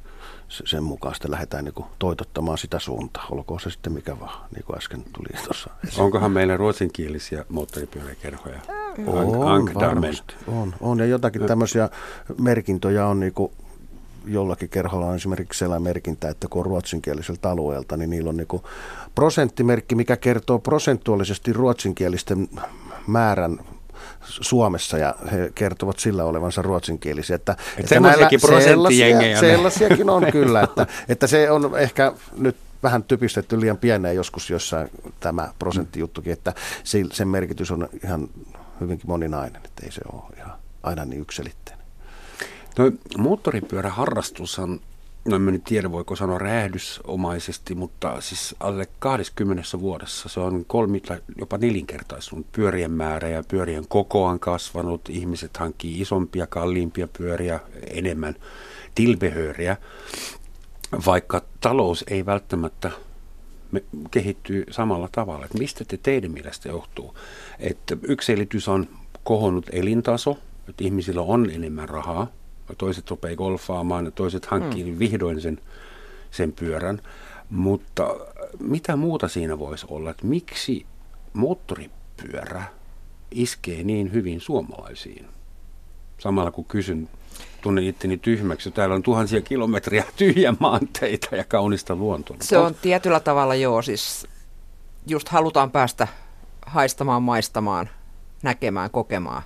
sen 0.47 0.83
mukaan 0.83 1.15
sitten 1.15 1.31
lähdetään 1.31 1.65
niin 1.65 1.85
toitottamaan 1.99 2.57
sitä 2.57 2.79
suuntaa, 2.79 3.27
olkoon 3.31 3.59
se 3.59 3.69
sitten 3.69 3.93
mikä 3.93 4.19
vaan, 4.19 4.49
niin 4.55 4.63
kuin 4.65 4.77
äsken 4.77 5.03
tuli 5.13 5.43
tuossa. 5.43 5.69
Onkohan 5.97 6.31
meillä 6.31 6.57
ruotsinkielisiä 6.57 7.45
moottoripyöräkerhoja? 7.49 8.59
On, 9.07 9.73
varmasti, 9.73 10.35
on, 10.47 10.73
on, 10.81 10.99
ja 10.99 11.05
jotakin 11.05 11.45
tämmöisiä 11.45 11.89
merkintöjä 12.41 13.07
on 13.07 13.19
niin 13.19 13.33
kuin 13.33 13.51
jollakin 14.25 14.69
kerholla. 14.69 15.05
On 15.05 15.15
esimerkiksi 15.15 15.59
sellainen 15.59 15.83
merkintä, 15.83 16.29
että 16.29 16.47
kun 16.47 16.59
on 16.59 16.65
ruotsinkieliseltä 16.65 17.49
alueelta, 17.49 17.97
niin 17.97 18.09
niillä 18.09 18.29
on 18.29 18.37
niin 18.37 18.61
prosenttimerkki, 19.15 19.95
mikä 19.95 20.17
kertoo 20.17 20.59
prosentuaalisesti 20.59 21.53
ruotsinkielisten 21.53 22.49
määrän 23.07 23.59
Suomessa 24.25 24.97
ja 24.97 25.15
he 25.31 25.51
kertovat 25.55 25.99
sillä 25.99 26.23
olevansa 26.23 26.61
ruotsinkielisiä. 26.61 27.35
Että, 27.35 27.51
Et 27.51 27.79
että 27.79 27.99
näillä, 27.99 28.29
sellaisia, 28.63 29.39
sellaisiakin 29.39 30.09
on 30.09 30.25
kyllä, 30.31 30.61
että, 30.61 30.87
että 31.09 31.27
se 31.27 31.51
on 31.51 31.79
ehkä 31.79 32.13
nyt 32.37 32.55
vähän 32.83 33.03
typistetty 33.03 33.59
liian 33.59 33.77
pieneen 33.77 34.15
joskus 34.15 34.49
jossain 34.49 34.89
tämä 35.19 35.53
prosenttijuttukin, 35.59 36.33
että 36.33 36.53
sen 37.11 37.27
merkitys 37.27 37.71
on 37.71 37.89
ihan 38.03 38.29
hyvinkin 38.79 39.09
moninainen, 39.09 39.61
että 39.65 39.85
ei 39.85 39.91
se 39.91 40.01
ole 40.13 40.23
ihan 40.37 40.53
aina 40.83 41.05
niin 41.05 41.21
yksilitteinen. 41.21 41.85
No, 42.77 42.91
moottoripyöräharrastus 43.17 44.59
on 44.59 44.79
no 45.25 45.35
en 45.35 45.45
nyt 45.45 45.63
tiedä 45.63 45.91
voiko 45.91 46.15
sanoa 46.15 46.37
räjähdysomaisesti, 46.37 47.75
mutta 47.75 48.21
siis 48.21 48.55
alle 48.59 48.87
20 48.99 49.63
vuodessa 49.79 50.29
se 50.29 50.39
on 50.39 50.65
kolmi 50.67 50.99
tai 50.99 51.19
jopa 51.39 51.57
nelinkertaistunut 51.57 52.51
pyörien 52.51 52.91
määrä 52.91 53.29
ja 53.29 53.43
pyörien 53.47 53.85
koko 53.87 54.25
on 54.25 54.39
kasvanut. 54.39 55.09
Ihmiset 55.09 55.57
hankkii 55.57 56.01
isompia, 56.01 56.47
kalliimpia 56.47 57.07
pyöriä, 57.17 57.59
enemmän 57.87 58.35
tilbehöriä, 58.95 59.77
vaikka 61.05 61.41
talous 61.61 62.03
ei 62.07 62.25
välttämättä 62.25 62.91
kehittyy 64.11 64.65
samalla 64.71 65.09
tavalla. 65.11 65.45
Että 65.45 65.57
mistä 65.57 65.85
te 65.85 65.97
teidän 66.03 66.31
mielestä 66.31 66.69
johtuu? 66.69 67.17
Että 67.59 67.97
yksi 68.01 68.25
selitys 68.25 68.67
on 68.67 68.87
kohonnut 69.23 69.65
elintaso, 69.71 70.37
että 70.69 70.83
ihmisillä 70.83 71.21
on 71.21 71.49
enemmän 71.49 71.89
rahaa, 71.89 72.27
toiset 72.77 73.09
rupeaa 73.09 73.35
golfaamaan 73.35 74.05
ja 74.05 74.11
toiset 74.11 74.45
hankkii 74.45 74.91
mm. 74.91 74.99
vihdoin 74.99 75.41
sen, 75.41 75.59
sen 76.31 76.51
pyörän. 76.53 77.01
Mutta 77.49 78.15
mitä 78.59 78.95
muuta 78.95 79.27
siinä 79.27 79.59
voisi 79.59 79.85
olla, 79.89 80.11
että 80.11 80.25
miksi 80.25 80.85
moottoripyörä 81.33 82.63
iskee 83.31 83.83
niin 83.83 84.13
hyvin 84.13 84.41
suomalaisiin? 84.41 85.25
Samalla 86.17 86.51
kun 86.51 86.65
kysyn, 86.65 87.09
tunnen 87.61 87.83
itteni 87.83 88.17
tyhmäksi. 88.17 88.71
Täällä 88.71 88.95
on 88.95 89.03
tuhansia 89.03 89.41
kilometriä 89.41 90.03
tyhjä 90.15 90.53
maanteita 90.59 91.35
ja 91.35 91.43
kaunista 91.43 91.95
luontoa. 91.95 92.37
Se 92.41 92.57
on 92.57 92.75
tietyllä 92.75 93.19
tavalla 93.19 93.55
joo, 93.55 93.81
siis 93.81 94.27
just 95.07 95.29
halutaan 95.29 95.71
päästä 95.71 96.07
haistamaan, 96.65 97.23
maistamaan, 97.23 97.89
näkemään, 98.43 98.89
kokemaan. 98.91 99.43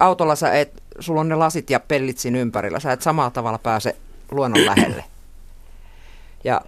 Autolla 0.00 0.36
sä 0.36 0.52
et 0.52 0.82
sulla 0.98 1.20
on 1.20 1.28
ne 1.28 1.34
lasit 1.34 1.70
ja 1.70 1.80
pellit 1.80 2.18
siinä 2.18 2.38
ympärillä. 2.38 2.80
Sä 2.80 2.92
et 2.92 3.02
samalla 3.02 3.30
tavalla 3.30 3.58
pääse 3.58 3.96
luonnon 4.30 4.66
lähelle. 4.76 5.04
Ja 6.44 6.60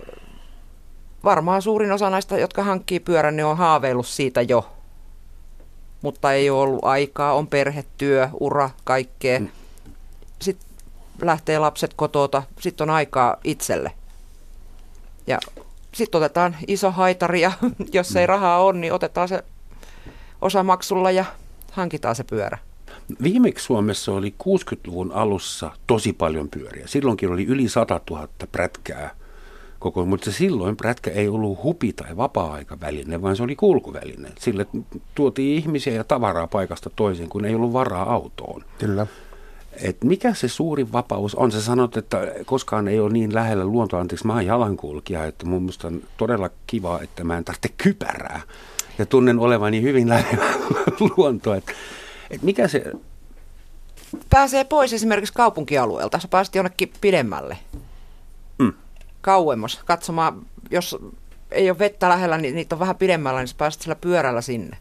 varmaan 1.25 1.63
suurin 1.63 1.93
osa 1.93 2.11
näistä, 2.11 2.39
jotka 2.39 2.63
hankkii 2.65 3.01
pyörän, 3.01 3.37
niin 3.37 3.47
on 3.47 3.57
haaveillut 3.57 4.07
siitä 4.07 4.43
jo. 4.43 4.73
Mutta 6.03 6.33
ei 6.33 6.51
ole 6.51 6.63
ollut 6.63 6.85
aikaa, 6.85 7.33
on 7.33 7.47
perhe, 7.47 7.85
työ, 7.99 8.29
ura, 8.41 8.71
kaikkea. 8.85 9.41
Mm. 9.41 9.49
Sitten 10.41 10.69
lähtee 11.23 11.59
lapset 11.59 11.95
kotota, 11.95 12.43
sitten 12.61 12.91
on 12.91 12.95
aikaa 12.95 13.37
itselle. 13.45 13.93
Ja 15.27 15.39
sitten 15.95 16.19
otetaan 16.19 16.57
iso 16.67 16.91
haitari 16.91 17.41
ja 17.41 17.53
jos 17.93 18.17
ei 18.17 18.27
mm. 18.27 18.29
rahaa 18.29 18.63
ole, 18.63 18.79
niin 18.79 18.93
otetaan 18.93 19.29
se 19.29 19.45
osamaksulla 20.43 21.11
ja 21.11 21.25
hankitaan 21.73 22.17
se 22.17 22.25
pyörä. 22.25 22.59
Viimeksi 23.23 23.65
Suomessa 23.65 24.13
oli 24.13 24.35
60-luvun 24.45 25.13
alussa 25.13 25.71
tosi 25.87 26.13
paljon 26.13 26.49
pyöriä. 26.49 26.87
Silloinkin 26.87 27.31
oli 27.31 27.45
yli 27.45 27.69
100 27.69 28.01
000 28.11 28.29
prätkää 28.53 29.11
koko, 29.79 30.05
mutta 30.05 30.33
silloin 30.33 30.77
prätkä 30.77 31.11
ei 31.11 31.29
ollut 31.29 31.63
hupi- 31.63 31.93
tai 31.93 32.17
vapaa-aikaväline, 32.17 33.23
vaan 33.23 33.37
se 33.37 33.43
oli 33.43 33.57
kulkuväline. 33.57 34.29
Sille 34.39 34.67
tuotiin 35.15 35.59
ihmisiä 35.59 35.93
ja 35.93 36.05
tavaraa 36.05 36.47
paikasta 36.47 36.91
toiseen, 36.91 37.29
kun 37.29 37.45
ei 37.45 37.55
ollut 37.55 37.73
varaa 37.73 38.13
autoon. 38.13 38.65
Kyllä. 38.79 39.07
Et 39.83 40.05
mikä 40.05 40.35
se 40.35 40.49
suuri 40.49 40.93
vapaus 40.93 41.35
on? 41.35 41.53
Sä 41.53 41.63
sanot, 41.63 41.97
että 41.97 42.33
koskaan 42.47 42.89
ei 42.89 43.01
ole 43.01 43.13
niin 43.13 43.35
lähellä 43.35 43.65
luontoa, 43.65 44.01
anteeksi, 44.01 44.27
mä 44.27 44.33
oon 44.33 44.47
jalankulkija, 44.47 45.25
että 45.25 45.47
mun 45.47 45.63
mielestä 45.63 45.87
on 45.87 46.03
todella 46.17 46.51
kiva, 46.67 47.01
että 47.03 47.25
mä 47.25 47.39
en 47.39 47.45
tarvitse 47.45 47.69
kypärää. 47.77 48.41
Ja 48.99 49.07
tunnen 49.07 49.39
olevani 49.39 49.83
hyvin 49.83 50.09
lähellä 50.09 50.45
luontoa. 51.17 51.57
Että 51.57 51.73
et 52.31 52.43
mikä 52.43 52.69
se... 52.69 52.93
Pääsee 54.31 54.65
pois 54.65 54.93
esimerkiksi 54.93 55.35
kaupunkialueelta. 55.35 56.21
Sä 56.21 56.29
pääset 56.29 56.55
jonnekin 56.55 56.93
pidemmälle. 57.01 57.59
Mm. 58.59 58.73
Kauemmas. 59.21 59.81
Katsomaan, 59.85 60.47
jos 60.71 60.97
ei 61.51 61.71
ole 61.71 61.79
vettä 61.79 62.09
lähellä, 62.09 62.39
niin 62.39 62.55
niitä 62.55 62.75
on 62.75 62.81
vähän 62.81 62.97
pidemmällä, 62.97 63.41
niin 63.41 63.49
sä 63.49 63.55
pääset 63.59 63.83
sillä 63.83 63.95
pyörällä 63.95 64.41
sinne. 64.41 64.79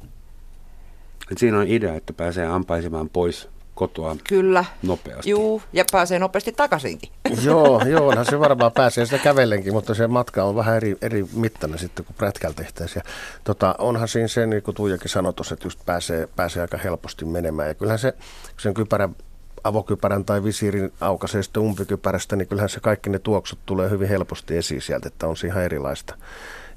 Et 1.32 1.38
siinä 1.38 1.60
on 1.60 1.68
idea, 1.68 1.96
että 1.96 2.14
pääsee 2.14 2.46
ampaisemaan 2.46 3.10
pois 3.10 3.50
kotoa 3.76 4.16
Kyllä. 4.30 4.66
nopeasti. 4.84 5.30
Juu, 5.30 5.62
ja 5.74 5.86
pääsee 5.92 6.20
nopeasti 6.20 6.52
takaisinkin. 6.52 7.10
joo, 7.46 7.82
joo, 7.86 8.08
onhan 8.08 8.26
se 8.26 8.40
varmaan 8.40 8.72
pääsee 8.72 9.06
sitä 9.06 9.18
kävellenkin, 9.18 9.74
mutta 9.74 9.94
se 9.94 10.08
matka 10.08 10.44
on 10.44 10.56
vähän 10.56 10.76
eri, 10.76 10.98
eri 11.02 11.26
mittainen 11.34 11.80
sitten 11.80 12.06
kuin 12.06 12.16
prätkällä 12.18 12.56
tehtäisiin. 12.56 13.04
Ja, 13.06 13.12
tota, 13.44 13.76
onhan 13.78 14.08
siinä 14.08 14.28
se, 14.28 14.46
niin 14.46 14.64
kuin 14.64 14.76
Tuijakin 14.76 15.10
sanoi 15.10 15.34
tuossa, 15.34 15.54
että 15.54 15.66
just 15.66 15.80
pääsee, 15.86 16.28
pääsee 16.36 16.62
aika 16.62 16.78
helposti 16.78 17.26
menemään. 17.26 17.68
Ja 17.68 17.74
kyllähän 17.74 18.00
se, 18.00 18.12
kun 18.12 18.62
sen 18.62 18.74
kypärän 18.74 19.16
avokypärän 19.64 20.26
tai 20.26 20.44
visiirin 20.44 20.94
aukaisee 21.02 21.44
sitten 21.44 21.64
umpikypärästä, 21.64 22.36
niin 22.36 22.48
kyllähän 22.48 22.70
se 22.70 22.80
kaikki 22.80 23.10
ne 23.10 23.20
tuoksut 23.20 23.60
tulee 23.66 23.90
hyvin 23.90 24.08
helposti 24.08 24.58
esiin 24.58 24.82
sieltä, 24.82 25.08
että 25.08 25.28
on 25.28 25.38
siinä 25.38 25.62
erilaista 25.62 26.16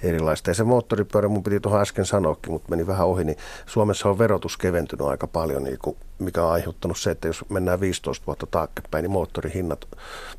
erilaista. 0.02 0.50
Ja 0.50 0.54
se 0.54 0.64
moottoripyörä, 0.64 1.28
mun 1.28 1.42
piti 1.42 1.60
tuohon 1.60 1.80
äsken 1.80 2.06
sanoakin, 2.06 2.52
mutta 2.52 2.70
meni 2.70 2.86
vähän 2.86 3.06
ohi, 3.06 3.24
niin 3.24 3.38
Suomessa 3.66 4.08
on 4.08 4.18
verotus 4.18 4.56
keventynyt 4.56 5.06
aika 5.06 5.26
paljon, 5.26 5.64
niin 5.64 5.78
kuin, 5.82 5.96
mikä 6.18 6.44
on 6.44 6.52
aiheuttanut 6.52 6.98
se, 6.98 7.10
että 7.10 7.28
jos 7.28 7.44
mennään 7.48 7.80
15 7.80 8.26
vuotta 8.26 8.46
taaksepäin, 8.46 9.02
niin 9.02 9.10
moottorihinnat, 9.10 9.88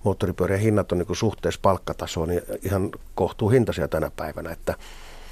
moottoripyörien 0.03 0.59
hinnat 0.59 0.91
on 0.91 0.97
niin 0.97 1.07
kuin 1.07 1.17
suhteessa 1.17 1.59
palkkatasoon 1.63 2.27
niin 2.27 2.41
ihan 2.63 2.89
kohtuu 3.15 3.49
hintaisia 3.49 3.87
tänä 3.87 4.11
päivänä, 4.15 4.51
että 4.51 4.75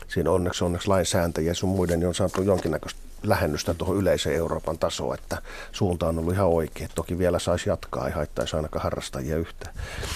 siinä 0.08 0.32
onneksi, 0.32 0.64
onneksi 0.64 0.88
lainsääntäjiä 0.88 1.52
ja 1.52 1.56
sun 1.56 1.70
muiden 1.70 2.00
niin 2.00 2.08
on 2.08 2.16
saatu 2.16 2.42
jonkinnäköistä 2.42 3.07
lähennystä 3.30 3.74
tuohon 3.74 3.98
yleiseen 3.98 4.36
Euroopan 4.36 4.78
tasoon, 4.78 5.14
että 5.14 5.42
suunta 5.72 6.08
on 6.08 6.20
ollut 6.20 6.34
ihan 6.34 6.48
oikea. 6.48 6.88
Toki 6.96 7.18
vielä 7.18 7.40
saisi 7.40 7.70
jatkaa, 7.70 8.08
ei 8.08 8.14
haittaisi 8.14 8.56
ainakaan 8.56 8.84
harrastajia 8.84 9.38
yhtään. 9.38 9.76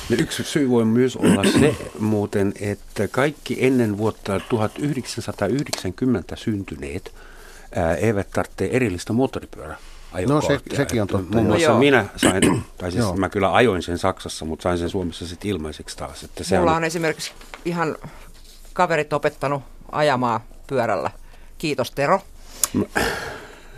No 0.09 0.15
yksi 0.19 0.43
syy 0.43 0.69
voi 0.69 0.85
myös 0.85 1.15
olla 1.15 1.43
se 1.43 1.75
muuten, 1.99 2.53
että 2.59 3.07
kaikki 3.07 3.65
ennen 3.65 3.97
vuotta 3.97 4.39
1990 4.39 6.35
syntyneet 6.35 7.13
ää, 7.75 7.95
eivät 7.95 8.29
tarvitse 8.33 8.69
erillistä 8.71 9.13
moottoripyörää. 9.13 9.77
No 10.27 10.41
se, 10.41 10.59
sekin 10.75 11.01
on 11.01 11.07
totta. 11.07 11.35
Muun 11.35 11.47
muassa 11.47 11.71
no, 11.71 11.79
minä 11.79 12.05
sain, 12.17 12.63
tai 12.77 12.91
siis 12.91 13.13
mä 13.15 13.29
kyllä 13.29 13.53
ajoin 13.53 13.83
sen 13.83 13.97
Saksassa, 13.97 14.45
mutta 14.45 14.63
sain 14.63 14.77
sen 14.77 14.89
Suomessa 14.89 15.27
sitten 15.27 15.51
ilmaiseksi 15.51 15.97
taas. 15.97 16.23
Että 16.23 16.43
se 16.43 16.57
Mulla 16.57 16.71
on... 16.71 16.77
on 16.77 16.83
esimerkiksi 16.83 17.31
ihan 17.65 17.95
kaverit 18.73 19.13
opettanut 19.13 19.63
ajamaan 19.91 20.39
pyörällä. 20.67 21.11
Kiitos 21.57 21.91
Tero. 21.91 22.21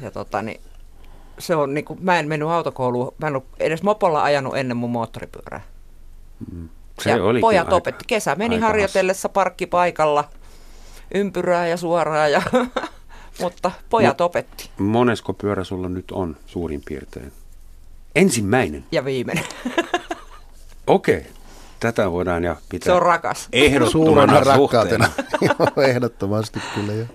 Ja 0.01 0.11
tota, 0.11 0.41
niin, 0.41 0.61
se 1.39 1.55
on, 1.55 1.73
niin 1.73 1.85
kuin, 1.85 1.99
mä 2.01 2.19
en 2.19 2.27
mennyt 2.27 2.49
autokouluun, 2.49 3.15
mä 3.17 3.27
en 3.27 3.35
ole 3.35 3.43
edes 3.59 3.83
mopolla 3.83 4.23
ajanut 4.23 4.57
ennen 4.57 4.77
mun 4.77 4.89
moottoripyörää. 4.89 5.61
Mm. 6.51 6.69
Se 7.01 7.09
ja 7.09 7.17
pojat 7.41 7.67
aika, 7.67 7.75
opetti. 7.75 8.03
Kesä 8.07 8.35
meni 8.35 8.59
harjoitellessa 8.59 9.29
parkkipaikalla 9.29 10.29
ympyrää 11.13 11.67
ja 11.67 11.77
suoraan, 11.77 12.31
ja, 12.31 12.41
mutta 13.41 13.71
pojat 13.89 14.19
no, 14.19 14.25
opetti. 14.25 14.69
Monesko 14.77 15.33
pyörä 15.33 15.63
sulla 15.63 15.89
nyt 15.89 16.11
on 16.11 16.37
suurin 16.45 16.81
piirtein? 16.85 17.31
Ensimmäinen. 18.15 18.85
Ja 18.91 19.05
viimeinen. 19.05 19.45
Okei. 20.87 21.17
Okay. 21.17 21.31
Tätä 21.79 22.11
voidaan 22.11 22.43
ja 22.43 22.55
pitää. 22.69 22.85
Se 22.85 22.91
on 22.91 23.01
rakas. 23.01 23.47
Ehdottomana 23.53 24.39
rakkautena. 24.39 25.09
Joo, 25.41 25.83
ehdottomasti 25.83 26.59
kyllä 26.75 26.93
jo. 26.93 27.05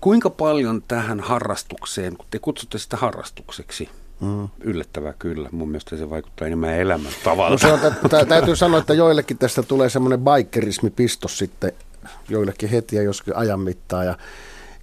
Kuinka 0.00 0.30
paljon 0.30 0.82
tähän 0.88 1.20
harrastukseen, 1.20 2.16
kun 2.16 2.26
te 2.30 2.38
kutsutte 2.38 2.78
sitä 2.78 2.96
harrastukseksi, 2.96 3.88
Mm. 4.20 4.48
Yllättävää 4.60 5.14
kyllä. 5.18 5.48
Mun 5.52 5.68
mielestä 5.68 5.96
se 5.96 6.10
vaikuttaa 6.10 6.46
enemmän 6.46 6.74
elämän 6.74 7.12
tavalla. 7.24 7.58
No 7.62 8.08
t- 8.08 8.28
täytyy 8.28 8.56
sanoa, 8.56 8.80
että 8.80 8.94
joillekin 8.94 9.38
tästä 9.38 9.62
tulee 9.62 9.88
semmoinen 9.88 10.20
bikerismipistos 10.20 11.38
sitten 11.38 11.72
joillekin 12.28 12.68
heti 12.68 12.96
ja 12.96 13.02
joskin 13.02 13.36
ajan 13.36 13.60
mittaan. 13.60 14.06
Ja 14.06 14.18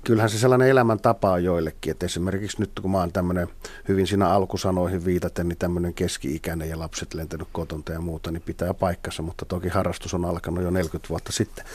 kyllähän 0.04 0.30
se 0.30 0.40
sellainen 0.40 0.70
elämäntapa 0.70 1.32
on 1.32 1.44
joillekin. 1.44 1.92
Että 1.92 2.06
esimerkiksi 2.06 2.60
nyt 2.60 2.72
kun 2.82 2.92
mä 2.92 2.98
oon 2.98 3.12
tämmöinen 3.12 3.48
hyvin 3.88 4.08
siinä 4.08 4.30
alkusanoihin 4.30 5.06
viitaten, 5.06 5.48
niin 5.48 5.58
tämmöinen 5.58 5.94
keski-ikäinen 5.94 6.70
ja 6.70 6.80
lapset 6.80 7.14
lentänyt 7.14 7.48
kotonta 7.52 7.92
ja 7.92 8.02
muuta, 8.02 8.32
niin 8.32 8.42
pitää 8.42 8.74
paikkansa. 8.74 9.24
Mutta 9.24 9.46
toki 9.46 9.70
harrastus 9.70 10.14
on 10.14 10.26
alkanut 10.26 10.64
jo 10.64 10.70
40 10.70 11.10
vuotta 11.10 11.32
sitten. 11.32 11.66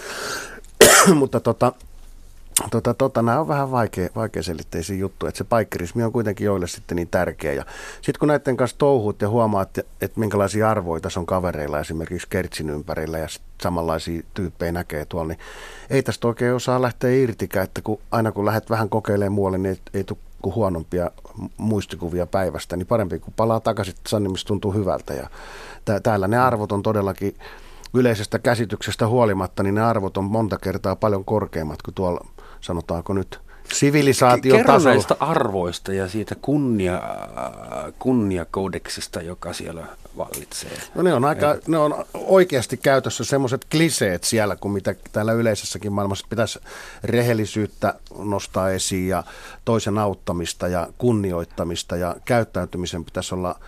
mutta 1.14 1.40
tota, 1.40 1.72
Tota, 2.70 2.94
tota, 2.94 3.22
nämä 3.22 3.40
on 3.40 3.48
vähän 3.48 3.70
vaikea, 3.70 4.08
vaikea 4.16 4.42
selitteisiä 4.42 4.96
juttuja, 4.96 5.28
että 5.28 5.38
se 5.38 5.44
paikkerismi 5.44 6.02
on 6.02 6.12
kuitenkin 6.12 6.44
joille 6.44 6.66
sitten 6.66 6.96
niin 6.96 7.08
tärkeä. 7.08 7.52
Ja 7.52 7.64
sitten 7.94 8.18
kun 8.18 8.28
näiden 8.28 8.56
kanssa 8.56 8.78
touhuut 8.78 9.22
ja 9.22 9.28
huomaat, 9.28 9.78
että, 9.78 9.92
että 10.00 10.20
minkälaisia 10.20 10.70
arvoja 10.70 11.00
tässä 11.00 11.20
on 11.20 11.26
kavereilla 11.26 11.80
esimerkiksi 11.80 12.28
Kertsin 12.30 12.70
ympärillä 12.70 13.18
ja 13.18 13.26
samanlaisia 13.62 14.22
tyyppejä 14.34 14.72
näkee 14.72 15.04
tuolla, 15.04 15.28
niin 15.28 15.38
ei 15.90 16.02
tästä 16.02 16.28
oikein 16.28 16.54
osaa 16.54 16.82
lähteä 16.82 17.10
irtikään, 17.10 17.64
että 17.64 17.82
kun, 17.82 17.98
aina 18.10 18.32
kun 18.32 18.46
lähdet 18.46 18.70
vähän 18.70 18.88
kokeilemaan 18.88 19.32
muualle, 19.32 19.58
niin 19.58 19.70
ei, 19.74 19.80
ei 19.94 20.04
tule 20.04 20.18
kuin 20.42 20.54
huonompia 20.54 21.10
muistikuvia 21.56 22.26
päivästä, 22.26 22.76
niin 22.76 22.86
parempi 22.86 23.18
kun 23.18 23.32
palaa 23.36 23.60
takaisin 23.60 23.94
missä 24.28 24.46
tuntuu 24.46 24.72
hyvältä. 24.72 25.14
Ja 25.14 25.28
täällä 26.02 26.28
ne 26.28 26.38
arvot 26.38 26.72
on 26.72 26.82
todellakin 26.82 27.34
yleisestä 27.94 28.38
käsityksestä 28.38 29.06
huolimatta, 29.06 29.62
niin 29.62 29.74
ne 29.74 29.82
arvot 29.82 30.16
on 30.16 30.24
monta 30.24 30.58
kertaa 30.58 30.96
paljon 30.96 31.24
korkeammat 31.24 31.82
kuin 31.82 31.94
tuolla 31.94 32.26
sanotaanko 32.60 33.12
nyt, 33.12 33.40
sivilisaation 33.72 34.56
Kerro 34.56 34.72
tasolla. 34.72 34.94
näistä 34.94 35.16
arvoista 35.20 35.92
ja 35.92 36.08
siitä 36.08 36.34
kunnia, 36.42 37.02
kunniakoodeksista, 37.98 39.22
joka 39.22 39.52
siellä 39.52 39.86
vallitsee. 40.16 40.78
No 40.94 41.02
ne 41.02 41.14
on, 41.14 41.24
aika, 41.24 41.56
ne 41.66 41.78
on 41.78 42.04
oikeasti 42.14 42.76
käytössä 42.76 43.24
semmoiset 43.24 43.66
kliseet 43.70 44.24
siellä, 44.24 44.56
kuin 44.56 44.72
mitä 44.72 44.94
täällä 45.12 45.32
yleisessäkin 45.32 45.92
maailmassa 45.92 46.26
pitäisi 46.30 46.58
rehellisyyttä 47.04 47.94
nostaa 48.18 48.70
esiin 48.70 49.08
ja 49.08 49.24
toisen 49.64 49.98
auttamista 49.98 50.68
ja 50.68 50.88
kunnioittamista 50.98 51.96
ja 51.96 52.16
käyttäytymisen 52.24 53.04
pitäisi 53.04 53.34
olla 53.34 53.60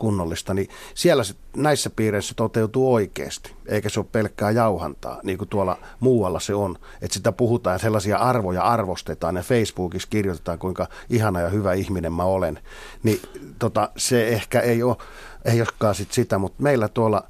kunnollista, 0.00 0.54
niin 0.54 0.68
siellä 0.94 1.24
se, 1.24 1.34
näissä 1.56 1.90
piireissä 1.90 2.34
toteutuu 2.34 2.94
oikeasti, 2.94 3.54
eikä 3.66 3.88
se 3.88 4.00
ole 4.00 4.06
pelkkää 4.12 4.50
jauhantaa, 4.50 5.20
niin 5.22 5.38
kuin 5.38 5.48
tuolla 5.48 5.78
muualla 6.00 6.40
se 6.40 6.54
on. 6.54 6.76
Että 7.02 7.14
sitä 7.14 7.32
puhutaan, 7.32 7.80
sellaisia 7.80 8.16
arvoja 8.16 8.62
arvostetaan 8.62 9.36
ja 9.36 9.42
Facebookissa 9.42 10.08
kirjoitetaan, 10.08 10.58
kuinka 10.58 10.88
ihana 11.10 11.40
ja 11.40 11.48
hyvä 11.48 11.72
ihminen 11.72 12.12
mä 12.12 12.24
olen. 12.24 12.58
Niin 13.02 13.20
tota, 13.58 13.90
se 13.96 14.28
ehkä 14.28 14.60
ei 14.60 14.82
ole, 14.82 14.96
ei 15.44 15.60
olekaan 15.60 15.94
sit 15.94 16.12
sitä, 16.12 16.38
mutta 16.38 16.62
meillä 16.62 16.88
tuolla 16.88 17.28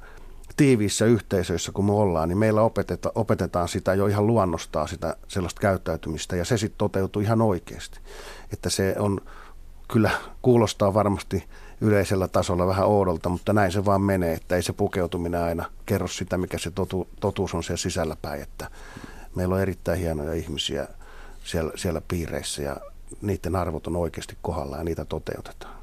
tiiviissä 0.57 1.05
yhteisöissä, 1.05 1.71
kun 1.71 1.85
me 1.85 1.91
ollaan, 1.91 2.29
niin 2.29 2.37
meillä 2.37 2.61
opeteta, 2.61 3.11
opetetaan 3.15 3.67
sitä 3.67 3.93
jo 3.93 4.07
ihan 4.07 4.27
luonnostaa 4.27 4.87
sitä 4.87 5.15
sellaista 5.27 5.61
käyttäytymistä 5.61 6.35
ja 6.35 6.45
se 6.45 6.57
sitten 6.57 6.77
toteutuu 6.77 7.21
ihan 7.21 7.41
oikeasti. 7.41 7.99
Että 8.53 8.69
se 8.69 8.95
on, 8.99 9.21
kyllä 9.91 10.11
kuulostaa 10.41 10.93
varmasti 10.93 11.43
yleisellä 11.81 12.27
tasolla 12.27 12.67
vähän 12.67 12.87
oudolta, 12.87 13.29
mutta 13.29 13.53
näin 13.53 13.71
se 13.71 13.85
vaan 13.85 14.01
menee, 14.01 14.33
että 14.33 14.55
ei 14.55 14.63
se 14.63 14.73
pukeutuminen 14.73 15.41
aina 15.41 15.65
kerro 15.85 16.07
sitä, 16.07 16.37
mikä 16.37 16.57
se 16.57 16.71
totu, 16.71 17.07
totuus 17.19 17.53
on 17.53 17.63
siellä 17.63 17.77
sisällä 17.77 18.17
päin, 18.21 18.41
että 18.41 18.69
meillä 19.35 19.55
on 19.55 19.61
erittäin 19.61 19.99
hienoja 19.99 20.33
ihmisiä 20.33 20.87
siellä, 21.43 21.71
siellä 21.75 22.01
piireissä 22.07 22.61
ja 22.61 22.77
niiden 23.21 23.55
arvot 23.55 23.87
on 23.87 23.95
oikeasti 23.95 24.37
kohdalla 24.41 24.77
ja 24.77 24.83
niitä 24.83 25.05
toteutetaan. 25.05 25.81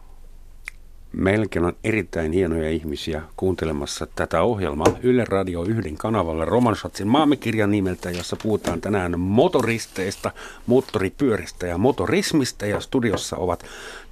Meilläkin 1.12 1.64
on 1.64 1.76
erittäin 1.84 2.32
hienoja 2.32 2.70
ihmisiä 2.70 3.22
kuuntelemassa 3.36 4.06
tätä 4.14 4.42
ohjelmaa 4.42 4.86
Yle 5.02 5.24
Radio 5.24 5.62
yhden 5.62 5.96
kanavalla 5.96 6.44
Romansatsin 6.44 7.08
maamikirjan 7.08 7.70
nimeltä, 7.70 8.10
jossa 8.10 8.36
puhutaan 8.42 8.80
tänään 8.80 9.20
motoristeista, 9.20 10.30
moottoripyöristä 10.66 11.66
ja 11.66 11.78
motorismista. 11.78 12.66
Ja 12.66 12.80
studiossa 12.80 13.36
ovat 13.36 13.64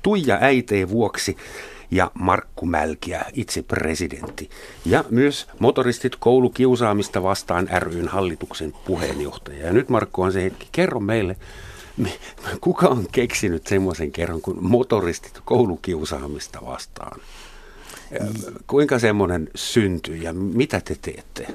Tuija 0.02 0.38
Äitee 0.40 0.88
vuoksi 0.88 1.36
ja 1.90 2.10
Markku 2.14 2.66
Mälkiä, 2.66 3.24
itse 3.32 3.62
presidentti. 3.62 4.50
Ja 4.84 5.04
myös 5.10 5.46
motoristit 5.58 6.16
koulukiusaamista 6.16 7.22
vastaan 7.22 7.68
ryn 7.78 8.08
hallituksen 8.08 8.72
puheenjohtaja. 8.86 9.66
Ja 9.66 9.72
nyt 9.72 9.88
Markku 9.88 10.22
on 10.22 10.32
se 10.32 10.42
hetki, 10.42 10.68
kerro 10.72 11.00
meille, 11.00 11.36
kuka 12.60 12.88
on 12.88 13.06
keksinyt 13.12 13.66
semmoisen 13.66 14.12
kerran 14.12 14.40
kuin 14.40 14.64
motoristit 14.64 15.40
koulukiusaamista 15.44 16.58
vastaan? 16.66 17.20
Kuinka 18.66 18.98
semmoinen 18.98 19.48
syntyy 19.54 20.16
ja 20.16 20.32
mitä 20.32 20.80
te 20.80 20.96
teette? 21.02 21.46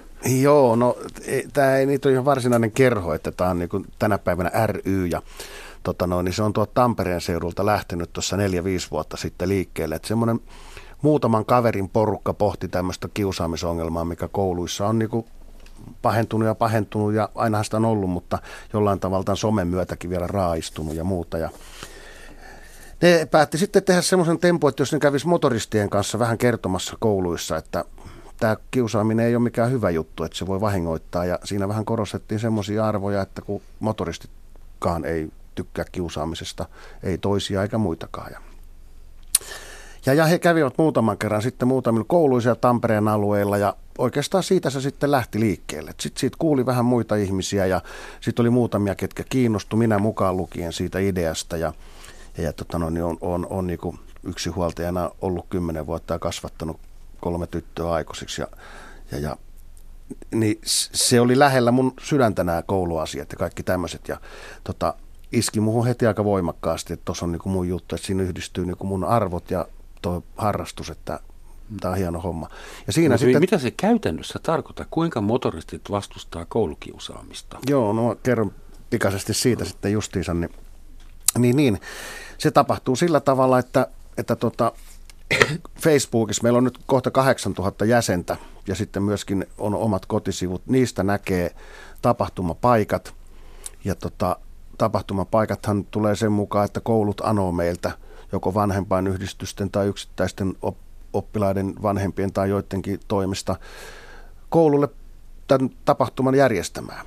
Joo, 0.41 0.75
no 0.75 0.97
e, 1.25 1.41
tämä 1.53 1.77
ei 1.77 1.85
niitä 1.85 2.09
ole 2.09 2.13
ihan 2.13 2.25
varsinainen 2.25 2.71
kerho, 2.71 3.13
että 3.13 3.31
tämä 3.31 3.49
on 3.49 3.59
niin 3.59 3.69
tänä 3.99 4.17
päivänä 4.17 4.51
ry 4.67 5.05
ja 5.05 5.21
tota 5.83 6.07
noin, 6.07 6.25
niin 6.25 6.33
se 6.33 6.43
on 6.43 6.53
tuolta 6.53 6.71
Tampereen 6.73 7.21
seudulta 7.21 7.65
lähtenyt 7.65 8.13
tuossa 8.13 8.37
neljä-viisi 8.37 8.87
vuotta 8.91 9.17
sitten 9.17 9.49
liikkeelle. 9.49 9.95
Että 9.95 10.07
semmoinen 10.07 10.39
muutaman 11.01 11.45
kaverin 11.45 11.89
porukka 11.89 12.33
pohti 12.33 12.67
tämmöistä 12.67 13.09
kiusaamisongelmaa, 13.13 14.05
mikä 14.05 14.27
kouluissa 14.27 14.87
on 14.87 14.99
niin 14.99 15.25
pahentunut 16.01 16.47
ja 16.47 16.55
pahentunut 16.55 17.13
ja 17.13 17.29
ainahan 17.35 17.65
sitä 17.65 17.77
on 17.77 17.85
ollut, 17.85 18.09
mutta 18.09 18.39
jollain 18.73 18.99
tavalla 18.99 19.23
tämän 19.23 19.37
somen 19.37 19.67
myötäkin 19.67 20.09
vielä 20.09 20.27
raaistunut 20.27 20.95
ja 20.95 21.03
muuta. 21.03 21.37
Ja 21.37 21.49
ne 23.01 23.27
päätti 23.31 23.57
sitten 23.57 23.83
tehdä 23.83 24.01
semmoisen 24.01 24.39
tempun, 24.39 24.69
että 24.69 24.81
jos 24.81 24.93
ne 24.93 24.99
kävisi 24.99 25.27
motoristien 25.27 25.89
kanssa 25.89 26.19
vähän 26.19 26.37
kertomassa 26.37 26.97
kouluissa, 26.99 27.57
että 27.57 27.85
tämä 28.39 28.57
kiusaaminen 28.71 29.25
ei 29.25 29.35
ole 29.35 29.43
mikään 29.43 29.71
hyvä 29.71 29.89
juttu, 29.89 30.23
että 30.23 30.37
se 30.37 30.47
voi 30.47 30.61
vahingoittaa. 30.61 31.25
Ja 31.25 31.39
siinä 31.43 31.67
vähän 31.67 31.85
korostettiin 31.85 32.39
semmoisia 32.39 32.87
arvoja, 32.87 33.21
että 33.21 33.41
kun 33.41 33.61
motoristitkaan 33.79 35.05
ei 35.05 35.31
tykkää 35.55 35.85
kiusaamisesta, 35.91 36.65
ei 37.03 37.17
toisia 37.17 37.61
eikä 37.61 37.77
muitakaan. 37.77 38.31
Ja 38.31 38.41
Ja, 40.05 40.25
he 40.25 40.39
kävivät 40.39 40.77
muutaman 40.77 41.17
kerran 41.17 41.41
sitten 41.41 41.67
muutamilla 41.67 42.05
kouluisia 42.07 42.55
Tampereen 42.55 43.07
alueilla 43.07 43.57
ja 43.57 43.75
oikeastaan 43.97 44.43
siitä 44.43 44.69
se 44.69 44.81
sitten 44.81 45.11
lähti 45.11 45.39
liikkeelle. 45.39 45.93
Sitten 45.99 46.19
siitä 46.19 46.37
kuuli 46.39 46.65
vähän 46.65 46.85
muita 46.85 47.15
ihmisiä 47.15 47.65
ja 47.65 47.81
sitten 48.19 48.43
oli 48.43 48.49
muutamia, 48.49 48.95
ketkä 48.95 49.23
kiinnostu 49.29 49.75
minä 49.77 49.99
mukaan 49.99 50.37
lukien 50.37 50.73
siitä 50.73 50.99
ideasta 50.99 51.57
ja, 51.57 51.73
ja, 52.37 52.53
tota 52.53 52.79
no, 52.79 52.89
niin 52.89 53.03
on, 53.03 53.17
on, 53.21 53.47
on 53.49 53.67
niin 53.67 53.79
yksinhuoltajana 54.23 55.11
ollut 55.21 55.45
kymmenen 55.49 55.87
vuotta 55.87 56.13
ja 56.13 56.19
kasvattanut 56.19 56.79
kolme 57.19 57.47
tyttöä 57.47 57.91
aikuisiksi 57.91 58.41
ja, 58.41 58.47
ja, 59.11 59.19
ja 59.19 59.37
niin 60.31 60.59
se 60.63 61.21
oli 61.21 61.39
lähellä 61.39 61.71
mun 61.71 61.93
sydäntä 62.01 62.43
nämä 62.43 62.61
kouluasiat 62.61 63.31
ja 63.31 63.37
kaikki 63.37 63.63
tämmöiset. 63.63 64.07
Ja 64.07 64.17
tota, 64.63 64.93
iski 65.31 65.59
muuhun 65.59 65.87
heti 65.87 66.07
aika 66.07 66.23
voimakkaasti, 66.23 66.93
että 66.93 67.05
tuossa 67.05 67.25
on 67.25 67.31
niin 67.31 67.41
mun 67.45 67.67
juttu, 67.67 67.95
että 67.95 68.07
siinä 68.07 68.23
yhdistyy 68.23 68.65
niin 68.65 68.75
mun 68.83 69.03
arvot 69.03 69.51
ja 69.51 69.67
tuo 70.01 70.23
harrastus, 70.35 70.89
että 70.89 71.19
tämä 71.81 71.91
on 71.91 71.97
hieno 71.97 72.19
homma. 72.19 72.49
Ja 72.87 72.93
siinä 72.93 73.17
sitten, 73.17 73.41
mitä 73.41 73.57
se 73.57 73.71
käytännössä 73.71 74.39
tarkoittaa? 74.43 74.85
Kuinka 74.91 75.21
motoristit 75.21 75.91
vastustaa 75.91 76.45
koulukiusaamista? 76.45 77.59
Joo, 77.69 77.93
no 77.93 78.15
kerron 78.23 78.51
pikaisesti 78.89 79.33
siitä 79.33 79.65
sitten 79.65 79.91
justiinsa. 79.91 80.33
Niin, 80.33 80.51
niin, 81.37 81.55
niin. 81.55 81.81
Se 82.37 82.51
tapahtuu 82.51 82.95
sillä 82.95 83.19
tavalla, 83.19 83.59
että, 83.59 83.87
että 84.17 84.35
tota, 84.35 84.71
Facebookissa 85.83 86.43
meillä 86.43 86.57
on 86.57 86.63
nyt 86.63 86.79
kohta 86.85 87.11
8000 87.11 87.85
jäsentä 87.85 88.37
ja 88.67 88.75
sitten 88.75 89.03
myöskin 89.03 89.45
on 89.57 89.75
omat 89.75 90.05
kotisivut. 90.05 90.61
Niistä 90.67 91.03
näkee 91.03 91.55
tapahtumapaikat 92.01 93.13
ja 93.83 93.95
tota, 93.95 94.39
tapahtumapaikathan 94.81 95.85
tulee 95.85 96.15
sen 96.15 96.31
mukaan, 96.31 96.65
että 96.65 96.79
koulut 96.79 97.21
anoo 97.23 97.51
meiltä 97.51 97.91
joko 98.31 98.53
vanhempain 98.53 99.07
yhdistysten 99.07 99.71
tai 99.71 99.87
yksittäisten 99.87 100.53
oppilaiden 101.13 101.73
vanhempien 101.81 102.33
tai 102.33 102.49
joidenkin 102.49 102.99
toimesta 103.07 103.55
koululle 104.49 104.87
tämän 105.47 105.69
tapahtuman 105.85 106.35
järjestämään. 106.35 107.05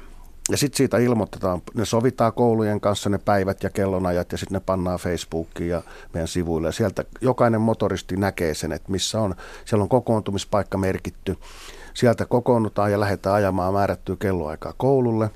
Ja 0.50 0.56
sitten 0.56 0.76
siitä 0.76 0.98
ilmoitetaan, 0.98 1.62
ne 1.74 1.84
sovitaan 1.84 2.32
koulujen 2.32 2.80
kanssa 2.80 3.10
ne 3.10 3.18
päivät 3.18 3.62
ja 3.62 3.70
kellonajat 3.70 4.32
ja 4.32 4.38
sitten 4.38 4.54
ne 4.54 4.60
pannaan 4.66 4.98
Facebookiin 4.98 5.70
ja 5.70 5.82
meidän 6.12 6.28
sivuille. 6.28 6.68
Ja 6.68 6.72
sieltä 6.72 7.04
jokainen 7.20 7.60
motoristi 7.60 8.16
näkee 8.16 8.54
sen, 8.54 8.72
että 8.72 8.92
missä 8.92 9.20
on. 9.20 9.34
Siellä 9.64 9.82
on 9.82 9.88
kokoontumispaikka 9.88 10.78
merkitty. 10.78 11.36
Sieltä 11.94 12.26
kokoonnutaan 12.26 12.92
ja 12.92 13.00
lähdetään 13.00 13.34
ajamaan 13.34 13.74
määrättyä 13.74 14.16
kelloaikaa 14.18 14.74
koululle. 14.76 15.30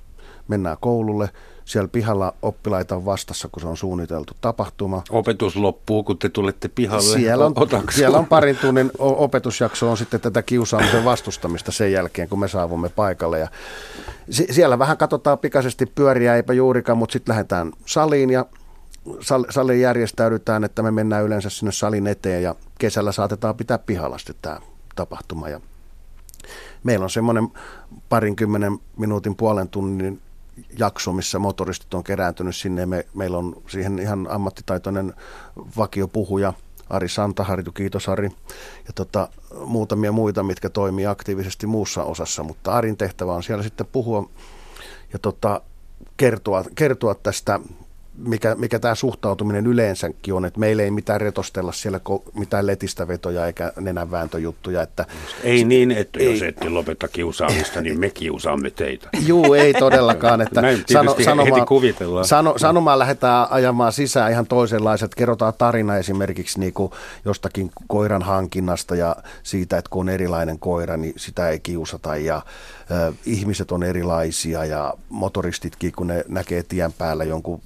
Mennään 0.48 0.76
koululle 0.80 1.30
siellä 1.68 1.88
pihalla 1.88 2.34
oppilaita 2.42 2.96
on 2.96 3.04
vastassa, 3.04 3.48
kun 3.52 3.62
se 3.62 3.68
on 3.68 3.76
suunniteltu 3.76 4.32
tapahtuma. 4.40 5.02
Opetus 5.10 5.56
loppuu, 5.56 6.02
kun 6.02 6.18
te 6.18 6.28
tulette 6.28 6.68
pihalle. 6.68 7.02
Siellä 7.02 7.46
on, 7.46 7.54
siellä 7.90 8.18
on 8.18 8.26
parin 8.26 8.56
tunnin 8.56 8.90
opetusjakso 8.98 9.90
on 9.90 9.96
sitten 9.96 10.20
tätä 10.20 10.42
kiusaamisen 10.42 11.04
vastustamista 11.04 11.72
sen 11.72 11.92
jälkeen, 11.92 12.28
kun 12.28 12.38
me 12.38 12.48
saavumme 12.48 12.88
paikalle. 12.88 13.38
Ja 13.38 13.48
siellä 14.30 14.78
vähän 14.78 14.96
katsotaan 14.96 15.38
pikaisesti 15.38 15.86
pyöriä, 15.86 16.36
eipä 16.36 16.52
juurikaan, 16.52 16.98
mutta 16.98 17.12
sitten 17.12 17.32
lähdetään 17.32 17.72
saliin 17.86 18.30
ja 18.30 18.46
saliin 19.50 19.80
järjestäydytään, 19.80 20.64
että 20.64 20.82
me 20.82 20.90
mennään 20.90 21.24
yleensä 21.24 21.50
sinne 21.50 21.72
salin 21.72 22.06
eteen 22.06 22.42
ja 22.42 22.54
kesällä 22.78 23.12
saatetaan 23.12 23.56
pitää 23.56 23.78
pihalla 23.78 24.18
sitten 24.18 24.36
tämä 24.42 24.60
tapahtuma. 24.96 25.48
Ja 25.48 25.60
meillä 26.84 27.04
on 27.04 27.10
semmoinen 27.10 27.48
parinkymmenen 28.08 28.78
minuutin 28.96 29.36
puolen 29.36 29.68
tunnin 29.68 30.20
jakso, 30.78 31.12
missä 31.12 31.38
motoristit 31.38 31.94
on 31.94 32.04
kerääntynyt 32.04 32.56
sinne. 32.56 32.86
Me, 32.86 33.06
meillä 33.14 33.38
on 33.38 33.62
siihen 33.68 33.98
ihan 33.98 34.26
ammattitaitoinen 34.30 35.14
vakiopuhuja, 35.76 36.52
Ari 36.90 37.08
Santaharju, 37.08 37.72
kiitos 37.72 38.08
Ari, 38.08 38.30
ja 38.86 38.92
tota, 38.94 39.28
muutamia 39.66 40.12
muita, 40.12 40.42
mitkä 40.42 40.70
toimii 40.70 41.06
aktiivisesti 41.06 41.66
muussa 41.66 42.02
osassa, 42.02 42.42
mutta 42.42 42.72
Arin 42.72 42.96
tehtävä 42.96 43.34
on 43.34 43.42
siellä 43.42 43.62
sitten 43.62 43.86
puhua 43.92 44.30
ja 45.12 45.18
tota, 45.18 45.62
kertoa, 46.16 46.64
kertoa 46.74 47.14
tästä 47.14 47.60
mikä, 48.18 48.54
mikä 48.54 48.78
tämä 48.78 48.94
suhtautuminen 48.94 49.66
yleensäkin 49.66 50.34
on, 50.34 50.44
että 50.44 50.60
meillä 50.60 50.82
ei 50.82 50.90
mitään 50.90 51.20
retostella 51.20 51.72
siellä 51.72 52.00
mitään 52.34 52.66
letistä 52.66 53.08
vetoja 53.08 53.46
eikä 53.46 53.72
nenänvääntöjuttuja. 53.80 54.82
Että 54.82 55.06
ei 55.42 55.64
niin, 55.64 55.90
että 55.90 56.18
ei. 56.20 56.32
jos 56.32 56.42
ette 56.42 56.68
lopeta 56.68 57.08
kiusaamista, 57.08 57.80
niin 57.80 58.00
me 58.00 58.10
kiusaamme 58.10 58.70
teitä. 58.70 59.08
Juu, 59.26 59.54
ei 59.54 59.74
todellakaan. 59.74 60.40
Että 60.40 60.62
sano, 60.92 61.16
sanomaan, 61.24 61.66
kuvitellaan. 61.66 62.24
Sano, 62.24 62.54
sanomaan 62.58 62.98
lähdetään 62.98 63.46
ajamaan 63.50 63.92
sisään 63.92 64.32
ihan 64.32 64.46
toisenlaiset. 64.46 65.14
Kerrotaan 65.14 65.54
tarina 65.58 65.96
esimerkiksi 65.96 66.60
niin 66.60 66.72
kuin 66.72 66.92
jostakin 67.24 67.70
koiran 67.86 68.22
hankinnasta 68.22 68.96
ja 68.96 69.16
siitä, 69.42 69.78
että 69.78 69.90
kun 69.90 70.00
on 70.00 70.08
erilainen 70.08 70.58
koira, 70.58 70.96
niin 70.96 71.14
sitä 71.16 71.48
ei 71.48 71.60
kiusata 71.60 72.16
ja 72.16 72.42
ö, 72.90 73.12
ihmiset 73.26 73.72
on 73.72 73.82
erilaisia 73.82 74.64
ja 74.64 74.94
motoristitkin, 75.08 75.92
kun 75.92 76.06
ne 76.06 76.24
näkee 76.28 76.62
tien 76.62 76.92
päällä 76.92 77.24
jonkun 77.24 77.60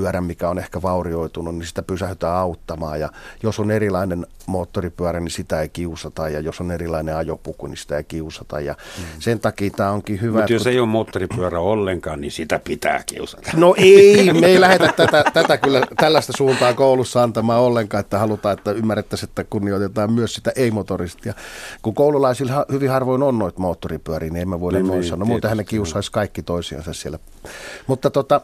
pyörän, 0.00 0.24
mikä 0.24 0.48
on 0.48 0.58
ehkä 0.58 0.82
vaurioitunut, 0.82 1.54
niin 1.54 1.66
sitä 1.66 1.82
pysähdytään 1.82 2.36
auttamaan. 2.36 3.00
Ja 3.00 3.08
jos 3.42 3.60
on 3.60 3.70
erilainen 3.70 4.26
moottoripyörä, 4.46 5.20
niin 5.20 5.30
sitä 5.30 5.60
ei 5.60 5.68
kiusata. 5.68 6.28
Ja 6.28 6.40
jos 6.40 6.60
on 6.60 6.70
erilainen 6.70 7.16
ajopuku, 7.16 7.66
niin 7.66 7.76
sitä 7.76 7.96
ei 7.96 8.04
kiusata. 8.04 8.60
Ja 8.60 8.72
mm. 8.72 9.04
sen 9.18 9.40
takia 9.40 9.70
tämä 9.70 9.90
onkin 9.90 10.20
hyvä. 10.20 10.38
Mutta 10.38 10.52
jos 10.52 10.62
kun... 10.62 10.72
ei 10.72 10.78
ole 10.78 10.88
moottoripyörä 10.88 11.60
ollenkaan, 11.60 12.20
niin 12.20 12.32
sitä 12.32 12.60
pitää 12.64 13.02
kiusata. 13.06 13.50
No 13.56 13.74
ei, 13.78 14.32
me 14.32 14.46
ei 14.46 14.60
lähdetä 14.60 14.92
tätä, 14.96 15.24
tätä 15.32 15.56
kyllä 15.56 15.82
tällaista 15.96 16.32
suuntaa 16.36 16.74
koulussa 16.74 17.22
antamaan 17.22 17.60
ollenkaan, 17.60 18.00
että 18.00 18.18
halutaan, 18.18 18.58
että 18.58 18.72
ymmärrettäisiin, 18.72 19.28
että 19.28 19.44
kunnioitetaan 19.44 20.12
myös 20.12 20.34
sitä 20.34 20.52
ei-motoristia. 20.56 21.34
Kun 21.82 21.94
koululaisilla 21.94 22.66
hyvin 22.72 22.90
harvoin 22.90 23.22
on 23.22 23.38
noita 23.38 23.60
moottoripyöriä, 23.60 24.30
niin 24.30 24.42
emme 24.42 24.60
voi 24.60 24.72
niin, 24.72 24.86
noin 24.86 25.04
sanoa. 25.04 25.26
Muuten 25.26 25.56
ne 25.56 25.64
kiusaisi 25.64 26.12
kaikki 26.12 26.42
toisiansa 26.42 26.92
siellä. 26.92 27.18
Mutta 27.86 28.10
tota, 28.10 28.40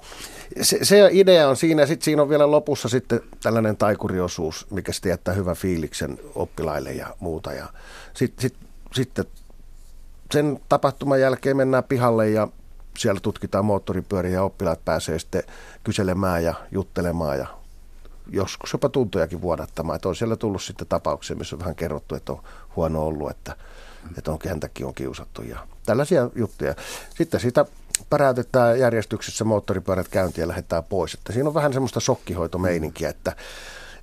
se, 0.63 0.79
se 0.83 1.09
idea 1.13 1.49
on 1.49 1.57
siinä, 1.57 1.87
sitten 1.87 2.05
siinä 2.05 2.23
on 2.23 2.29
vielä 2.29 2.51
lopussa 2.51 2.89
sitten 2.89 3.21
tällainen 3.43 3.77
taikuriosuus, 3.77 4.67
mikä 4.71 4.93
sitten 4.93 5.11
jättää 5.11 5.35
hyvän 5.35 5.57
fiiliksen 5.57 6.19
oppilaille 6.35 6.93
ja 6.93 7.17
muuta. 7.21 7.53
Ja 7.53 7.67
sitten 8.15 8.43
sit, 8.43 8.57
sitten 8.93 9.25
sen 10.33 10.61
tapahtuman 10.69 11.21
jälkeen 11.21 11.57
mennään 11.57 11.85
pihalle 11.85 12.31
ja 12.31 12.49
siellä 12.99 13.21
tutkitaan 13.21 13.65
moottoripyöriä 13.65 14.33
ja 14.33 14.43
oppilaat 14.43 14.85
pääsee 14.85 15.19
sitten 15.19 15.43
kyselemään 15.85 16.45
ja 16.45 16.55
juttelemaan 16.71 17.39
ja 17.39 17.47
joskus 18.31 18.73
jopa 18.73 18.89
tuntojakin 18.89 19.41
vuodattamaan. 19.41 19.97
Että 19.97 20.09
on 20.09 20.17
siellä 20.17 20.37
tullut 20.37 20.63
sitten 20.63 20.87
tapauksia, 20.87 21.37
missä 21.37 21.57
on 21.57 21.61
vähän 21.61 21.75
kerrottu, 21.75 22.15
että 22.15 22.33
on 22.33 22.43
huono 22.77 23.07
ollut, 23.07 23.31
että, 23.31 23.57
että 24.19 24.33
on 24.33 24.39
häntäkin 24.49 24.87
on 24.87 24.95
kiusattu 24.95 25.43
ja 25.43 25.59
tällaisia 25.87 26.31
juttuja. 26.35 26.75
Sitten 27.15 27.41
siitä 27.41 27.65
päräytetään 28.11 28.79
järjestyksessä 28.79 29.45
moottoripyörät 29.45 30.09
käyntiin 30.09 30.43
ja 30.43 30.49
lähdetään 30.49 30.85
pois. 30.85 31.15
Että 31.15 31.33
siinä 31.33 31.49
on 31.49 31.55
vähän 31.55 31.73
semmoista 31.73 32.01
shokkihoitomeininkiä, 32.01 33.09
että 33.09 33.33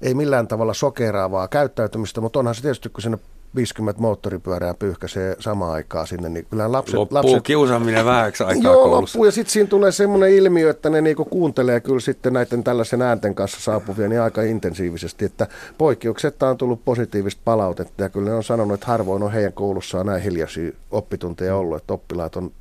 ei 0.02 0.14
millään 0.14 0.48
tavalla 0.48 0.74
sokeraavaa 0.74 1.48
käyttäytymistä, 1.48 2.22
mutta 2.22 2.40
onhan 2.40 2.56
se 2.56 2.62
tietysti, 2.62 2.90
kun 2.90 3.02
sinne 3.02 3.18
50 3.56 4.02
moottoripyörää 4.02 4.74
pyyhkäisee 4.74 5.36
samaan 5.40 5.72
aikaan 5.72 6.08
sinne, 6.08 6.30
niin 6.30 6.46
kyllä 6.50 6.72
lapset... 6.72 6.96
Loppuu 6.96 7.18
lapset, 7.18 7.44
kiusaaminen 7.44 8.06
vähäksi 8.06 8.44
aikaa 8.54 8.64
Joo, 8.64 8.84
koulussa. 8.84 9.18
loppuu 9.18 9.26
ja 9.26 9.32
sitten 9.32 9.52
siinä 9.52 9.70
tulee 9.70 9.92
semmoinen 9.92 10.30
ilmiö, 10.30 10.70
että 10.70 10.90
ne 10.90 11.02
niinku 11.02 11.26
kuuntelee 11.26 11.80
kyllä 11.80 12.00
sitten 12.00 12.34
näiden 12.34 12.64
tällaisen 12.64 13.02
äänten 13.02 13.36
kanssa 13.36 13.62
saapuvia 13.62 14.08
niin 14.08 14.22
aika 14.22 14.42
intensiivisesti, 14.42 15.26
että 15.26 15.48
poikkeuksetta 15.78 16.50
on 16.50 16.58
tullut 16.58 16.86
positiivista 16.86 17.42
palautetta 17.46 18.04
ja 18.04 18.10
kyllä 18.10 18.30
ne 18.30 18.36
on 18.36 18.44
sanonut, 18.44 18.74
että 18.74 18.88
harvoin 18.88 19.24
on 19.24 19.32
heidän 19.32 19.54
koulussaan 19.54 20.06
näin 20.06 20.22
hiljaisia 20.22 20.72
oppitunteja 20.92 21.56
ollut, 21.56 21.78
että 21.78 21.94
oppilaat 21.94 22.36
on 22.36 22.52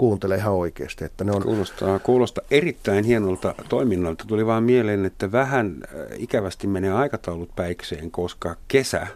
kuuntele 0.00 0.36
ihan 0.36 0.52
oikeasti. 0.52 1.04
Että 1.04 1.24
ne 1.24 1.32
on... 1.32 1.42
kuulostaa, 1.42 1.98
kuulostaa 1.98 2.44
erittäin 2.50 3.04
hienolta 3.04 3.54
toiminnalta. 3.68 4.24
Tuli 4.26 4.46
vaan 4.46 4.62
mieleen, 4.62 5.04
että 5.04 5.32
vähän 5.32 5.76
äh, 5.84 6.06
ikävästi 6.18 6.66
menee 6.66 6.92
aikataulut 6.92 7.56
päikseen, 7.56 8.10
koska 8.10 8.56
kesä, 8.68 9.06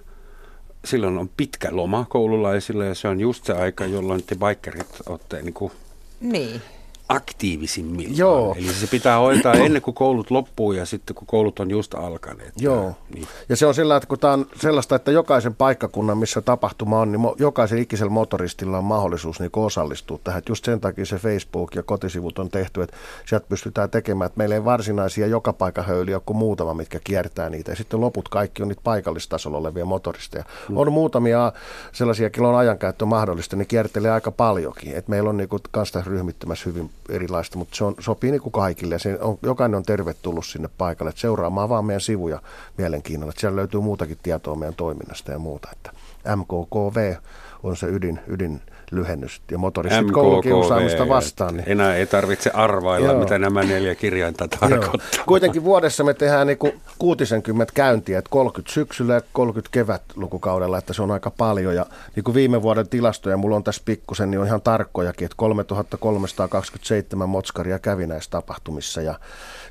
silloin 0.84 1.18
on 1.18 1.30
pitkä 1.36 1.68
loma 1.70 2.06
koululaisilla 2.08 2.84
ja 2.84 2.94
se 2.94 3.08
on 3.08 3.20
just 3.20 3.44
se 3.44 3.52
aika, 3.52 3.86
jolloin 3.86 4.22
te 4.22 4.34
bikerit 4.34 4.86
olette 5.06 5.42
niin 5.42 5.54
kuin 5.54 5.72
niin 6.20 6.62
aktiivisimmillaan. 7.08 8.16
Joo. 8.16 8.54
Eli 8.58 8.72
se 8.72 8.86
pitää 8.86 9.18
hoitaa 9.18 9.54
ennen 9.54 9.82
kuin 9.82 9.94
koulut 9.94 10.30
loppuu 10.30 10.72
ja 10.72 10.86
sitten 10.86 11.16
kun 11.16 11.26
koulut 11.26 11.60
on 11.60 11.70
just 11.70 11.94
alkaneet. 11.94 12.52
Joo. 12.58 12.96
Niin. 13.14 13.26
Ja 13.48 13.56
se 13.56 13.66
on 13.66 13.74
sillä, 13.74 13.96
että 13.96 14.06
kun 14.06 14.18
tämä 14.18 14.32
on 14.32 14.46
sellaista, 14.60 14.96
että 14.96 15.10
jokaisen 15.10 15.54
paikkakunnan, 15.54 16.18
missä 16.18 16.40
tapahtuma 16.40 17.00
on, 17.00 17.12
niin 17.12 17.22
jokaisen 17.38 17.78
ikisellä 17.78 18.10
motoristilla 18.10 18.78
on 18.78 18.84
mahdollisuus 18.84 19.40
niin 19.40 19.50
osallistua 19.56 20.18
tähän. 20.24 20.38
Että 20.38 20.50
just 20.50 20.64
sen 20.64 20.80
takia 20.80 21.06
se 21.06 21.16
Facebook 21.16 21.74
ja 21.74 21.82
kotisivut 21.82 22.38
on 22.38 22.50
tehty, 22.50 22.82
että 22.82 22.96
sieltä 23.26 23.46
pystytään 23.48 23.90
tekemään, 23.90 24.26
että 24.26 24.38
meillä 24.38 24.54
ei 24.54 24.64
varsinaisia 24.64 25.26
joka 25.26 25.52
paikka 25.52 25.82
höyliä 25.82 26.20
kuin 26.26 26.36
muutama, 26.36 26.74
mitkä 26.74 27.00
kiertää 27.04 27.50
niitä. 27.50 27.72
Ja 27.72 27.76
sitten 27.76 28.00
loput 28.00 28.28
kaikki 28.28 28.62
on 28.62 28.68
niitä 28.68 28.82
paikallistasolla 28.84 29.58
olevia 29.58 29.84
motoristeja. 29.84 30.44
Mm. 30.68 30.76
On 30.76 30.92
muutamia 30.92 31.52
sellaisia, 31.92 32.30
kilon 32.30 32.54
ajankäyttö 32.54 33.04
mahdollista, 33.04 33.56
ne 33.56 33.64
kiertelee 33.64 34.10
aika 34.10 34.30
paljonkin. 34.30 34.96
että 34.96 35.10
meillä 35.10 35.30
on 35.30 35.36
niin 35.36 35.48
kuin, 35.48 35.62
kanssa 35.70 36.02
ryhmittymässä 36.06 36.64
hyvin 36.64 36.90
erilaista, 37.08 37.58
mutta 37.58 37.76
se 37.76 37.84
on, 37.84 37.94
sopii 38.00 38.30
niin 38.30 38.42
kuin 38.42 38.52
kaikille. 38.52 38.98
Se 38.98 39.18
on, 39.20 39.38
jokainen 39.42 39.76
on 39.76 39.82
tervetullut 39.82 40.46
sinne 40.46 40.68
paikalle, 40.78 41.10
että 41.10 41.20
seuraamaan 41.20 41.68
vaan 41.68 41.84
meidän 41.84 42.00
sivuja 42.00 42.42
mielenkiinnolla. 42.78 43.30
Että 43.30 43.40
siellä 43.40 43.56
löytyy 43.56 43.80
muutakin 43.80 44.18
tietoa 44.22 44.56
meidän 44.56 44.74
toiminnasta 44.74 45.32
ja 45.32 45.38
muuta. 45.38 45.68
Että 45.72 45.90
MKKV 46.36 47.14
on 47.62 47.76
se 47.76 47.86
ydin, 47.86 48.20
ydin 48.26 48.60
lyhennys 48.94 49.42
ja 49.50 49.58
motoristit 49.58 50.10
koulukiusaamista 50.10 51.08
vastaan. 51.08 51.56
Niin. 51.56 51.68
Enää 51.68 51.96
ei 51.96 52.06
tarvitse 52.06 52.50
arvailla, 52.50 53.12
Joo. 53.12 53.20
mitä 53.20 53.38
nämä 53.38 53.62
neljä 53.62 53.94
kirjainta 53.94 54.48
tarkoittaa. 54.48 54.94
Joo. 55.16 55.24
Kuitenkin 55.26 55.64
vuodessa 55.64 56.04
me 56.04 56.14
tehdään 56.14 56.46
niin 56.46 56.58
60 56.98 57.72
käyntiä, 57.74 58.18
että 58.18 58.30
30 58.30 58.74
syksyllä 58.74 59.14
ja 59.14 59.20
30 59.32 59.72
kevätlukukaudella, 59.72 60.78
että 60.78 60.92
se 60.92 61.02
on 61.02 61.10
aika 61.10 61.30
paljon. 61.30 61.74
Ja 61.74 61.86
niin 62.16 62.24
kuin 62.24 62.34
viime 62.34 62.62
vuoden 62.62 62.88
tilastoja, 62.88 63.36
mulla 63.36 63.56
on 63.56 63.64
tässä 63.64 63.82
pikkusen, 63.84 64.30
niin 64.30 64.40
on 64.40 64.46
ihan 64.46 64.62
tarkkojakin, 64.62 65.26
että 65.26 65.36
3327 65.36 67.28
motskaria 67.28 67.78
kävi 67.78 68.06
näissä 68.06 68.30
tapahtumissa 68.30 69.02
ja 69.02 69.14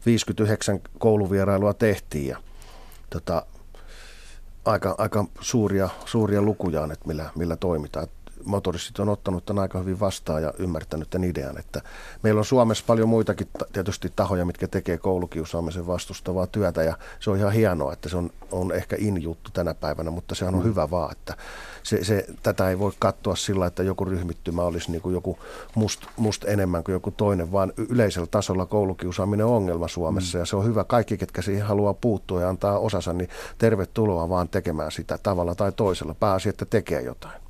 59 0.06 0.80
kouluvierailua 1.00 1.74
tehtiin. 1.74 2.28
Ja, 2.28 2.38
tota, 3.10 3.46
aika, 4.66 4.96
aika 4.98 5.26
suuria, 5.40 5.90
suuria 6.06 6.42
lukuja 6.42 6.82
on, 6.82 6.92
että 6.92 7.08
millä, 7.08 7.30
millä 7.36 7.56
toimitaan 7.56 8.08
motoristit 8.46 9.00
on 9.00 9.10
ottanut 9.10 9.46
tämän 9.46 9.62
aika 9.62 9.80
hyvin 9.80 10.00
vastaan 10.00 10.44
ja 10.44 10.54
ymmärtänyt 10.60 11.10
tämän 11.10 11.30
idean, 11.30 11.58
että 11.58 11.82
meillä 12.24 12.40
on 12.40 12.46
Suomessa 12.46 12.84
paljon 12.88 13.10
muitakin 13.10 13.48
tietysti 13.74 14.12
tahoja, 14.16 14.46
mitkä 14.46 14.68
tekee 14.68 14.98
koulukiusaamisen 14.98 15.88
vastustavaa 15.88 16.48
työtä 16.48 16.84
ja 16.84 16.98
se 17.20 17.30
on 17.30 17.38
ihan 17.38 17.52
hienoa, 17.54 17.94
että 17.94 18.10
se 18.10 18.18
on, 18.18 18.30
on 18.52 18.72
ehkä 18.72 18.96
in-juttu 19.00 19.52
tänä 19.54 19.74
päivänä, 19.74 20.12
mutta 20.12 20.36
sehän 20.36 20.56
on 20.56 20.62
mm. 20.62 20.66
hyvä 20.66 20.90
vaan, 20.90 21.12
että 21.12 21.38
se, 21.84 22.04
se, 22.04 22.26
tätä 22.44 22.70
ei 22.70 22.80
voi 22.80 22.92
katsoa 23.00 23.36
sillä, 23.36 23.66
että 23.66 23.84
joku 23.84 24.06
ryhmittymä 24.06 24.62
olisi 24.62 24.92
niin 24.92 25.02
kuin 25.02 25.14
joku 25.14 25.40
must, 25.76 26.02
must 26.18 26.44
enemmän 26.44 26.84
kuin 26.84 26.94
joku 26.94 27.12
toinen, 27.12 27.52
vaan 27.52 27.74
yleisellä 27.90 28.28
tasolla 28.28 28.66
koulukiusaaminen 28.66 29.46
on 29.46 29.64
ongelma 29.64 29.88
Suomessa 29.88 30.38
mm. 30.38 30.42
ja 30.42 30.46
se 30.46 30.56
on 30.56 30.66
hyvä. 30.66 30.84
Kaikki, 30.84 31.18
ketkä 31.18 31.42
siihen 31.42 31.66
haluaa 31.66 31.94
puuttua 31.94 32.42
ja 32.42 32.50
antaa 32.50 32.80
osansa, 32.80 33.14
niin 33.14 33.30
tervetuloa 33.58 34.30
vaan 34.30 34.50
tekemään 34.50 34.92
sitä 34.92 35.18
tavalla 35.18 35.56
tai 35.56 35.72
toisella. 35.72 36.14
Pääasia, 36.14 36.50
että 36.50 36.66
tekee 36.66 37.02
jotain. 37.02 37.43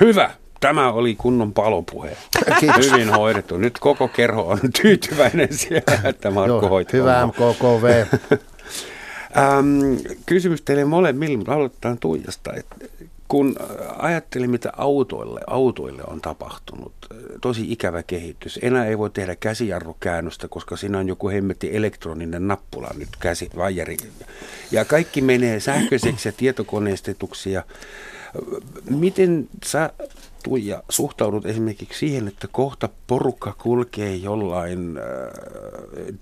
Hyvä. 0.00 0.30
Tämä 0.60 0.92
oli 0.92 1.14
kunnon 1.14 1.52
palopuhe. 1.52 2.16
Kiitos. 2.60 2.92
Hyvin 2.92 3.08
hoidettu. 3.10 3.56
Nyt 3.56 3.78
koko 3.78 4.08
kerho 4.08 4.48
on 4.48 4.58
tyytyväinen 4.82 5.48
siellä, 5.52 6.00
että 6.04 6.30
Markko 6.30 6.68
hoitaa. 6.68 7.00
Hyvä 7.00 7.26
MKKV. 7.26 8.06
ähm, 9.38 9.96
kysymys 10.26 10.62
teille 10.62 10.84
molemmille, 10.84 11.36
mutta 11.36 11.54
aloitetaan 11.54 11.98
Tuijasta. 11.98 12.52
Et 12.54 12.66
kun 13.28 13.56
ajattelin, 13.98 14.50
mitä 14.50 14.72
autoille, 14.76 15.40
autoille 15.46 16.02
on 16.06 16.20
tapahtunut, 16.20 16.92
tosi 17.40 17.72
ikävä 17.72 18.02
kehitys. 18.02 18.58
Enää 18.62 18.86
ei 18.86 18.98
voi 18.98 19.10
tehdä 19.10 19.36
käsijarrukäännöstä, 19.36 20.48
koska 20.48 20.76
siinä 20.76 20.98
on 20.98 21.08
joku 21.08 21.28
hemmetti 21.28 21.76
elektroninen 21.76 22.48
nappula 22.48 22.90
nyt 22.98 23.08
käsi, 23.20 23.50
vajeri. 23.56 23.96
Ja 24.70 24.84
kaikki 24.84 25.20
menee 25.20 25.60
sähköiseksi 25.60 26.28
ja 26.28 26.32
tietokoneistetuksi 26.32 27.52
ja 27.52 27.62
Miten 28.90 29.48
sä, 29.64 29.90
Tuija, 30.42 30.82
suhtaudut 30.88 31.46
esimerkiksi 31.46 31.98
siihen, 31.98 32.28
että 32.28 32.48
kohta 32.52 32.88
porukka 33.06 33.54
kulkee 33.62 34.14
jollain 34.14 34.98
äh, 34.98 35.04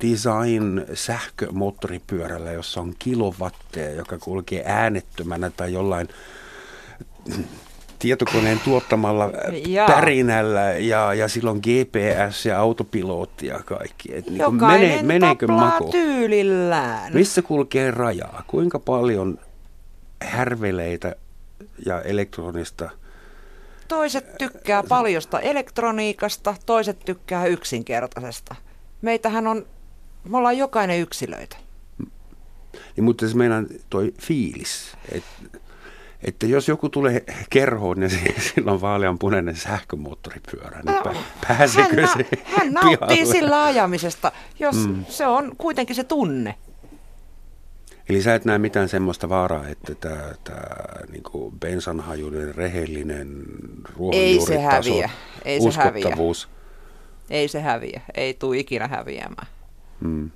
design-sähkömoottoripyörällä, 0.02 2.52
jossa 2.52 2.80
on 2.80 2.94
kilowatteja, 2.98 3.90
joka 3.90 4.18
kulkee 4.18 4.62
äänettömänä 4.66 5.50
tai 5.50 5.72
jollain 5.72 6.08
tietokoneen 7.98 8.60
tuottamalla 8.64 9.30
Jaa. 9.66 9.86
pärinällä 9.86 10.60
ja, 10.60 11.14
ja 11.14 11.28
silloin 11.28 11.60
GPS 11.60 12.46
ja 12.46 12.60
autopilotti 12.60 13.46
ja 13.46 13.60
kaikki. 13.64 14.16
Et 14.16 14.30
niin 14.30 14.54
mene, 14.54 15.02
meneekö 15.02 15.46
mako? 15.46 15.88
tyylillään. 15.90 17.12
Missä 17.14 17.42
kulkee 17.42 17.90
rajaa? 17.90 18.42
Kuinka 18.46 18.78
paljon 18.78 19.38
härveleitä 20.22 21.16
ja 21.86 22.02
elektronista. 22.02 22.90
Toiset 23.88 24.38
tykkää 24.38 24.82
paljosta 24.82 25.40
elektroniikasta, 25.40 26.54
toiset 26.66 26.98
tykkää 26.98 27.46
yksinkertaisesta. 27.46 28.54
Meitähän 29.02 29.46
on, 29.46 29.66
me 30.28 30.36
ollaan 30.36 30.58
jokainen 30.58 31.00
yksilöitä. 31.00 31.56
Niin, 32.96 33.04
mutta 33.04 33.28
se 33.28 33.36
meidän 33.36 33.66
toi 33.90 34.14
fiilis, 34.20 34.96
että 35.12 35.58
että 36.24 36.46
jos 36.46 36.68
joku 36.68 36.88
tulee 36.88 37.24
kerhoon 37.50 38.02
ja 38.02 38.08
sillä 38.54 38.72
on 38.72 38.80
vaaleanpunainen 38.80 39.56
sähkömoottoripyörä, 39.56 40.80
niin 40.84 40.94
no, 41.04 41.14
pääsekö 41.48 42.06
hän, 42.06 42.08
se 42.16 42.38
Hän 42.44 42.72
nauttii 42.72 42.96
pihalle? 42.96 43.32
sillä 43.32 43.64
ajamisesta, 43.64 44.32
jos 44.58 44.88
mm. 44.88 45.04
se 45.08 45.26
on 45.26 45.52
kuitenkin 45.58 45.96
se 45.96 46.04
tunne. 46.04 46.54
Eli 48.08 48.22
sä 48.22 48.34
et 48.34 48.44
näe 48.44 48.58
mitään 48.58 48.88
semmoista 48.88 49.28
vaaraa, 49.28 49.68
että 49.68 49.94
tämä, 49.94 50.32
tämä 50.44 50.60
niin 51.12 51.22
bensanhajuinen, 51.60 52.54
rehellinen 52.54 53.42
ruohonjuuritaso, 53.96 54.52
Ei 54.52 54.58
se 54.58 54.60
häviä. 54.60 55.10
Ei 55.44 55.60
se 55.60 55.70
häviä. 55.80 56.16
Ei 57.30 57.48
se 57.48 57.60
häviä. 57.60 58.00
Ei 58.14 58.34
tule 58.34 58.58
ikinä 58.58 58.88
häviämään. 58.88 59.46
Hmm. 60.00 60.30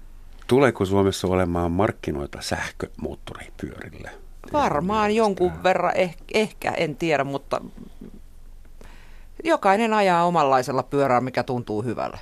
Tuleeko 0.46 0.84
Suomessa 0.84 1.28
olemaan 1.28 1.72
markkinoita 1.72 2.38
sähkömoottoripyörille? 2.40 4.10
Varmaan 4.52 5.14
jonkun 5.14 5.62
verran, 5.62 5.96
eh, 5.96 6.16
ehkä, 6.34 6.70
en 6.70 6.96
tiedä, 6.96 7.24
mutta 7.24 7.60
jokainen 9.44 9.94
ajaa 9.94 10.24
omanlaisella 10.24 10.82
pyörällä, 10.82 11.20
mikä 11.20 11.42
tuntuu 11.42 11.82
hyvälle 11.82 12.18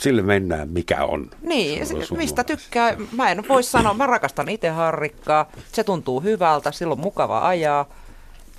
sille 0.00 0.22
mennään, 0.22 0.68
mikä 0.68 1.04
on. 1.04 1.30
Niin, 1.42 1.82
mistä 2.16 2.44
tykkää. 2.44 2.96
Mä 3.12 3.30
en 3.30 3.44
voi 3.48 3.62
sanoa, 3.62 3.94
mä 3.94 4.06
rakastan 4.06 4.48
itse 4.48 4.68
harrikkaa. 4.68 5.50
Se 5.72 5.84
tuntuu 5.84 6.20
hyvältä, 6.20 6.72
silloin 6.72 7.00
mukava 7.00 7.46
ajaa. 7.48 7.86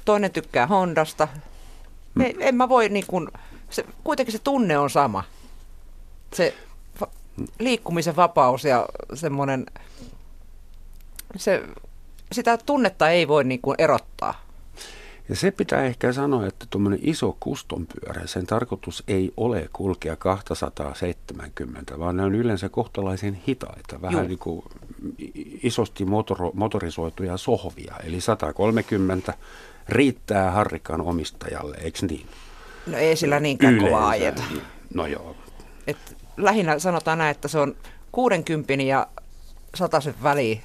Toinen 0.06 0.32
tykkää 0.32 0.68
Hondasta. 0.68 1.28
Hmm. 2.16 2.26
En, 2.26 2.36
en 2.40 2.56
mä 2.56 2.70
voi 2.70 2.90
niin 2.90 3.06
kuin, 3.08 3.28
se, 3.70 3.86
kuitenkin 4.04 4.34
se 4.34 4.40
tunne 4.40 4.78
on 4.78 4.90
sama. 4.90 5.24
Se 6.34 6.54
va- 7.02 7.08
liikkumisen 7.60 8.16
vapaus 8.16 8.64
ja 8.64 8.86
semmoinen, 9.14 9.66
se, 11.36 11.64
sitä 12.32 12.58
tunnetta 12.58 13.10
ei 13.10 13.28
voi 13.28 13.44
niin 13.44 13.62
kuin 13.62 13.76
erottaa. 13.78 14.47
Ja 15.30 15.36
se 15.36 15.52
pitää 15.52 15.84
ehkä 15.84 16.14
sanoa, 16.14 16.48
että 16.48 16.66
tuommoinen 16.70 17.00
iso 17.04 17.38
kustonpyörä, 17.40 18.28
sen 18.28 18.46
tarkoitus 18.46 19.04
ei 19.08 19.34
ole 19.38 19.70
kulkea 19.74 20.16
270, 20.16 22.00
vaan 22.00 22.18
ne 22.18 22.24
on 22.24 22.36
yleensä 22.36 22.70
kohtalaisen 22.70 23.42
hitaita, 23.48 24.02
vähän 24.02 24.18
Joo. 24.18 24.28
niin 24.28 24.40
kuin 24.40 24.64
isosti 25.64 26.06
motor, 26.06 26.38
motorisoituja 26.54 27.38
sohvia. 27.38 27.96
Eli 28.04 28.22
130 28.22 29.34
riittää 29.90 30.52
harrikan 30.52 31.02
omistajalle, 31.02 31.78
eikö 31.82 32.00
niin? 32.10 32.28
No 32.88 32.98
ei 32.98 33.16
sillä 33.16 33.40
niinkään 33.40 33.74
Yleensä. 33.74 33.96
kova 33.96 34.10
ajeta. 34.10 34.44
No 34.94 35.06
joo. 35.08 35.36
Et 35.88 35.98
lähinnä 36.38 36.80
sanotaan 36.80 37.18
näin, 37.18 37.32
että 37.32 37.48
se 37.48 37.60
on 37.60 37.76
60 38.12 38.74
ja 38.74 39.08
100 39.76 40.02
väliin 40.24 40.62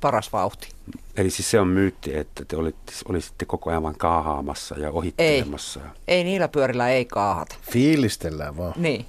paras 0.00 0.32
vauhti. 0.32 0.68
Eli 1.16 1.30
siis 1.30 1.50
se 1.50 1.60
on 1.60 1.68
myytti, 1.68 2.16
että 2.16 2.44
te 2.44 2.56
olitte, 2.56 2.92
olisitte 3.08 3.44
koko 3.44 3.70
ajan 3.70 3.82
vain 3.82 3.98
kaahaamassa 3.98 4.78
ja 4.78 4.90
ohittelemassa. 4.90 5.80
Ei, 5.80 6.16
ei 6.16 6.24
niillä 6.24 6.48
pyörillä 6.48 6.88
ei 6.88 7.04
kaahata. 7.04 7.54
Fiilistellään 7.72 8.56
vaan. 8.56 8.72
Niin. 8.76 9.06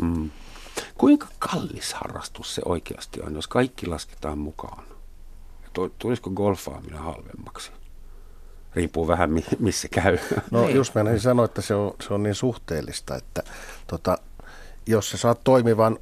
Mm. 0.00 0.30
Kuinka 0.98 1.26
kallis 1.38 1.94
harrastus 1.94 2.54
se 2.54 2.62
oikeasti 2.64 3.20
on, 3.22 3.34
jos 3.34 3.48
kaikki 3.48 3.86
lasketaan 3.86 4.38
mukaan? 4.38 4.84
Tulisiko 5.98 6.30
golfaaminen 6.30 6.98
halvemmaksi? 6.98 7.70
Riippuu 8.74 9.08
vähän, 9.08 9.30
missä 9.58 9.88
käy. 9.88 10.18
No 10.50 10.64
niin. 10.64 10.76
just 10.76 10.94
mä 10.94 11.18
sanoa, 11.18 11.44
että 11.44 11.62
se 11.62 11.74
on, 11.74 11.94
se 12.08 12.14
on 12.14 12.22
niin 12.22 12.34
suhteellista, 12.34 13.16
että 13.16 13.42
tota, 13.86 14.18
jos 14.86 15.10
sä 15.10 15.16
saat 15.16 15.40
toimivan 15.44 15.98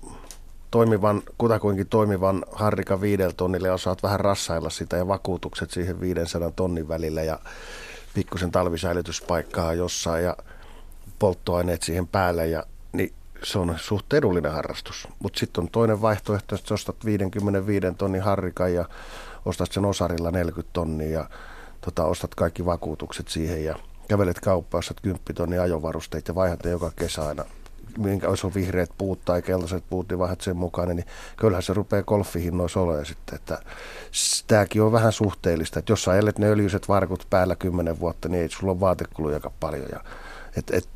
toimivan, 0.73 1.23
kutakuinkin 1.39 1.87
toimivan 1.87 2.45
harrika 2.53 3.01
viidellä 3.01 3.33
tonnille 3.37 3.69
ja 3.69 3.75
osaat 3.75 4.03
vähän 4.03 4.21
rassailla 4.21 4.71
sitä 4.71 4.97
ja 4.97 5.09
vakuutukset 5.09 5.71
siihen 5.71 6.01
500 6.01 6.51
tonnin 6.51 6.89
välillä 6.89 7.23
ja 7.23 7.39
pikkusen 8.15 8.51
talvisäilytyspaikkaa 8.51 9.75
jossain 9.75 10.25
ja 10.25 10.37
polttoaineet 11.19 11.83
siihen 11.83 12.07
päälle 12.07 12.47
ja 12.47 12.65
niin 12.93 13.13
se 13.45 13.59
on 13.59 13.75
suht 13.79 14.13
edullinen 14.13 14.53
harrastus. 14.53 15.09
Mutta 15.19 15.41
sitten 15.41 15.63
on 15.63 15.71
toinen 15.71 16.03
vaihtoehto, 16.03 16.55
että 16.55 16.75
ostat 16.75 17.05
55 17.05 17.87
tonnin 17.99 18.23
harrikan 18.23 18.75
ja 18.75 18.85
ostat 19.45 19.73
sen 19.73 19.85
osarilla 19.85 20.31
40 20.31 20.71
tonnia 20.73 21.11
ja 21.11 21.31
tota, 21.81 22.05
ostat 22.05 22.35
kaikki 22.35 22.67
vakuutukset 22.67 23.29
siihen 23.29 23.65
ja 23.65 23.77
kävelet 24.09 24.41
kauppaan, 24.41 24.79
ostat 24.79 25.01
10 25.01 25.23
tonnin 25.35 25.61
ajovarusteet 25.61 26.29
ja 26.29 26.35
vaihdat 26.35 26.65
joka 26.65 26.93
kesä 26.97 27.27
aina 27.27 27.45
minkä 27.99 28.29
olisi 28.29 28.47
on 28.47 28.55
vihreät 28.55 28.91
puut 28.99 29.25
tai 29.25 29.43
keltaiset 29.43 29.85
puut, 29.91 30.09
niin 30.09 30.19
vaihdat 30.19 30.41
sen 30.41 30.57
mukaan, 30.57 30.89
niin 30.89 31.07
kyllähän 31.37 31.63
se 31.63 31.75
rupeaa 31.75 32.03
golfihinnoissa 32.03 32.81
olemaan 32.81 33.07
sitten. 33.07 33.35
Että 33.35 33.59
tämäkin 34.47 34.83
on 34.83 34.93
vähän 34.93 35.13
suhteellista, 35.13 35.79
että 35.79 35.93
jos 35.93 36.05
sä 36.05 36.11
ajelet 36.11 36.39
ne 36.39 36.47
öljyiset 36.47 36.89
varkut 36.89 37.27
päällä 37.31 37.57
kymmenen 37.57 38.01
vuotta, 38.01 38.29
niin 38.29 38.43
ei 38.43 38.49
sulla 38.49 38.73
ole 38.73 38.81
vaatekuluja 38.81 39.37
aika 39.37 39.53
paljon. 39.61 39.89
Ja, 39.93 40.01
et, 40.57 40.71
et, 40.71 40.89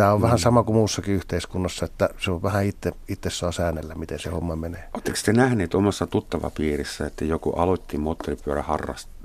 Tämä 0.00 0.12
on 0.12 0.20
mm. 0.20 0.22
vähän 0.22 0.38
sama 0.38 0.62
kuin 0.62 0.76
muussakin 0.76 1.14
yhteiskunnassa, 1.14 1.84
että 1.84 2.08
se 2.18 2.30
on 2.30 2.42
vähän 2.42 2.64
itse, 2.64 2.92
itse 3.08 3.30
saa 3.30 3.52
säännellä, 3.52 3.94
miten 3.94 4.18
se 4.18 4.30
homma 4.30 4.56
menee. 4.56 4.88
Oletteko 4.94 5.18
te 5.24 5.32
nähneet 5.32 5.74
omassa 5.74 6.06
tuttavapiirissä, 6.06 7.06
että 7.06 7.24
joku 7.24 7.50
aloitti 7.50 7.98
moottoripyörän 7.98 8.64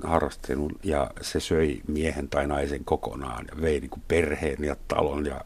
harrastelun 0.04 0.72
ja 0.82 1.10
se 1.20 1.40
söi 1.40 1.80
miehen 1.88 2.28
tai 2.28 2.46
naisen 2.46 2.84
kokonaan 2.84 3.44
ja 3.50 3.62
vei 3.62 3.80
niin 3.80 3.90
kuin 3.90 4.02
perheen 4.08 4.64
ja 4.64 4.76
talon 4.88 5.26
ja 5.26 5.40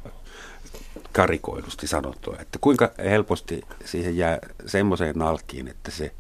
karikoidusti 1.13 1.87
sanottua, 1.87 2.37
että 2.41 2.59
kuinka 2.61 2.91
helposti 2.99 3.63
siihen 3.85 4.17
jää 4.17 4.39
semmoiseen 4.67 5.17
nalkkiin, 5.19 5.69
että 5.69 5.91
se 5.91 6.13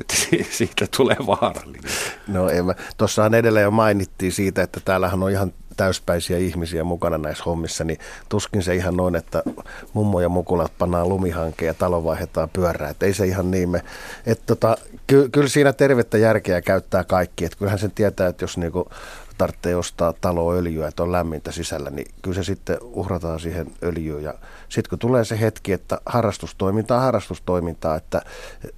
että 0.00 0.14
siitä 0.58 0.86
tulee 0.96 1.16
vaarallinen. 1.26 1.90
No 2.28 2.48
en 2.48 2.64
mä. 2.64 2.74
Tuossahan 2.96 3.34
edelleen 3.34 3.64
jo 3.64 3.70
mainittiin 3.70 4.32
siitä, 4.32 4.62
että 4.62 4.80
täällähän 4.84 5.22
on 5.22 5.30
ihan 5.30 5.52
täyspäisiä 5.76 6.38
ihmisiä 6.38 6.84
mukana 6.84 7.18
näissä 7.18 7.44
hommissa, 7.46 7.84
niin 7.84 7.98
tuskin 8.28 8.62
se 8.62 8.74
ihan 8.74 8.96
noin, 8.96 9.16
että 9.16 9.42
mummo 9.92 10.20
ja 10.20 10.28
mukulat 10.28 10.72
pannaan 10.78 11.08
lumihanke 11.08 11.66
ja 11.66 11.74
talo 11.74 12.04
vaihdetaan 12.04 12.48
pyörää. 12.52 12.90
Että 12.90 13.06
ei 13.06 13.14
se 13.14 13.26
ihan 13.26 13.50
niin 13.50 13.68
me. 13.68 13.82
Että 14.26 14.44
tota, 14.46 14.76
ky- 15.06 15.28
kyllä 15.28 15.48
siinä 15.48 15.72
tervettä 15.72 16.18
järkeä 16.18 16.60
käyttää 16.60 17.04
kaikki. 17.04 17.44
Että 17.44 17.58
kyllähän 17.58 17.78
sen 17.78 17.90
tietää, 17.90 18.28
että 18.28 18.44
jos 18.44 18.58
niinku 18.58 18.90
tarvitsee 19.38 19.76
ostaa 19.76 20.12
taloöljyä, 20.12 20.88
että 20.88 21.02
on 21.02 21.12
lämmintä 21.12 21.52
sisällä, 21.52 21.90
niin 21.90 22.06
kyllä 22.22 22.34
se 22.34 22.44
sitten 22.44 22.76
uhrataan 22.82 23.40
siihen 23.40 23.66
öljyyn. 23.82 24.22
Ja 24.22 24.34
sitten 24.68 24.90
kun 24.90 24.98
tulee 24.98 25.24
se 25.24 25.40
hetki, 25.40 25.72
että 25.72 26.00
harrastustoiminta 26.06 26.96
on 26.96 27.02
harrastustoimintaa, 27.02 27.96
että 27.96 28.22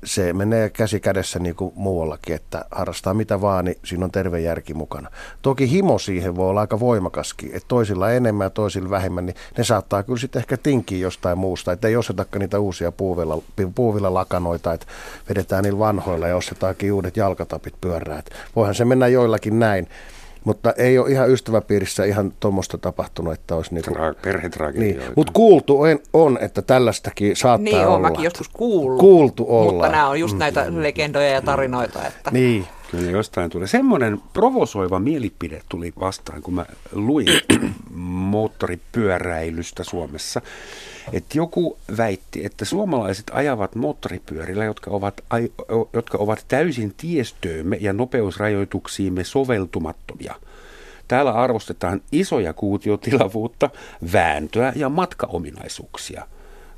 se 0.04 0.32
menee 0.32 0.70
käsi 0.70 1.00
kädessä 1.00 1.38
niin 1.38 1.54
kuin 1.54 1.72
muuallakin, 1.76 2.34
että 2.34 2.64
harrastaa 2.70 3.14
mitä 3.14 3.40
vaan, 3.40 3.64
niin 3.64 3.76
siinä 3.84 4.04
on 4.04 4.10
terve 4.10 4.40
järki 4.40 4.74
mukana. 4.74 5.10
Toki 5.42 5.70
himo 5.70 5.98
siihen 5.98 6.36
voi 6.36 6.50
olla 6.50 6.60
aika 6.60 6.80
voimakaskin, 6.80 7.50
että 7.52 7.68
toisilla 7.68 8.10
enemmän 8.10 8.44
ja 8.44 8.50
toisilla 8.50 8.90
vähemmän, 8.90 9.26
niin 9.26 9.36
ne 9.58 9.64
saattaa 9.64 10.02
kyllä 10.02 10.18
sitten 10.18 10.40
ehkä 10.40 10.56
tinkiä 10.56 10.98
jostain 10.98 11.38
muusta, 11.38 11.72
että 11.72 11.88
ei 11.88 11.96
ostetakaan 11.96 12.40
niitä 12.40 12.58
uusia 12.58 12.92
puuvilla, 12.92 13.38
puuvilla 13.74 14.14
lakanoita, 14.14 14.72
että 14.72 14.86
vedetään 15.28 15.64
niillä 15.64 15.78
vanhoilla 15.78 16.28
ja 16.28 16.36
ostetaankin 16.36 16.92
uudet 16.92 17.16
jalkatapit 17.16 17.74
pyörää. 17.80 18.22
voihan 18.56 18.74
se 18.74 18.84
mennä 18.84 19.06
joillakin 19.06 19.58
näin. 19.58 19.88
Mutta 20.44 20.72
ei 20.72 20.98
ole 20.98 21.10
ihan 21.10 21.30
ystäväpiirissä 21.30 22.04
ihan 22.04 22.32
tuommoista 22.40 22.78
tapahtunut, 22.78 23.32
että 23.32 23.56
olisi 23.56 23.74
niinku, 23.74 23.94
Tra- 23.94 24.78
niin. 24.78 25.02
Mutta 25.16 25.32
kuultu 25.32 25.80
on, 25.80 25.98
on, 26.12 26.38
että 26.40 26.62
tällaistäkin 26.62 27.36
saattaa 27.36 27.64
niin, 27.64 27.86
olla. 27.86 27.96
Niin, 27.96 28.12
mäkin 28.12 28.24
joskus 28.24 28.48
kuullut. 28.48 29.00
Kuultu 29.00 29.46
olla. 29.48 29.72
Mutta 29.72 29.88
nämä 29.88 30.08
on 30.08 30.20
just 30.20 30.38
näitä 30.38 30.70
mm. 30.70 30.82
legendoja 30.82 31.28
ja 31.28 31.42
tarinoita. 31.42 32.06
Että... 32.06 32.30
Niin. 32.30 32.66
Kyllä 32.90 33.10
jostain 33.10 33.50
tuli. 33.50 33.68
Semmoinen 33.68 34.20
provosoiva 34.32 34.98
mielipide 34.98 35.62
tuli 35.68 35.92
vastaan, 36.00 36.42
kun 36.42 36.54
mä 36.54 36.66
luin 36.92 37.26
moottoripyöräilystä 38.30 39.84
Suomessa. 39.84 40.40
Että 41.12 41.38
joku 41.38 41.78
väitti, 41.96 42.44
että 42.44 42.64
suomalaiset 42.64 43.30
ajavat 43.32 43.74
moottoripyörillä, 43.74 44.64
jotka 44.64 44.90
ovat, 44.90 45.20
jotka 45.92 46.18
ovat 46.18 46.44
täysin 46.48 46.94
tiestöömme 46.96 47.76
ja 47.80 47.92
nopeusrajoituksiimme 47.92 49.24
soveltumattomia. 49.24 50.34
Täällä 51.08 51.32
arvostetaan 51.32 52.00
isoja 52.12 52.52
kuutiotilavuutta, 52.52 53.70
vääntöä 54.12 54.72
ja 54.76 54.88
matkaominaisuuksia. 54.88 56.26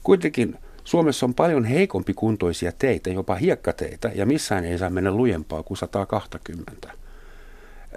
Kuitenkin 0.02 0.56
Suomessa 0.84 1.26
on 1.26 1.34
paljon 1.34 1.64
heikompi 1.64 2.14
kuntoisia 2.14 2.72
teitä, 2.78 3.10
jopa 3.10 3.34
hiekkateitä, 3.34 4.10
ja 4.14 4.26
missään 4.26 4.64
ei 4.64 4.78
saa 4.78 4.90
mennä 4.90 5.10
lujempaa 5.10 5.62
kuin 5.62 5.78
120. 5.78 7.01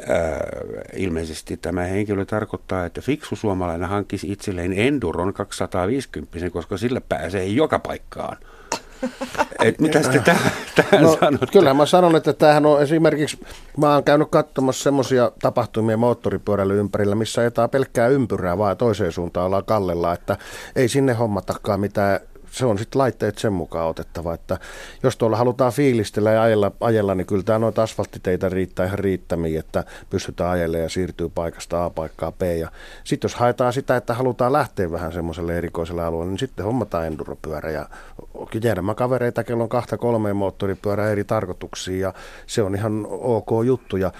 Öö, 0.09 0.81
ilmeisesti 0.95 1.57
tämä 1.57 1.83
henkilö 1.83 2.25
tarkoittaa, 2.25 2.85
että 2.85 3.01
fiksu 3.01 3.35
suomalainen 3.35 3.89
hankkisi 3.89 4.31
itselleen 4.31 4.73
Enduron 4.73 5.33
250, 5.33 6.49
koska 6.49 6.77
sillä 6.77 7.01
pääsee 7.01 7.45
joka 7.45 7.79
paikkaan. 7.79 8.37
Et 9.63 9.79
mitä 9.79 9.99
te 9.99 10.19
tähän, 10.19 10.51
tähän 10.75 11.03
no, 11.03 11.17
sanotte? 11.19 11.45
Kyllä 11.51 11.73
mä 11.73 11.85
sanon, 11.85 12.15
että 12.15 12.33
tämähän 12.33 12.65
on 12.65 12.81
esimerkiksi, 12.81 13.45
mä 13.77 13.93
oon 13.93 14.03
käynyt 14.03 14.27
katsomassa 14.31 14.83
semmoisia 14.83 15.31
tapahtumia 15.41 15.97
moottoripyöräily 15.97 16.79
ympärillä, 16.79 17.15
missä 17.15 17.41
ajetaan 17.41 17.69
pelkkää 17.69 18.07
ympyrää 18.07 18.57
vaan 18.57 18.77
toiseen 18.77 19.11
suuntaan 19.11 19.45
ollaan 19.45 19.65
kallella, 19.65 20.13
että 20.13 20.37
ei 20.75 20.87
sinne 20.87 21.13
hommatakaan 21.13 21.79
mitään 21.79 22.19
se 22.55 22.65
on 22.65 22.77
sitten 22.77 22.99
laitteet 22.99 23.37
sen 23.37 23.53
mukaan 23.53 23.89
otettava, 23.89 24.33
että 24.33 24.57
jos 25.03 25.17
tuolla 25.17 25.37
halutaan 25.37 25.71
fiilistellä 25.71 26.31
ja 26.31 26.41
ajella, 26.41 26.71
ajella 26.79 27.15
niin 27.15 27.27
kyllä 27.27 27.43
tämä 27.43 27.59
noita 27.59 27.83
asfalttiteitä 27.83 28.49
riittää 28.49 28.85
ihan 28.85 28.99
riittämiin, 28.99 29.59
että 29.59 29.83
pystytään 30.09 30.51
ajelemaan 30.51 30.83
ja 30.83 30.89
siirtyy 30.89 31.29
paikasta 31.29 31.85
A 31.85 31.89
paikkaa 31.89 32.31
B. 32.31 32.41
Ja 32.41 32.71
sitten 33.03 33.27
jos 33.27 33.35
haetaan 33.35 33.73
sitä, 33.73 33.95
että 33.95 34.13
halutaan 34.13 34.53
lähteä 34.53 34.91
vähän 34.91 35.13
semmoiselle 35.13 35.57
erikoiselle 35.57 36.03
alueelle, 36.03 36.31
niin 36.31 36.39
sitten 36.39 36.65
hommataan 36.65 37.07
enduropyörä 37.07 37.71
ja 37.71 37.89
tiedämme 38.61 38.95
kavereita, 38.95 39.43
kello 39.43 39.63
on 39.63 39.69
kahta 39.69 39.97
kolmeen 39.97 40.35
moottoripyörää 40.35 41.09
eri 41.09 41.23
tarkoituksiin 41.23 41.99
ja 41.99 42.13
se 42.47 42.61
on 42.61 42.75
ihan 42.75 43.07
ok 43.09 43.49
juttu. 43.65 43.97
Ja 43.97 44.11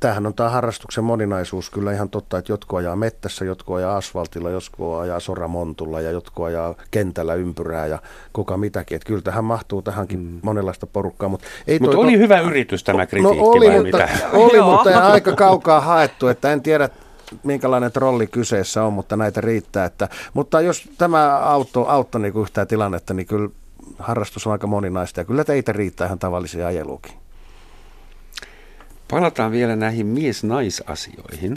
tämähän 0.00 0.26
on 0.26 0.34
tämä 0.34 0.48
harrastuksen 0.48 1.04
moninaisuus 1.04 1.70
kyllä 1.70 1.92
ihan 1.92 2.10
totta, 2.10 2.38
että 2.38 2.52
jotkut 2.52 2.78
ajaa 2.78 2.96
mettässä, 2.96 3.44
jotkut 3.44 3.76
ajaa 3.76 3.96
asfaltilla, 3.96 4.50
jotkut 4.50 5.00
ajaa 5.00 5.20
soramontulla 5.20 6.00
ja 6.00 6.10
jotkut 6.10 6.46
ajaa 6.46 6.74
kentällä 6.90 7.34
ympyrää 7.34 7.86
ja 7.86 7.98
kuka 8.32 8.56
mitäkin. 8.56 8.96
Että 8.96 9.06
kyllä 9.06 9.22
tähän 9.22 9.44
mahtuu 9.44 9.82
tähänkin 9.82 10.20
mm. 10.20 10.40
monenlaista 10.42 10.86
porukkaa. 10.86 11.28
Mutta 11.28 11.46
Mut 11.80 11.94
oli 11.94 12.12
to... 12.12 12.18
hyvä 12.18 12.40
yritys 12.40 12.84
tämä 12.84 13.06
kritiikki 13.06 13.38
no, 13.38 13.44
oli, 13.44 13.68
vai 13.68 13.80
mutta, 13.80 13.98
mitä? 13.98 14.28
Oli, 14.32 14.60
mutta 14.60 14.98
aika 14.98 15.32
kaukaa 15.32 15.80
haettu, 15.80 16.28
että 16.28 16.52
en 16.52 16.62
tiedä 16.62 16.88
minkälainen 17.42 17.92
trolli 17.92 18.26
kyseessä 18.26 18.84
on, 18.84 18.92
mutta 18.92 19.16
näitä 19.16 19.40
riittää. 19.40 19.84
Että, 19.84 20.08
mutta 20.34 20.60
jos 20.60 20.88
tämä 20.98 21.38
auto 21.38 21.86
auttoi 21.86 22.20
niin 22.20 22.42
yhtään 22.42 22.66
tilannetta, 22.66 23.14
niin 23.14 23.26
kyllä 23.26 23.48
harrastus 23.98 24.46
on 24.46 24.52
aika 24.52 24.66
moninaista 24.66 25.20
ja 25.20 25.24
kyllä 25.24 25.44
teitä 25.44 25.72
riittää 25.72 26.06
ihan 26.06 26.18
tavallisia 26.18 26.66
ajeluukin. 26.66 27.21
Palataan 29.12 29.52
vielä 29.52 29.76
näihin 29.76 30.06
mies-naisasioihin. 30.06 31.56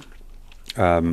Ähm, 0.80 1.12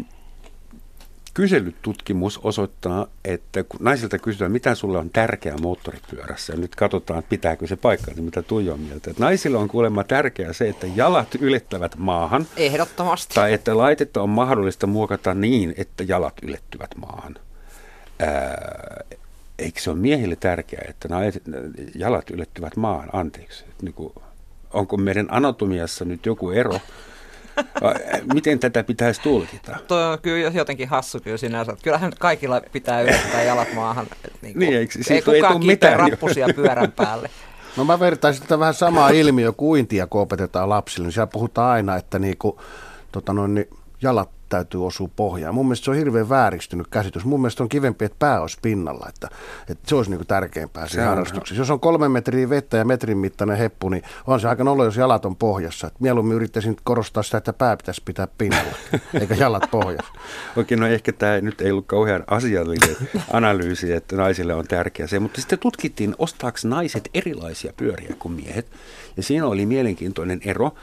kyselytutkimus 1.35 2.39
osoittaa, 2.39 3.07
että 3.25 3.63
kun 3.63 3.81
naisilta 3.83 4.19
kysytään, 4.19 4.53
mitä 4.53 4.75
sulle 4.75 4.99
on 4.99 5.11
tärkeää 5.11 5.57
moottoripyörässä, 5.59 6.53
ja 6.53 6.59
nyt 6.59 6.75
katsotaan, 6.75 7.19
että 7.19 7.29
pitääkö 7.29 7.67
se 7.67 7.77
paikkaa, 7.77 8.15
niin 8.15 8.25
mitä 8.25 8.43
Tuija 8.43 8.75
on 8.75 8.81
mieltä. 8.81 9.11
Että 9.11 9.23
naisilla 9.23 9.59
on 9.59 9.69
kuulemma 9.69 10.05
tärkeää 10.05 10.53
se, 10.53 10.69
että 10.69 10.87
jalat 10.97 11.35
ylittävät 11.41 11.97
maahan. 11.97 12.47
Ehdottomasti. 12.57 13.35
Tai 13.35 13.53
että 13.53 13.77
laitetta 13.77 14.23
on 14.23 14.31
mahdollista 14.31 14.87
muokata 14.87 15.35
niin, 15.35 15.75
että 15.77 16.05
jalat 16.05 16.35
ylettyvät 16.43 16.91
maahan. 16.97 17.37
Ää, 18.19 19.05
eikö 19.59 19.81
se 19.81 19.91
ole 19.91 19.99
miehille 19.99 20.37
tärkeää, 20.37 20.87
että 20.89 21.09
naiset, 21.09 21.43
jalat 21.95 22.31
ylettyvät 22.31 22.77
maahan? 22.77 23.09
Anteeksi. 23.13 23.65
Niin 23.83 23.95
kuin, 23.95 24.13
onko 24.73 24.97
meidän 24.97 25.27
anatomiassa 25.31 26.05
nyt 26.05 26.27
joku 26.27 26.51
ero? 26.51 26.79
Miten 28.35 28.59
tätä 28.59 28.85
pitäisi 28.85 29.21
tulkita? 29.23 29.77
Tuo 29.89 29.99
on 29.99 30.19
kyllä 30.23 30.51
jotenkin 30.55 30.89
hassu 30.89 31.21
kyllä 31.21 31.37
sinänsä. 31.37 31.77
Kyllähän 31.83 32.13
kaikilla 32.19 32.61
pitää 32.73 33.01
yrittää 33.01 33.43
jalat 33.43 33.75
maahan. 33.75 34.07
Niin, 34.43 34.55
kuin, 34.55 34.61
niin 34.61 34.77
eikö, 34.77 34.99
ei 35.11 35.23
kukaan 35.23 35.63
ei 35.63 35.67
mitään 35.67 35.99
rappusia 35.99 36.47
pyörän 36.57 36.93
päälle. 36.93 37.31
No 37.77 37.85
mä 37.85 38.01
vertaisin 38.01 38.43
tätä 38.43 38.59
vähän 38.59 38.75
samaa 38.75 39.11
ilmiö 39.11 39.53
kuin 39.53 39.81
intia, 39.81 40.07
kun 40.07 40.21
opetetaan 40.21 40.69
lapsille. 40.69 41.07
Niin 41.07 41.13
siellä 41.13 41.27
puhutaan 41.27 41.71
aina, 41.71 41.97
että 41.97 42.19
niinku, 42.19 42.61
tota 43.13 43.33
noin, 43.33 43.55
niin 43.55 43.69
jalat 44.03 44.31
täytyy 44.53 44.87
osua 44.87 45.09
pohjaan. 45.17 45.55
Mun 45.55 45.67
mielestä 45.67 45.85
se 45.85 45.91
on 45.91 45.97
hirveän 45.97 46.29
vääristynyt 46.29 46.87
käsitys. 46.87 47.25
Mun 47.25 47.41
mielestä 47.41 47.63
on 47.63 47.69
kivempi, 47.69 48.05
että 48.05 48.17
pää 48.19 48.41
olisi 48.41 48.59
pinnalla, 48.63 49.07
että, 49.09 49.29
että 49.69 49.89
se 49.89 49.95
olisi 49.95 50.11
niin 50.11 50.19
kuin 50.19 50.27
tärkeämpää 50.27 50.89
siinä 50.89 51.07
harrastuksessa. 51.07 51.61
Jos 51.61 51.71
on 51.71 51.81
kolme 51.81 52.09
metriä 52.09 52.49
vettä 52.49 52.77
ja 52.77 52.85
metrin 52.85 53.19
mittainen 53.19 53.57
heppu, 53.57 53.89
niin 53.89 54.03
on 54.27 54.41
se 54.41 54.49
aika 54.49 54.65
nolo, 54.65 54.85
jos 54.85 54.97
jalat 54.97 55.25
on 55.25 55.37
pohjassa. 55.37 55.87
Et 55.87 56.01
mieluummin 56.01 56.37
yrittäisin 56.37 56.77
korostaa 56.85 57.23
sitä, 57.23 57.39
että 57.39 57.53
pää 57.53 57.77
pitäisi 57.77 58.03
pitää 58.05 58.29
pinnalla, 58.39 58.73
eikä 59.21 59.35
jalat 59.35 59.71
pohjassa. 59.71 60.13
Okei, 60.57 60.79
no 60.79 60.87
ehkä 60.87 61.13
tämä 61.13 61.41
nyt 61.41 61.61
ei 61.61 61.71
ollut 61.71 61.87
kauhean 61.87 62.25
asiallinen 62.27 62.97
analyysi, 63.33 63.93
että 63.93 64.17
naisille 64.17 64.55
on 64.55 64.67
tärkeää 64.67 65.07
se, 65.07 65.19
mutta 65.19 65.41
sitten 65.41 65.59
tutkittiin, 65.59 66.15
ostaako 66.19 66.59
naiset 66.65 67.09
erilaisia 67.15 67.73
pyöriä 67.77 68.15
kuin 68.19 68.33
miehet, 68.33 68.71
ja 69.17 69.23
siinä 69.23 69.47
oli 69.47 69.67
mielenkiintoinen 69.67 70.41
ero. 70.45 70.75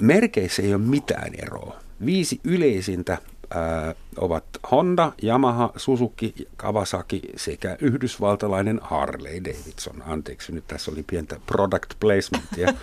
Merkeissä 0.00 0.62
ei 0.62 0.74
ole 0.74 0.82
mitään 0.82 1.32
eroa. 1.38 1.89
Viisi 2.06 2.40
yleisintä 2.44 3.18
ää, 3.50 3.94
ovat 4.16 4.44
Honda, 4.70 5.12
Yamaha, 5.22 5.72
Suzuki, 5.76 6.34
Kawasaki 6.56 7.20
sekä 7.36 7.76
yhdysvaltalainen 7.80 8.80
Harley 8.82 9.44
Davidson. 9.44 10.02
Anteeksi, 10.06 10.52
nyt 10.52 10.66
tässä 10.66 10.90
oli 10.90 11.02
pientä 11.02 11.40
product 11.46 11.90
placementia. 12.00 12.74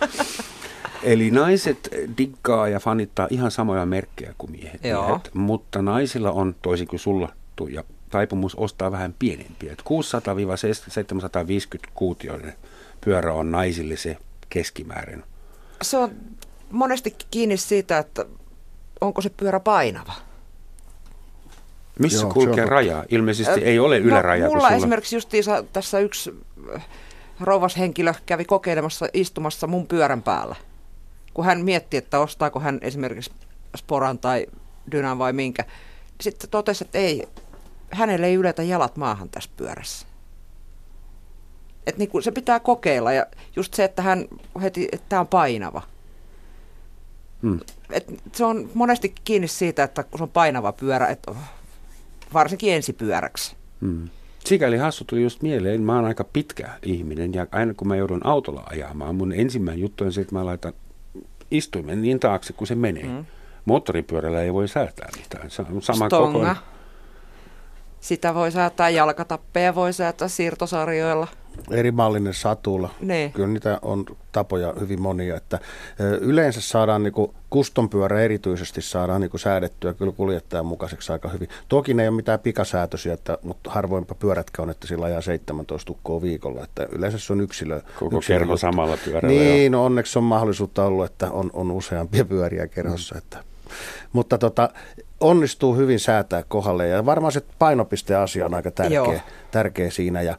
Eli 1.02 1.30
naiset 1.30 1.88
diggaa 2.18 2.68
ja 2.68 2.80
fanittaa 2.80 3.26
ihan 3.30 3.50
samoja 3.50 3.86
merkkejä 3.86 4.34
kuin 4.38 4.50
miehet, 4.52 4.82
miehet 4.82 5.30
mutta 5.34 5.82
naisilla 5.82 6.30
on, 6.30 6.54
toisin 6.62 6.88
kuin 6.88 7.00
sulla, 7.00 7.32
ja 7.70 7.84
taipumus 8.10 8.54
ostaa 8.54 8.92
vähän 8.92 9.14
pienempiä. 9.18 9.74
600-750 9.74 9.84
kuutioinen 11.94 12.54
pyörä 13.00 13.32
on 13.32 13.50
naisille 13.50 13.96
se 13.96 14.16
keskimäärin. 14.48 15.22
Se 15.82 15.96
on 15.96 16.10
monesti 16.70 17.16
kiinni 17.30 17.56
siitä, 17.56 17.98
että 17.98 18.26
onko 19.00 19.20
se 19.20 19.30
pyörä 19.30 19.60
painava? 19.60 20.12
Missä 21.98 22.22
Joo, 22.22 22.32
kulkee 22.32 22.62
on 22.62 22.68
raja? 22.68 23.04
Ilmeisesti 23.08 23.60
ei 23.60 23.78
ole 23.78 23.98
yläraja. 23.98 24.44
No, 24.44 24.48
kun 24.48 24.56
mulla 24.56 24.68
sulla... 24.68 24.78
esimerkiksi 24.78 25.16
justiinsa 25.16 25.64
tässä 25.72 25.98
yksi 25.98 26.34
äh, 26.74 26.86
rouvashenkilö 27.40 28.14
kävi 28.26 28.44
kokeilemassa 28.44 29.06
istumassa 29.12 29.66
mun 29.66 29.86
pyörän 29.86 30.22
päällä. 30.22 30.56
Kun 31.34 31.44
hän 31.44 31.64
mietti, 31.64 31.96
että 31.96 32.20
ostaako 32.20 32.60
hän 32.60 32.78
esimerkiksi 32.82 33.32
sporan 33.76 34.18
tai 34.18 34.46
dynan 34.92 35.18
vai 35.18 35.32
minkä. 35.32 35.64
Sitten 36.20 36.50
totesi, 36.50 36.84
että 36.84 36.98
ei, 36.98 37.28
hänelle 37.90 38.26
ei 38.26 38.34
yletä 38.34 38.62
jalat 38.62 38.96
maahan 38.96 39.28
tässä 39.28 39.50
pyörässä. 39.56 40.06
Et 41.86 41.98
niin 41.98 42.10
kuin 42.10 42.22
se 42.22 42.30
pitää 42.30 42.60
kokeilla 42.60 43.12
ja 43.12 43.26
just 43.56 43.74
se, 43.74 43.84
että 43.84 44.02
hän 44.02 44.24
heti, 44.62 44.88
että 44.92 45.06
tämä 45.08 45.20
on 45.20 45.26
painava. 45.26 45.82
Hmm. 47.42 47.60
Et 47.90 48.22
se 48.32 48.44
on 48.44 48.70
monesti 48.74 49.14
kiinni 49.24 49.48
siitä, 49.48 49.82
että 49.82 50.02
kun 50.02 50.18
se 50.18 50.22
on 50.22 50.30
painava 50.30 50.72
pyörä, 50.72 51.06
että 51.06 51.34
varsinkin 52.34 52.72
ensipyöräksi. 52.72 53.56
Hmm. 53.80 54.08
Sikäli 54.44 54.76
hassu 54.76 55.04
tuli 55.04 55.22
just 55.22 55.42
mieleen, 55.42 55.82
mä 55.82 55.96
oon 55.96 56.04
aika 56.04 56.24
pitkä 56.24 56.68
ihminen 56.82 57.34
ja 57.34 57.46
aina 57.52 57.74
kun 57.74 57.88
mä 57.88 57.96
joudun 57.96 58.26
autolla 58.26 58.62
ajamaan, 58.70 59.14
mun 59.14 59.32
ensimmäinen 59.32 59.82
juttu 59.82 60.04
on 60.04 60.12
se, 60.12 60.20
että 60.20 60.34
mä 60.34 60.46
laitan 60.46 60.72
istuimen 61.50 62.02
niin 62.02 62.20
taakse 62.20 62.52
kuin 62.52 62.68
se 62.68 62.74
menee. 62.74 63.04
Mm. 63.04 63.24
Moottoripyörällä 63.64 64.42
ei 64.42 64.52
voi 64.52 64.68
säätää 64.68 65.08
mitään. 65.16 65.50
Sama 65.50 65.80
Stonga. 65.80 66.08
kokoinen. 66.08 66.56
Sitä 68.00 68.34
voi 68.34 68.52
säätää, 68.52 68.90
jalkatappeja 68.90 69.74
voi 69.74 69.92
säätää 69.92 70.28
siirtosarjoilla. 70.28 71.28
Eri 71.70 71.90
mallinen 71.90 72.34
satula. 72.34 72.90
Niin. 73.00 73.32
Kyllä 73.32 73.48
niitä 73.48 73.78
on 73.82 74.04
tapoja 74.32 74.74
hyvin 74.80 75.02
monia. 75.02 75.36
Että 75.36 75.58
yleensä 76.20 76.60
saadaan 76.60 77.02
niinku, 77.02 77.34
kustonpyörä 77.50 78.20
erityisesti 78.20 78.82
saadaan 78.82 79.20
niinku 79.20 79.38
säädettyä 79.38 79.94
kyllä 79.94 80.12
kuljettajan 80.12 80.66
mukaiseksi 80.66 81.12
aika 81.12 81.28
hyvin. 81.28 81.48
Toki 81.68 81.94
ne 81.94 82.02
ei 82.02 82.08
ole 82.08 82.16
mitään 82.16 82.40
pikasäätösiä, 82.40 83.14
että, 83.14 83.38
mutta 83.42 83.70
harvoinpa 83.70 84.14
pyörätkä 84.14 84.62
on, 84.62 84.70
että 84.70 84.86
sillä 84.86 85.06
ajaa 85.06 85.20
17 85.20 85.86
tukkoa 85.86 86.22
viikolla. 86.22 86.64
Että 86.64 86.86
yleensä 86.92 87.18
se 87.18 87.32
on 87.32 87.40
yksilö. 87.40 87.80
Koko 87.98 88.16
yksilö 88.16 88.38
kerho 88.38 88.52
juttu. 88.52 88.58
samalla 88.58 88.98
pyörällä. 89.04 89.38
Niin, 89.38 89.72
no 89.72 89.84
onneksi 89.84 90.18
on 90.18 90.24
mahdollisuutta 90.24 90.84
ollut, 90.84 91.04
että 91.04 91.30
on, 91.30 91.50
on 91.52 91.70
useampia 91.70 92.24
pyöriä 92.24 92.66
kerhossa. 92.66 93.14
Mm. 93.14 93.18
Että, 93.18 93.47
mutta 94.12 94.38
tota, 94.38 94.68
onnistuu 95.20 95.76
hyvin 95.76 96.00
säätää 96.00 96.42
kohdalle 96.48 96.88
ja 96.88 97.06
varmaan 97.06 97.32
se 97.32 97.42
painopisteasia 97.58 98.46
on 98.46 98.54
aika 98.54 98.70
Joo. 98.90 99.06
tärkeä, 99.06 99.22
tärkeä 99.50 99.90
siinä. 99.90 100.22
Ja 100.22 100.36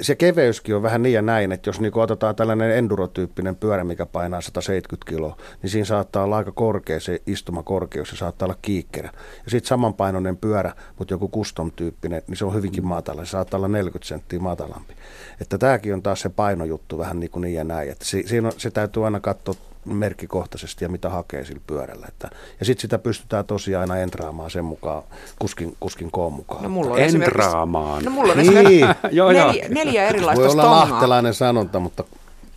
se 0.00 0.14
keveyskin 0.14 0.76
on 0.76 0.82
vähän 0.82 1.02
niin 1.02 1.12
ja 1.12 1.22
näin, 1.22 1.52
että 1.52 1.68
jos 1.68 1.80
niin 1.80 1.98
otetaan 1.98 2.36
tällainen 2.36 2.76
endurotyyppinen 2.76 3.56
pyörä, 3.56 3.84
mikä 3.84 4.06
painaa 4.06 4.40
170 4.40 5.10
kiloa, 5.10 5.36
niin 5.62 5.70
siinä 5.70 5.84
saattaa 5.84 6.24
olla 6.24 6.36
aika 6.36 6.52
korkea 6.52 7.00
se 7.00 7.22
istumakorkeus 7.26 8.10
ja 8.10 8.16
saattaa 8.16 8.46
olla 8.46 8.58
kiikkerä. 8.62 9.10
Ja 9.44 9.50
sitten 9.50 9.68
samanpainoinen 9.68 10.36
pyörä, 10.36 10.72
mutta 10.98 11.14
joku 11.14 11.28
custom-tyyppinen, 11.28 12.22
niin 12.28 12.36
se 12.36 12.44
on 12.44 12.54
hyvinkin 12.54 12.86
matala. 12.86 13.24
Se 13.24 13.30
saattaa 13.30 13.58
olla 13.58 13.68
40 13.68 14.08
senttiä 14.08 14.40
matalampi. 14.40 14.94
Että 15.40 15.58
tämäkin 15.58 15.94
on 15.94 16.02
taas 16.02 16.20
se 16.20 16.28
painojuttu 16.28 16.98
vähän 16.98 17.20
niin 17.20 17.30
kuin 17.30 17.40
niin 17.40 17.54
ja 17.54 17.64
näin. 17.64 17.90
Että 17.90 18.04
si, 18.04 18.24
siinä 18.26 18.48
on, 18.48 18.54
se 18.56 18.70
täytyy 18.70 19.04
aina 19.04 19.20
katsoa 19.20 19.54
merkkikohtaisesti 19.84 20.84
ja 20.84 20.88
mitä 20.88 21.08
hakee 21.10 21.44
sillä 21.44 21.60
pyörällä. 21.66 22.06
Että, 22.08 22.30
ja 22.60 22.66
sitten 22.66 22.80
sitä 22.82 22.98
pystytään 22.98 23.44
tosiaan 23.44 23.80
aina 23.90 24.02
entraamaan 24.02 24.50
sen 24.50 24.64
mukaan, 24.64 25.02
kuskin, 25.38 25.76
kuskin 25.80 26.10
koon 26.10 26.32
mukaan. 26.32 26.62
No 26.62 26.68
mulla 26.68 26.92
on 26.92 26.98
En 26.98 27.04
esimerkiksi- 27.06 27.38
raamaan. 27.38 28.04
No 28.04 28.10
mulla 28.10 28.32
on 28.32 28.38
Niin. 28.38 28.86
Joo, 29.10 29.30
joo. 29.30 29.46
neljä, 29.52 29.68
neljä 29.68 30.04
erilaista 30.08 30.40
Voi 30.42 30.50
olla 30.52 30.62
stongaa. 30.62 30.80
lahtelainen 30.90 31.34
sanonta, 31.34 31.78
mutta 31.80 32.04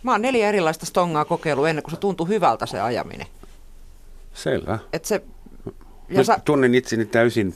Mä 0.02 0.12
oon 0.12 0.22
neljä 0.22 0.48
erilaista 0.48 0.86
stongaa 0.86 1.24
kokeillut 1.24 1.68
ennen 1.68 1.82
kuin 1.82 1.90
se 1.94 2.00
tuntui 2.00 2.28
hyvältä 2.28 2.66
se 2.66 2.80
ajaminen. 2.80 3.26
Selvä. 4.34 4.78
Et 4.92 5.04
se, 5.04 5.22
ja 6.08 6.16
Nyt 6.16 6.26
sa, 6.26 6.38
tunnen 6.44 6.74
itseni 6.74 7.04
täysin 7.06 7.54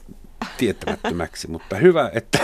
tietämättömäksi, 0.59 1.51
mutta 1.51 1.77
hyvä, 1.77 2.11
että, 2.15 2.39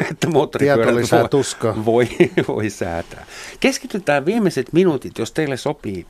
että 0.10 0.26
moottoripyörät 0.28 0.94
voi- 1.12 1.28
tuskaa. 1.28 1.84
Voi, 1.84 2.08
voi 2.48 2.70
säätää. 2.70 3.26
Keskitytään 3.60 4.26
viimeiset 4.26 4.72
minuutit, 4.72 5.18
jos 5.18 5.32
teille 5.32 5.56
sopii 5.56 6.06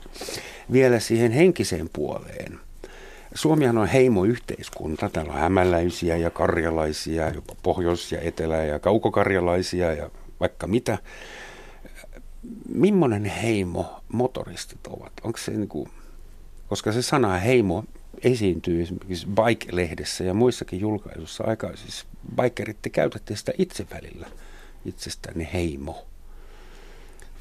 vielä 0.71 0.99
siihen 0.99 1.31
henkiseen 1.31 1.89
puoleen. 1.93 2.59
Suomihan 3.33 3.77
on 3.77 3.87
heimoyhteiskunta. 3.87 5.09
Täällä 5.09 5.33
on 5.33 5.39
hämäläisiä 5.39 6.17
ja 6.17 6.29
karjalaisia, 6.29 7.29
jopa 7.29 7.55
pohjois- 7.63 8.11
ja 8.11 8.21
etelä- 8.21 8.63
ja 8.65 8.79
kaukokarjalaisia 8.79 9.93
ja 9.93 10.09
vaikka 10.39 10.67
mitä. 10.67 10.97
Mimmonen 12.73 13.25
heimo 13.25 14.01
motoristit 14.13 14.87
ovat? 14.87 15.11
Onko 15.23 15.37
se 15.37 15.51
niin 15.51 15.67
kuin, 15.67 15.89
koska 16.67 16.91
se 16.91 17.01
sana 17.01 17.37
heimo 17.37 17.83
esiintyy 18.23 18.81
esimerkiksi 18.81 19.27
Bike-lehdessä 19.27 20.23
ja 20.23 20.33
muissakin 20.33 20.79
julkaisuissa 20.79 21.43
aikaa, 21.47 21.75
siis 21.75 22.05
bikerit 22.41 22.77
te 22.81 22.89
käytätte 22.89 23.35
sitä 23.35 23.51
itse 23.57 23.85
välillä 23.93 24.27
itsestänne 24.85 25.49
heimo. 25.53 26.05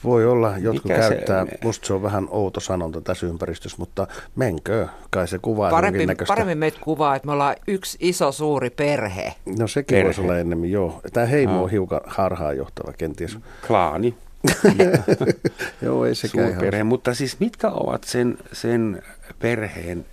voi 0.05 0.27
olla, 0.27 0.59
jotkut 0.59 0.85
Mikä 0.85 1.03
se- 1.03 1.15
käyttää, 1.15 1.47
musta 1.65 1.87
se 1.87 1.93
on 1.95 2.03
vähän 2.03 2.27
outo 2.31 2.61
sanonta 2.61 3.01
tässä 3.01 3.27
ympäristössä, 3.27 3.77
mutta 3.79 4.07
menkö, 4.37 4.89
kai 5.11 5.29
se 5.29 5.39
kuvaa 5.39 5.71
paremmin, 5.71 6.01
jonkinnäköistä- 6.01 6.29
paremmin 6.31 6.59
meitä 6.59 6.79
kuvaa, 6.81 7.17
että 7.17 7.27
me 7.27 7.33
ollaan 7.33 7.57
yksi 7.69 7.99
iso 8.01 8.33
suuri 8.33 8.71
perhe. 8.71 9.35
No 9.59 9.67
sekin 9.69 9.95
Perhe. 9.95 10.05
voisi 10.05 10.21
olla 10.21 10.39
enemmän, 10.39 10.71
joo. 10.71 11.01
Tämä 11.13 11.27
heimo 11.27 11.53
Ah. 11.57 11.63
on 11.63 11.71
hiukan 11.71 12.01
harhaanjohtava 12.07 12.93
kenties. 12.93 13.39
Klaani, 13.67 14.15
joo, 15.83 16.05
ei 16.07 16.15
sekään 16.15 16.45
ihan. 16.45 16.53
suurperhe, 16.55 16.85
mutta 16.85 17.15
siis 17.15 17.41
mitkä 17.41 17.69
ovat 17.71 18.05
sen, 18.05 18.39
sen 18.53 19.03
perheen 19.39 20.07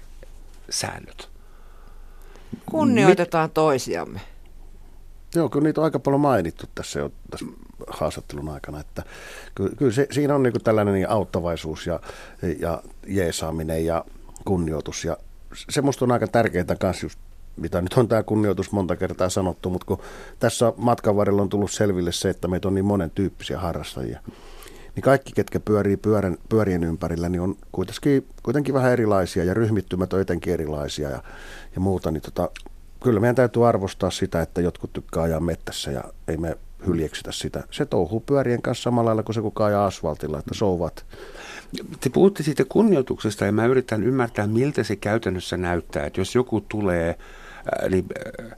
säännöt? 0.70 1.30
Kunnioitetaan 2.66 3.52
toisiamme. 3.52 4.22
Joo, 5.36 5.50
kyllä 5.50 5.64
niitä 5.64 5.82
on 5.82 5.86
aika 5.86 6.00
paljon 6.00 6.22
mainittu 6.22 6.66
tässä 6.76 7.00
jo 7.00 7.12
tässä 7.30 7.46
haastattelun 7.88 8.50
aikana, 8.50 8.80
että 8.80 9.04
kyllä, 9.56 9.76
kyllä 9.78 9.92
se, 9.92 10.08
siinä 10.12 10.36
on 10.36 10.44
niin 10.44 10.64
tällainen 10.64 10.94
niin 10.94 11.10
auttavaisuus 11.10 11.88
ja, 11.88 12.00
ja 12.60 12.84
jeesaaminen 13.08 13.86
ja 13.86 14.06
kunnioitus 14.46 15.06
ja 15.06 15.18
se 15.70 15.82
musta 15.82 16.06
on 16.06 16.12
aika 16.12 16.28
tärkeää 16.28 16.76
kanssa 16.80 17.06
just, 17.06 17.20
mitä 17.58 17.82
nyt 17.82 17.94
on 17.94 18.08
tämä 18.08 18.24
kunnioitus 18.24 18.72
monta 18.72 18.96
kertaa 18.96 19.30
sanottu, 19.30 19.70
mutta 19.70 19.86
kun 19.86 20.02
tässä 20.40 20.74
matkan 20.78 21.16
varrella 21.16 21.42
on 21.42 21.50
tullut 21.50 21.72
selville 21.72 22.12
se, 22.12 22.30
että 22.30 22.48
meitä 22.48 22.68
on 22.68 22.76
niin 22.76 22.86
monen 22.86 23.12
tyyppisiä 23.12 23.60
harrastajia, 23.60 24.20
niin 24.96 25.04
kaikki, 25.04 25.34
ketkä 25.36 25.60
pyörii 25.60 25.98
pyörän, 25.98 26.38
pyörien 26.50 26.84
ympärillä, 26.84 27.30
niin 27.30 27.42
on 27.42 27.56
kuitenkin, 27.72 28.28
kuitenkin 28.44 28.74
vähän 28.74 28.92
erilaisia 28.92 29.44
ja 29.44 29.54
ryhmittymät 29.54 30.14
on 30.14 30.20
jotenkin 30.20 30.54
erilaisia 30.54 31.10
ja, 31.10 31.24
ja 31.76 31.82
muuta, 31.82 32.12
niin 32.12 32.22
tota, 32.22 32.50
kyllä 33.04 33.20
meidän 33.20 33.36
täytyy 33.36 33.68
arvostaa 33.68 34.12
sitä, 34.12 34.42
että 34.42 34.62
jotkut 34.62 34.94
tykkää 34.94 35.24
ajaa 35.24 35.40
mettässä 35.40 35.92
ja 35.92 36.04
ei 36.28 36.38
me 36.38 36.58
hyljeksytä 36.88 37.32
sitä. 37.32 37.64
Se 37.72 37.86
touhuu 37.86 38.20
pyörien 38.20 38.62
kanssa 38.62 38.84
samalla 38.84 39.08
lailla 39.08 39.24
kuin 39.24 39.34
se 39.34 39.42
kuka 39.42 39.66
ajaa 39.66 39.86
asfaltilla, 39.86 40.40
että 40.40 40.54
souvat. 40.54 41.06
Te 42.00 42.10
puhutte 42.10 42.44
siitä 42.44 42.66
kunnioituksesta 42.70 43.46
ja 43.46 43.52
mä 43.52 43.66
yritän 43.66 44.04
ymmärtää, 44.04 44.48
miltä 44.48 44.84
se 44.84 44.96
käytännössä 44.96 45.58
näyttää. 45.58 46.06
Että 46.06 46.22
jos 46.22 46.36
joku 46.36 46.62
tulee, 46.62 47.18
ää, 47.80 47.90
niin, 47.90 48.06
ää, 48.42 48.58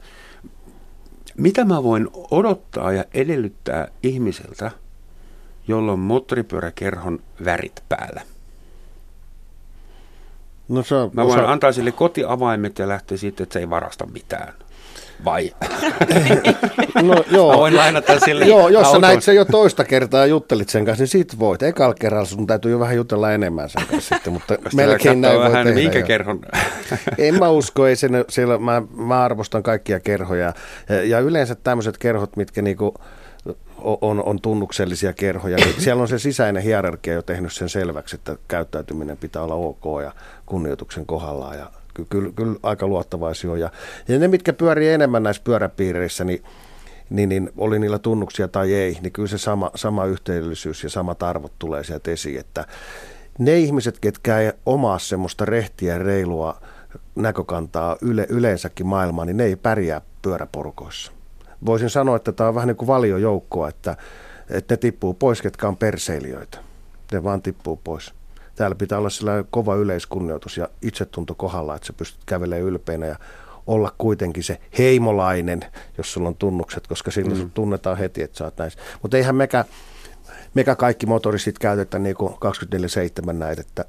mitä 1.36 1.64
mä 1.64 1.82
voin 1.82 2.08
odottaa 2.30 2.92
ja 2.92 3.04
edellyttää 3.14 3.88
ihmiseltä, 4.02 4.70
jolla 5.68 5.92
on 5.92 5.98
moottoripyöräkerhon 5.98 7.18
värit 7.44 7.82
päällä? 7.88 8.20
No 10.68 10.78
on 11.02 11.10
Mä 11.12 11.26
voin 11.26 11.40
osa- 11.40 11.52
antaa 11.52 11.72
sille 11.72 11.92
kotiavaimet 11.92 12.78
ja 12.78 12.88
lähteä 12.88 13.16
siitä, 13.18 13.42
että 13.42 13.52
se 13.52 13.58
ei 13.58 13.70
varasta 13.70 14.06
mitään. 14.06 14.54
Vai? 15.24 15.54
No, 17.02 17.24
joo. 17.30 17.50
Mä 17.52 17.58
voin 17.58 17.76
lainata 17.76 18.20
sille 18.20 18.44
Joo, 18.44 18.68
jos 18.68 18.80
sä 18.82 18.86
auton. 18.86 19.00
näit 19.00 19.22
sen 19.22 19.36
jo 19.36 19.44
toista 19.44 19.84
kertaa 19.84 20.20
ja 20.20 20.26
juttelit 20.26 20.68
sen 20.68 20.84
kanssa, 20.84 21.02
niin 21.02 21.08
sit 21.08 21.38
voit. 21.38 21.62
Ekalla 21.62 21.94
kerralla 21.94 22.24
sun 22.24 22.46
täytyy 22.46 22.70
jo 22.72 22.78
vähän 22.80 22.96
jutella 22.96 23.32
enemmän 23.32 23.68
sen 23.68 23.86
kanssa 23.90 24.14
sitten, 24.14 24.32
mutta 24.32 24.54
Jos 24.64 24.74
melkein 24.74 25.20
näin 25.20 25.38
voi 25.40 25.50
tehdä. 25.50 25.70
minkä 25.74 26.02
kerhon. 26.02 26.40
En 27.18 27.38
mä 27.38 27.48
usko, 27.48 27.86
ei 27.86 27.96
sen, 27.96 28.24
siellä, 28.28 28.58
mä, 28.58 28.82
mä 28.96 29.22
arvostan 29.22 29.62
kaikkia 29.62 30.00
kerhoja. 30.00 30.52
Ja, 30.88 31.04
ja 31.04 31.20
yleensä 31.20 31.54
tämmöiset 31.54 31.98
kerhot, 31.98 32.36
mitkä 32.36 32.62
niinku 32.62 32.86
o- 32.86 32.94
on, 33.82 34.22
on 34.24 34.40
tunnuksellisia 34.40 35.12
kerhoja, 35.12 35.56
niin 35.56 35.80
siellä 35.82 36.02
on 36.02 36.08
se 36.08 36.18
sisäinen 36.18 36.62
hierarkia 36.62 37.14
jo 37.14 37.22
tehnyt 37.22 37.52
sen 37.52 37.68
selväksi, 37.68 38.16
että 38.16 38.36
käyttäytyminen 38.48 39.16
pitää 39.16 39.42
olla 39.42 39.54
ok 39.54 39.84
ja 40.02 40.12
kunnioituksen 40.46 41.06
kohdallaan. 41.06 41.58
Ja 41.58 41.70
ky- 41.94 42.06
kyllä, 42.10 42.32
kyllä 42.36 42.56
aika 42.62 42.86
luottavaisia 42.86 43.50
on. 43.50 43.60
Ja, 43.60 43.70
ja 44.08 44.18
ne, 44.18 44.28
mitkä 44.28 44.52
pyörii 44.52 44.88
enemmän 44.88 45.22
näissä 45.22 45.42
pyöräpiireissä, 45.44 46.24
niin 46.24 46.42
niin, 47.10 47.28
niin 47.28 47.50
oli 47.56 47.78
niillä 47.78 47.98
tunnuksia 47.98 48.48
tai 48.48 48.74
ei, 48.74 48.98
niin 49.02 49.12
kyllä 49.12 49.28
se 49.28 49.38
sama, 49.38 49.70
sama 49.74 50.04
yhteisöllisyys 50.04 50.82
ja 50.82 50.90
samat 50.90 51.22
arvot 51.22 51.52
tulee 51.58 51.84
sieltä 51.84 52.10
esiin, 52.10 52.40
että 52.40 52.64
ne 53.38 53.58
ihmiset, 53.58 53.98
ketkä 53.98 54.38
ei 54.38 54.52
omaa 54.66 54.98
semmoista 54.98 55.44
rehtiä 55.44 55.98
reilua 55.98 56.60
näkökantaa 57.14 57.96
yle, 58.02 58.26
yleensäkin 58.28 58.86
maailmaan, 58.86 59.26
niin 59.26 59.36
ne 59.36 59.44
ei 59.44 59.56
pärjää 59.56 60.00
pyöräporukoissa. 60.22 61.12
Voisin 61.66 61.90
sanoa, 61.90 62.16
että 62.16 62.32
tämä 62.32 62.48
on 62.48 62.54
vähän 62.54 62.68
niin 62.68 62.76
kuin 62.76 62.86
valiojoukkoa, 62.86 63.68
että, 63.68 63.96
että 64.50 64.72
ne 64.72 64.76
tippuu 64.76 65.14
pois, 65.14 65.42
ketkä 65.42 65.68
on 65.68 65.76
perseilijöitä. 65.76 66.58
Ne 67.12 67.24
vaan 67.24 67.42
tippuu 67.42 67.80
pois. 67.84 68.14
Täällä 68.54 68.74
pitää 68.74 68.98
olla 68.98 69.10
sillä 69.10 69.44
kova 69.50 69.74
yleiskunnioitus 69.74 70.56
ja 70.56 70.68
itsetunto 70.82 71.34
kohdalla, 71.34 71.74
että 71.74 71.86
sä 71.86 71.92
pystyt 71.92 72.24
kävelemään 72.26 72.68
ylpeänä 72.68 73.06
ja 73.06 73.16
olla 73.66 73.94
kuitenkin 73.98 74.44
se 74.44 74.60
heimolainen, 74.78 75.60
jos 75.98 76.12
sulla 76.12 76.28
on 76.28 76.36
tunnukset, 76.36 76.86
koska 76.86 77.10
silloin 77.10 77.40
mm. 77.40 77.50
tunnetaan 77.50 77.98
heti, 77.98 78.22
että 78.22 78.38
sä 78.38 78.44
oot 78.44 78.58
näissä. 78.58 78.78
Mutta 79.02 79.16
eihän 79.16 79.36
mekä, 79.36 79.64
mekä 80.54 80.76
kaikki 80.76 81.06
motoristit 81.06 81.58
käytetä 81.58 81.98
niin 81.98 82.16
24-7 83.28 83.32
näitä, 83.32 83.60
että 83.60 83.84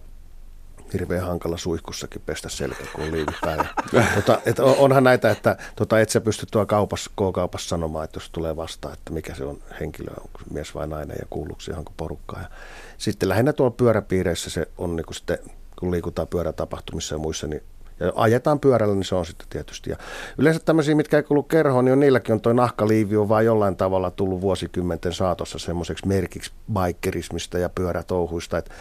hirveän 0.94 1.26
hankala 1.26 1.58
suihkussakin 1.58 2.22
pestä 2.26 2.50
selkä, 2.50 2.84
kun 2.94 3.04
on 3.04 3.12
liivi 3.12 3.32
päällä. 3.42 3.68
tota, 4.16 4.42
et 4.46 4.60
onhan 4.60 5.04
näitä, 5.04 5.32
että 5.32 5.58
tota, 5.76 6.00
et 6.00 6.10
sä 6.10 6.22
pysty 6.22 6.46
tuo 6.52 6.66
kaupassa, 6.66 7.12
K-kaupassa 7.16 7.70
sanomaan, 7.70 8.06
että 8.06 8.18
jos 8.18 8.30
tulee 8.30 8.56
vastaan, 8.56 8.94
että 8.94 9.14
mikä 9.14 9.36
se 9.36 9.44
on 9.44 9.58
henkilö, 9.80 10.12
onko 10.12 10.40
mies 10.52 10.76
vai 10.76 10.88
nainen 10.88 11.18
ja 11.20 11.26
kuuluuko 11.30 11.62
johonkin 11.68 11.96
porukkaan. 11.98 12.44
Ja 12.44 12.50
sitten 12.98 13.30
lähinnä 13.30 13.54
tuolla 13.54 13.76
pyöräpiireissä 13.78 14.50
se 14.50 14.68
on 14.78 14.96
niin 14.96 15.06
kuin 15.06 15.16
sitten, 15.16 15.38
kun 15.80 15.92
liikutaan 15.92 16.28
pyörätapahtumissa 16.28 17.16
ja 17.16 17.20
muissa, 17.20 17.48
niin 17.48 17.64
ja 18.00 18.14
ajetaan 18.16 18.60
pyörällä, 18.60 18.96
niin 18.96 19.04
se 19.04 19.16
on 19.16 19.26
sitten 19.26 19.48
tietysti. 19.50 19.90
Ja 19.90 19.98
yleensä 20.38 20.60
tämmöisiä, 20.60 20.96
mitkä 20.96 21.18
ei 21.18 21.24
kuulu 21.24 21.44
kerhoon, 21.44 21.86
niin 21.86 21.94
on, 21.94 22.00
niilläkin 22.00 22.34
on 22.34 22.42
toi 22.42 22.54
nahkaliivi 22.54 23.18
on 23.18 23.30
vaan 23.30 23.46
jollain 23.46 23.76
tavalla 23.76 24.12
tullut 24.12 24.42
vuosikymmenten 24.42 25.14
saatossa 25.14 25.60
semmoiseksi 25.60 26.08
merkiksi 26.08 26.52
bikerismista 26.74 27.58
ja 27.58 27.70
pyörätouhuista, 27.70 28.58
että 28.58 28.72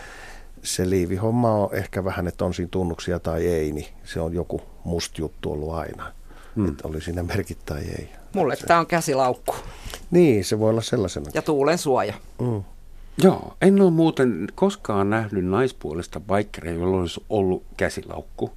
se 0.68 0.90
liivihomma 0.90 1.54
on 1.54 1.74
ehkä 1.74 2.04
vähän, 2.04 2.28
että 2.28 2.44
on 2.44 2.54
siinä 2.54 2.68
tunnuksia 2.70 3.18
tai 3.18 3.46
ei, 3.46 3.72
niin 3.72 3.86
se 4.04 4.20
on 4.20 4.34
joku 4.34 4.60
must 4.84 5.18
juttu 5.18 5.52
ollut 5.52 5.74
aina. 5.74 6.12
Hmm. 6.56 6.68
Että 6.68 6.88
oli 6.88 7.00
siinä 7.00 7.22
merkit 7.22 7.58
tai 7.66 7.80
ei. 7.80 8.08
Mulle 8.34 8.56
tämä 8.56 8.80
on 8.80 8.86
käsilaukku. 8.86 9.54
Niin, 10.10 10.44
se 10.44 10.58
voi 10.58 10.70
olla 10.70 10.80
sellaisena. 10.80 11.30
Ja 11.34 11.42
tuulen 11.42 11.78
suoja. 11.78 12.14
Mm. 12.40 12.62
Joo, 13.22 13.56
en 13.62 13.80
ole 13.80 13.90
muuten 13.90 14.48
koskaan 14.54 15.10
nähnyt 15.10 15.44
naispuolesta 15.44 16.20
bikeria, 16.20 16.72
jolla 16.72 17.00
olisi 17.00 17.24
ollut 17.28 17.62
käsilaukku. 17.76 18.52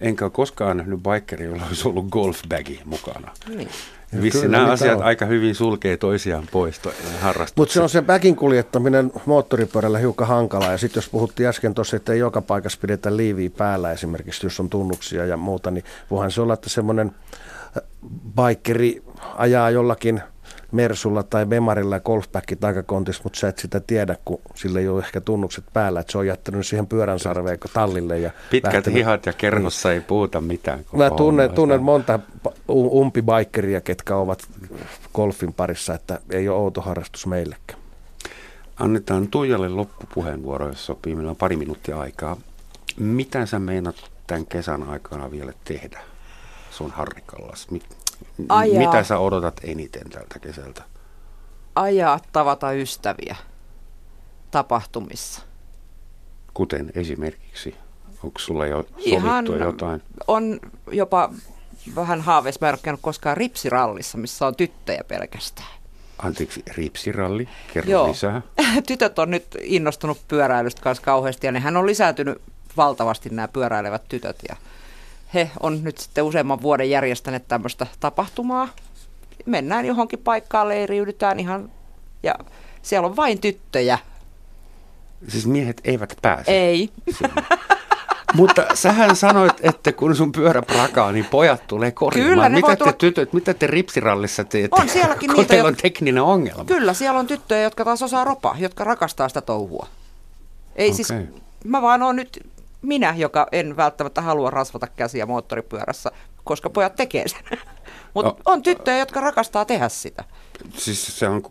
Enkä 0.00 0.24
ole 0.24 0.30
koskaan 0.30 0.76
nähnyt 0.76 1.00
bikeria, 1.02 1.46
jolla 1.46 1.66
olisi 1.66 1.88
ollut 1.88 2.06
golfbagi 2.08 2.80
mukana. 2.84 3.32
Niin. 3.48 3.68
Vissi 4.22 4.48
nämä 4.48 4.72
asiat 4.72 4.98
on. 4.98 5.04
aika 5.04 5.26
hyvin 5.26 5.54
sulkee 5.54 5.96
toisiaan 5.96 6.48
pois 6.52 6.80
Mutta 7.56 7.74
se 7.74 7.80
on 7.80 7.88
se 7.88 8.06
väkin 8.06 8.36
kuljettaminen 8.36 9.12
moottoripyörällä 9.26 9.98
hiukan 9.98 10.28
hankalaa. 10.28 10.72
Ja 10.72 10.78
sitten 10.78 11.00
jos 11.00 11.08
puhuttiin 11.08 11.48
äsken 11.48 11.74
tuossa, 11.74 11.96
että 11.96 12.12
ei 12.12 12.18
joka 12.18 12.42
paikassa 12.42 12.78
pidetä 12.80 13.16
liiviä 13.16 13.50
päällä 13.50 13.92
esimerkiksi, 13.92 14.46
jos 14.46 14.60
on 14.60 14.70
tunnuksia 14.70 15.26
ja 15.26 15.36
muuta, 15.36 15.70
niin 15.70 15.84
voihan 16.10 16.30
se 16.30 16.40
olla, 16.40 16.54
että 16.54 16.70
semmoinen 16.70 17.12
äh, 17.76 17.82
bikeri 18.36 19.02
ajaa 19.36 19.70
jollakin– 19.70 20.22
Mersulla 20.74 21.22
tai 21.22 21.46
Bemarilla 21.46 22.00
golfbacki 22.00 22.56
takakontissa, 22.56 23.20
mutta 23.24 23.38
sä 23.38 23.48
et 23.48 23.58
sitä 23.58 23.80
tiedä, 23.80 24.16
kun 24.24 24.40
sillä 24.54 24.80
ei 24.80 24.88
ole 24.88 25.02
ehkä 25.02 25.20
tunnukset 25.20 25.64
päällä, 25.72 26.00
että 26.00 26.12
se 26.12 26.18
on 26.18 26.26
jättänyt 26.26 26.66
siihen 26.66 26.86
pyörän 26.86 27.18
sarveen 27.18 27.58
tallille. 27.72 28.18
Ja 28.18 28.30
Pitkät 28.50 28.74
lähtenyt. 28.74 28.98
hihat 28.98 29.26
ja 29.26 29.32
kerhossa 29.32 29.92
ei 29.92 30.00
puhuta 30.00 30.40
mitään. 30.40 30.84
Mä 30.92 31.10
tunnen, 31.10 31.50
tunnen 31.50 31.82
monta 31.82 32.18
umpibaikkeria, 32.68 33.80
ketkä 33.80 34.16
ovat 34.16 34.48
golfin 35.14 35.52
parissa, 35.52 35.94
että 35.94 36.20
ei 36.30 36.48
ole 36.48 36.58
outo 36.58 36.80
harrastus 36.80 37.26
meillekään. 37.26 37.78
Annetaan 38.76 39.28
Tuijalle 39.28 39.68
loppupuheenvuoro, 39.68 40.68
jos 40.68 40.86
sopii. 40.86 41.14
Meillä 41.14 41.30
on 41.30 41.36
pari 41.36 41.56
minuuttia 41.56 42.00
aikaa. 42.00 42.36
Mitä 42.96 43.46
sä 43.46 43.58
meinat 43.58 43.96
tämän 44.26 44.46
kesän 44.46 44.82
aikana 44.82 45.30
vielä 45.30 45.52
tehdä 45.64 46.00
sun 46.70 46.90
harrikallas? 46.90 47.70
Ajaa, 48.48 48.86
mitä 48.86 49.04
sä 49.04 49.18
odotat 49.18 49.60
eniten 49.64 50.10
tältä 50.10 50.38
kesältä? 50.38 50.82
Ajaa, 51.74 52.20
tavata 52.32 52.72
ystäviä 52.72 53.36
tapahtumissa. 54.50 55.42
Kuten 56.54 56.92
esimerkiksi? 56.94 57.74
Onko 58.24 58.38
sulla 58.38 58.66
jo 58.66 58.76
sovittu 58.82 59.02
Ihan 59.04 59.46
jotain? 59.60 60.02
On 60.26 60.60
jopa 60.92 61.30
vähän 61.96 62.20
haaveissa. 62.20 62.58
Mä 62.62 62.68
en 62.68 62.78
ole 62.86 62.98
koskaan 63.02 63.36
ripsirallissa, 63.36 64.18
missä 64.18 64.46
on 64.46 64.56
tyttöjä 64.56 65.04
pelkästään. 65.08 65.68
Anteeksi, 66.18 66.62
ripsiralli, 66.66 67.48
kerro 67.72 67.90
Joo. 67.90 68.08
lisää. 68.08 68.42
Tytöt 68.88 69.18
on 69.18 69.30
nyt 69.30 69.46
innostunut 69.60 70.18
pyöräilystä 70.28 70.82
kanssa 70.82 71.04
kauheasti 71.04 71.46
ja 71.46 71.52
nehän 71.52 71.76
on 71.76 71.86
lisääntynyt 71.86 72.42
valtavasti 72.76 73.30
nämä 73.30 73.48
pyöräilevät 73.48 74.02
tytöt. 74.08 74.36
Ja 74.48 74.56
he 75.34 75.50
on 75.60 75.84
nyt 75.84 75.98
sitten 75.98 76.24
useamman 76.24 76.62
vuoden 76.62 76.90
järjestäneet 76.90 77.48
tämmöistä 77.48 77.86
tapahtumaa. 78.00 78.68
Mennään 79.46 79.86
johonkin 79.86 80.18
paikkaan, 80.18 80.68
leiriydytään 80.68 81.40
ihan, 81.40 81.70
ja 82.22 82.34
siellä 82.82 83.08
on 83.08 83.16
vain 83.16 83.40
tyttöjä. 83.40 83.98
Siis 85.28 85.46
miehet 85.46 85.80
eivät 85.84 86.16
pääse? 86.22 86.50
Ei. 86.50 86.90
Mutta 88.34 88.66
sähän 88.74 89.16
sanoit, 89.16 89.52
että 89.60 89.92
kun 89.92 90.16
sun 90.16 90.32
pyörä 90.32 90.62
prakaa, 90.62 91.12
niin 91.12 91.24
pojat 91.24 91.66
tulee 91.66 91.90
korjaamaan. 91.90 92.36
Kyllä, 92.36 92.48
mitä 92.48 92.68
te 92.68 92.76
tulla... 92.76 92.92
tytöt, 92.92 93.32
mitä 93.32 93.54
te 93.54 93.66
ripsirallissa 93.66 94.44
teette? 94.44 94.82
On 94.82 94.88
sielläkin 94.88 95.30
kun 95.30 95.36
niitä, 95.36 95.48
teillä 95.48 95.68
on 95.68 95.76
tekninen 95.76 96.22
ongelma. 96.22 96.64
Kyllä, 96.64 96.94
siellä 96.94 97.20
on 97.20 97.26
tyttöjä, 97.26 97.62
jotka 97.62 97.84
taas 97.84 98.02
osaa 98.02 98.24
ropa, 98.24 98.56
jotka 98.58 98.84
rakastaa 98.84 99.28
sitä 99.28 99.40
touhua. 99.40 99.86
Ei 100.76 100.88
okay. 100.88 100.96
siis, 100.96 101.08
mä 101.64 101.82
vaan 101.82 102.02
oon 102.02 102.16
nyt 102.16 102.46
minä, 102.84 103.14
joka 103.16 103.46
en 103.52 103.76
välttämättä 103.76 104.22
halua 104.22 104.50
rasvata 104.50 104.86
käsiä 104.86 105.26
moottoripyörässä, 105.26 106.10
koska 106.44 106.70
pojat 106.70 106.96
tekee 106.96 107.28
sen. 107.28 107.40
Mutta 108.14 108.30
no. 108.30 108.36
on 108.44 108.62
tyttöjä, 108.62 108.98
jotka 108.98 109.20
rakastaa 109.20 109.64
tehdä 109.64 109.88
sitä. 109.88 110.24
Siis 110.76 111.18
se 111.18 111.28
on 111.28 111.42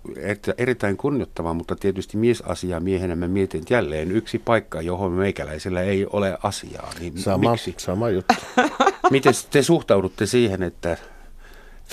erittäin 0.57 0.97
kunnioittavaa, 0.97 1.53
mutta 1.53 1.75
tietysti 1.75 2.17
miesasia 2.17 2.79
miehenä 2.79 3.15
mä 3.15 3.27
mietin 3.27 3.61
että 3.61 3.73
jälleen 3.73 4.11
yksi 4.11 4.39
paikka, 4.39 4.81
johon 4.81 5.11
meikäläisellä 5.11 5.81
ei 5.81 6.05
ole 6.05 6.37
asiaa. 6.43 6.91
Niin 6.99 7.17
sama, 7.17 7.51
miksi? 7.51 7.75
sama 7.77 8.09
juttu. 8.09 8.33
Miten 9.11 9.33
te 9.49 9.63
suhtaudutte 9.63 10.25
siihen, 10.25 10.63
että 10.63 10.97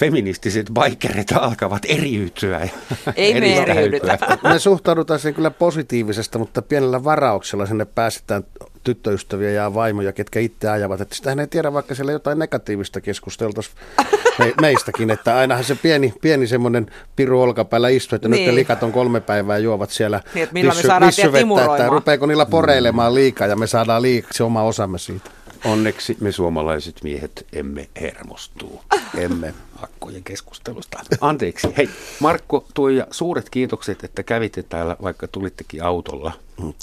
feministiset 0.01 0.71
bikerit 0.71 1.33
alkavat 1.33 1.83
eriytyä. 1.89 2.69
Ei 3.17 3.41
me 3.41 3.57
eriydytä. 3.57 4.19
Me 4.43 4.59
suhtaudutaan 4.59 5.21
siihen 5.21 5.35
kyllä 5.35 5.51
positiivisesta, 5.51 6.39
mutta 6.39 6.63
pienellä 6.63 7.05
varauksella 7.05 7.67
sinne 7.67 7.85
päästään 7.85 8.45
tyttöystäviä 8.85 9.51
ja 9.51 9.75
vaimoja, 9.75 10.13
ketkä 10.13 10.41
itse 10.41 10.69
ajavat. 10.69 11.01
Että 11.01 11.15
sitähän 11.15 11.41
ei 11.41 11.47
tiedä, 11.47 11.73
vaikka 11.73 11.95
siellä 11.95 12.13
jotain 12.13 12.39
negatiivista 12.39 13.01
keskusteltaisiin 13.01 13.77
me, 14.39 14.55
meistäkin, 14.61 15.11
että 15.11 15.37
ainahan 15.37 15.65
se 15.65 15.75
pieni, 15.75 16.15
pieni 16.21 16.47
semmoinen 16.47 16.91
piru 17.17 17.43
olkapäällä 17.43 17.89
istuu, 17.89 18.17
että 18.17 18.29
niin. 18.29 18.47
nyt 18.47 18.55
likat 18.55 18.83
on 18.83 18.93
kolme 18.93 19.21
päivää 19.21 19.59
juovat 19.59 19.91
siellä 19.91 20.21
niin, 20.35 20.43
että 20.43 20.55
vissy, 20.55 20.89
me 20.89 21.07
vissyvettä, 21.07 21.65
että 21.71 21.89
rupeeko 21.89 22.27
niillä 22.27 22.47
poreilemaan 22.47 23.15
liikaa 23.15 23.47
ja 23.47 23.57
me 23.57 23.67
saadaan 23.67 24.03
liikaksi 24.03 24.43
oma 24.43 24.63
osamme 24.63 24.99
siitä. 24.99 25.31
Onneksi 25.65 26.17
me 26.21 26.33
suomalaiset 26.33 26.97
miehet 27.03 27.47
emme 27.53 27.89
hermostuu. 28.01 28.83
Emme 29.19 29.55
akkojen 29.83 30.25
keskustelusta. 30.25 31.01
Anteeksi. 31.21 31.69
Hei, 31.77 31.91
Markko, 32.21 32.65
Tuija, 32.75 33.07
suuret 33.11 33.51
kiitokset, 33.51 34.05
että 34.05 34.23
kävitte 34.23 34.63
täällä, 34.63 34.97
vaikka 35.03 35.29
tulittekin 35.29 35.85
autolla. 35.85 36.33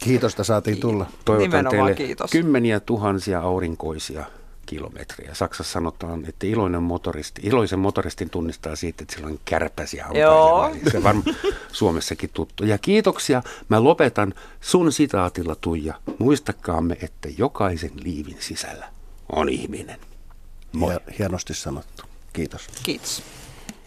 Kiitos, 0.04 0.34
että 0.34 0.43
saatiin 0.43 0.80
tulla. 0.80 1.06
Toivotan 1.26 1.50
Nimenomaan 1.50 1.86
teille 1.86 1.95
kiitos. 2.08 2.32
kymmeniä 2.32 2.80
tuhansia 2.80 3.39
aurinkoisia 3.39 4.26
kilometriä. 4.66 5.34
Saksassa 5.34 5.74
sanotaan, 5.74 6.26
että 6.28 6.48
iloinen 6.48 6.84
motoristi, 6.84 7.41
iloisen 7.43 7.80
motoristin 7.80 8.30
tunnistaa 8.30 8.76
siitä, 8.76 9.04
että 9.04 9.16
sillä 9.16 9.28
on 9.28 9.39
kärpäsiä 9.45 10.06
Joo. 10.14 10.72
Se 10.91 10.98
on 10.98 11.24
Suomessakin 11.72 12.30
tuttu. 12.34 12.66
Ja 12.66 12.78
kiitoksia. 12.78 13.43
Mä 13.70 13.84
lopetan 13.84 14.34
sun 14.62 14.91
sitaatilla, 14.91 15.56
Tuija. 15.56 15.93
Muistakaamme, 16.20 16.98
että 17.02 17.30
jokaisen 17.38 17.91
liivin 18.04 18.38
sisällä 18.39 18.89
on 19.32 19.50
ihminen. 19.50 20.00
Moi. 20.72 20.95
Hienosti 21.20 21.54
sanottu. 21.54 22.04
Kiitos. 22.34 22.68
Kiitos. 22.84 23.24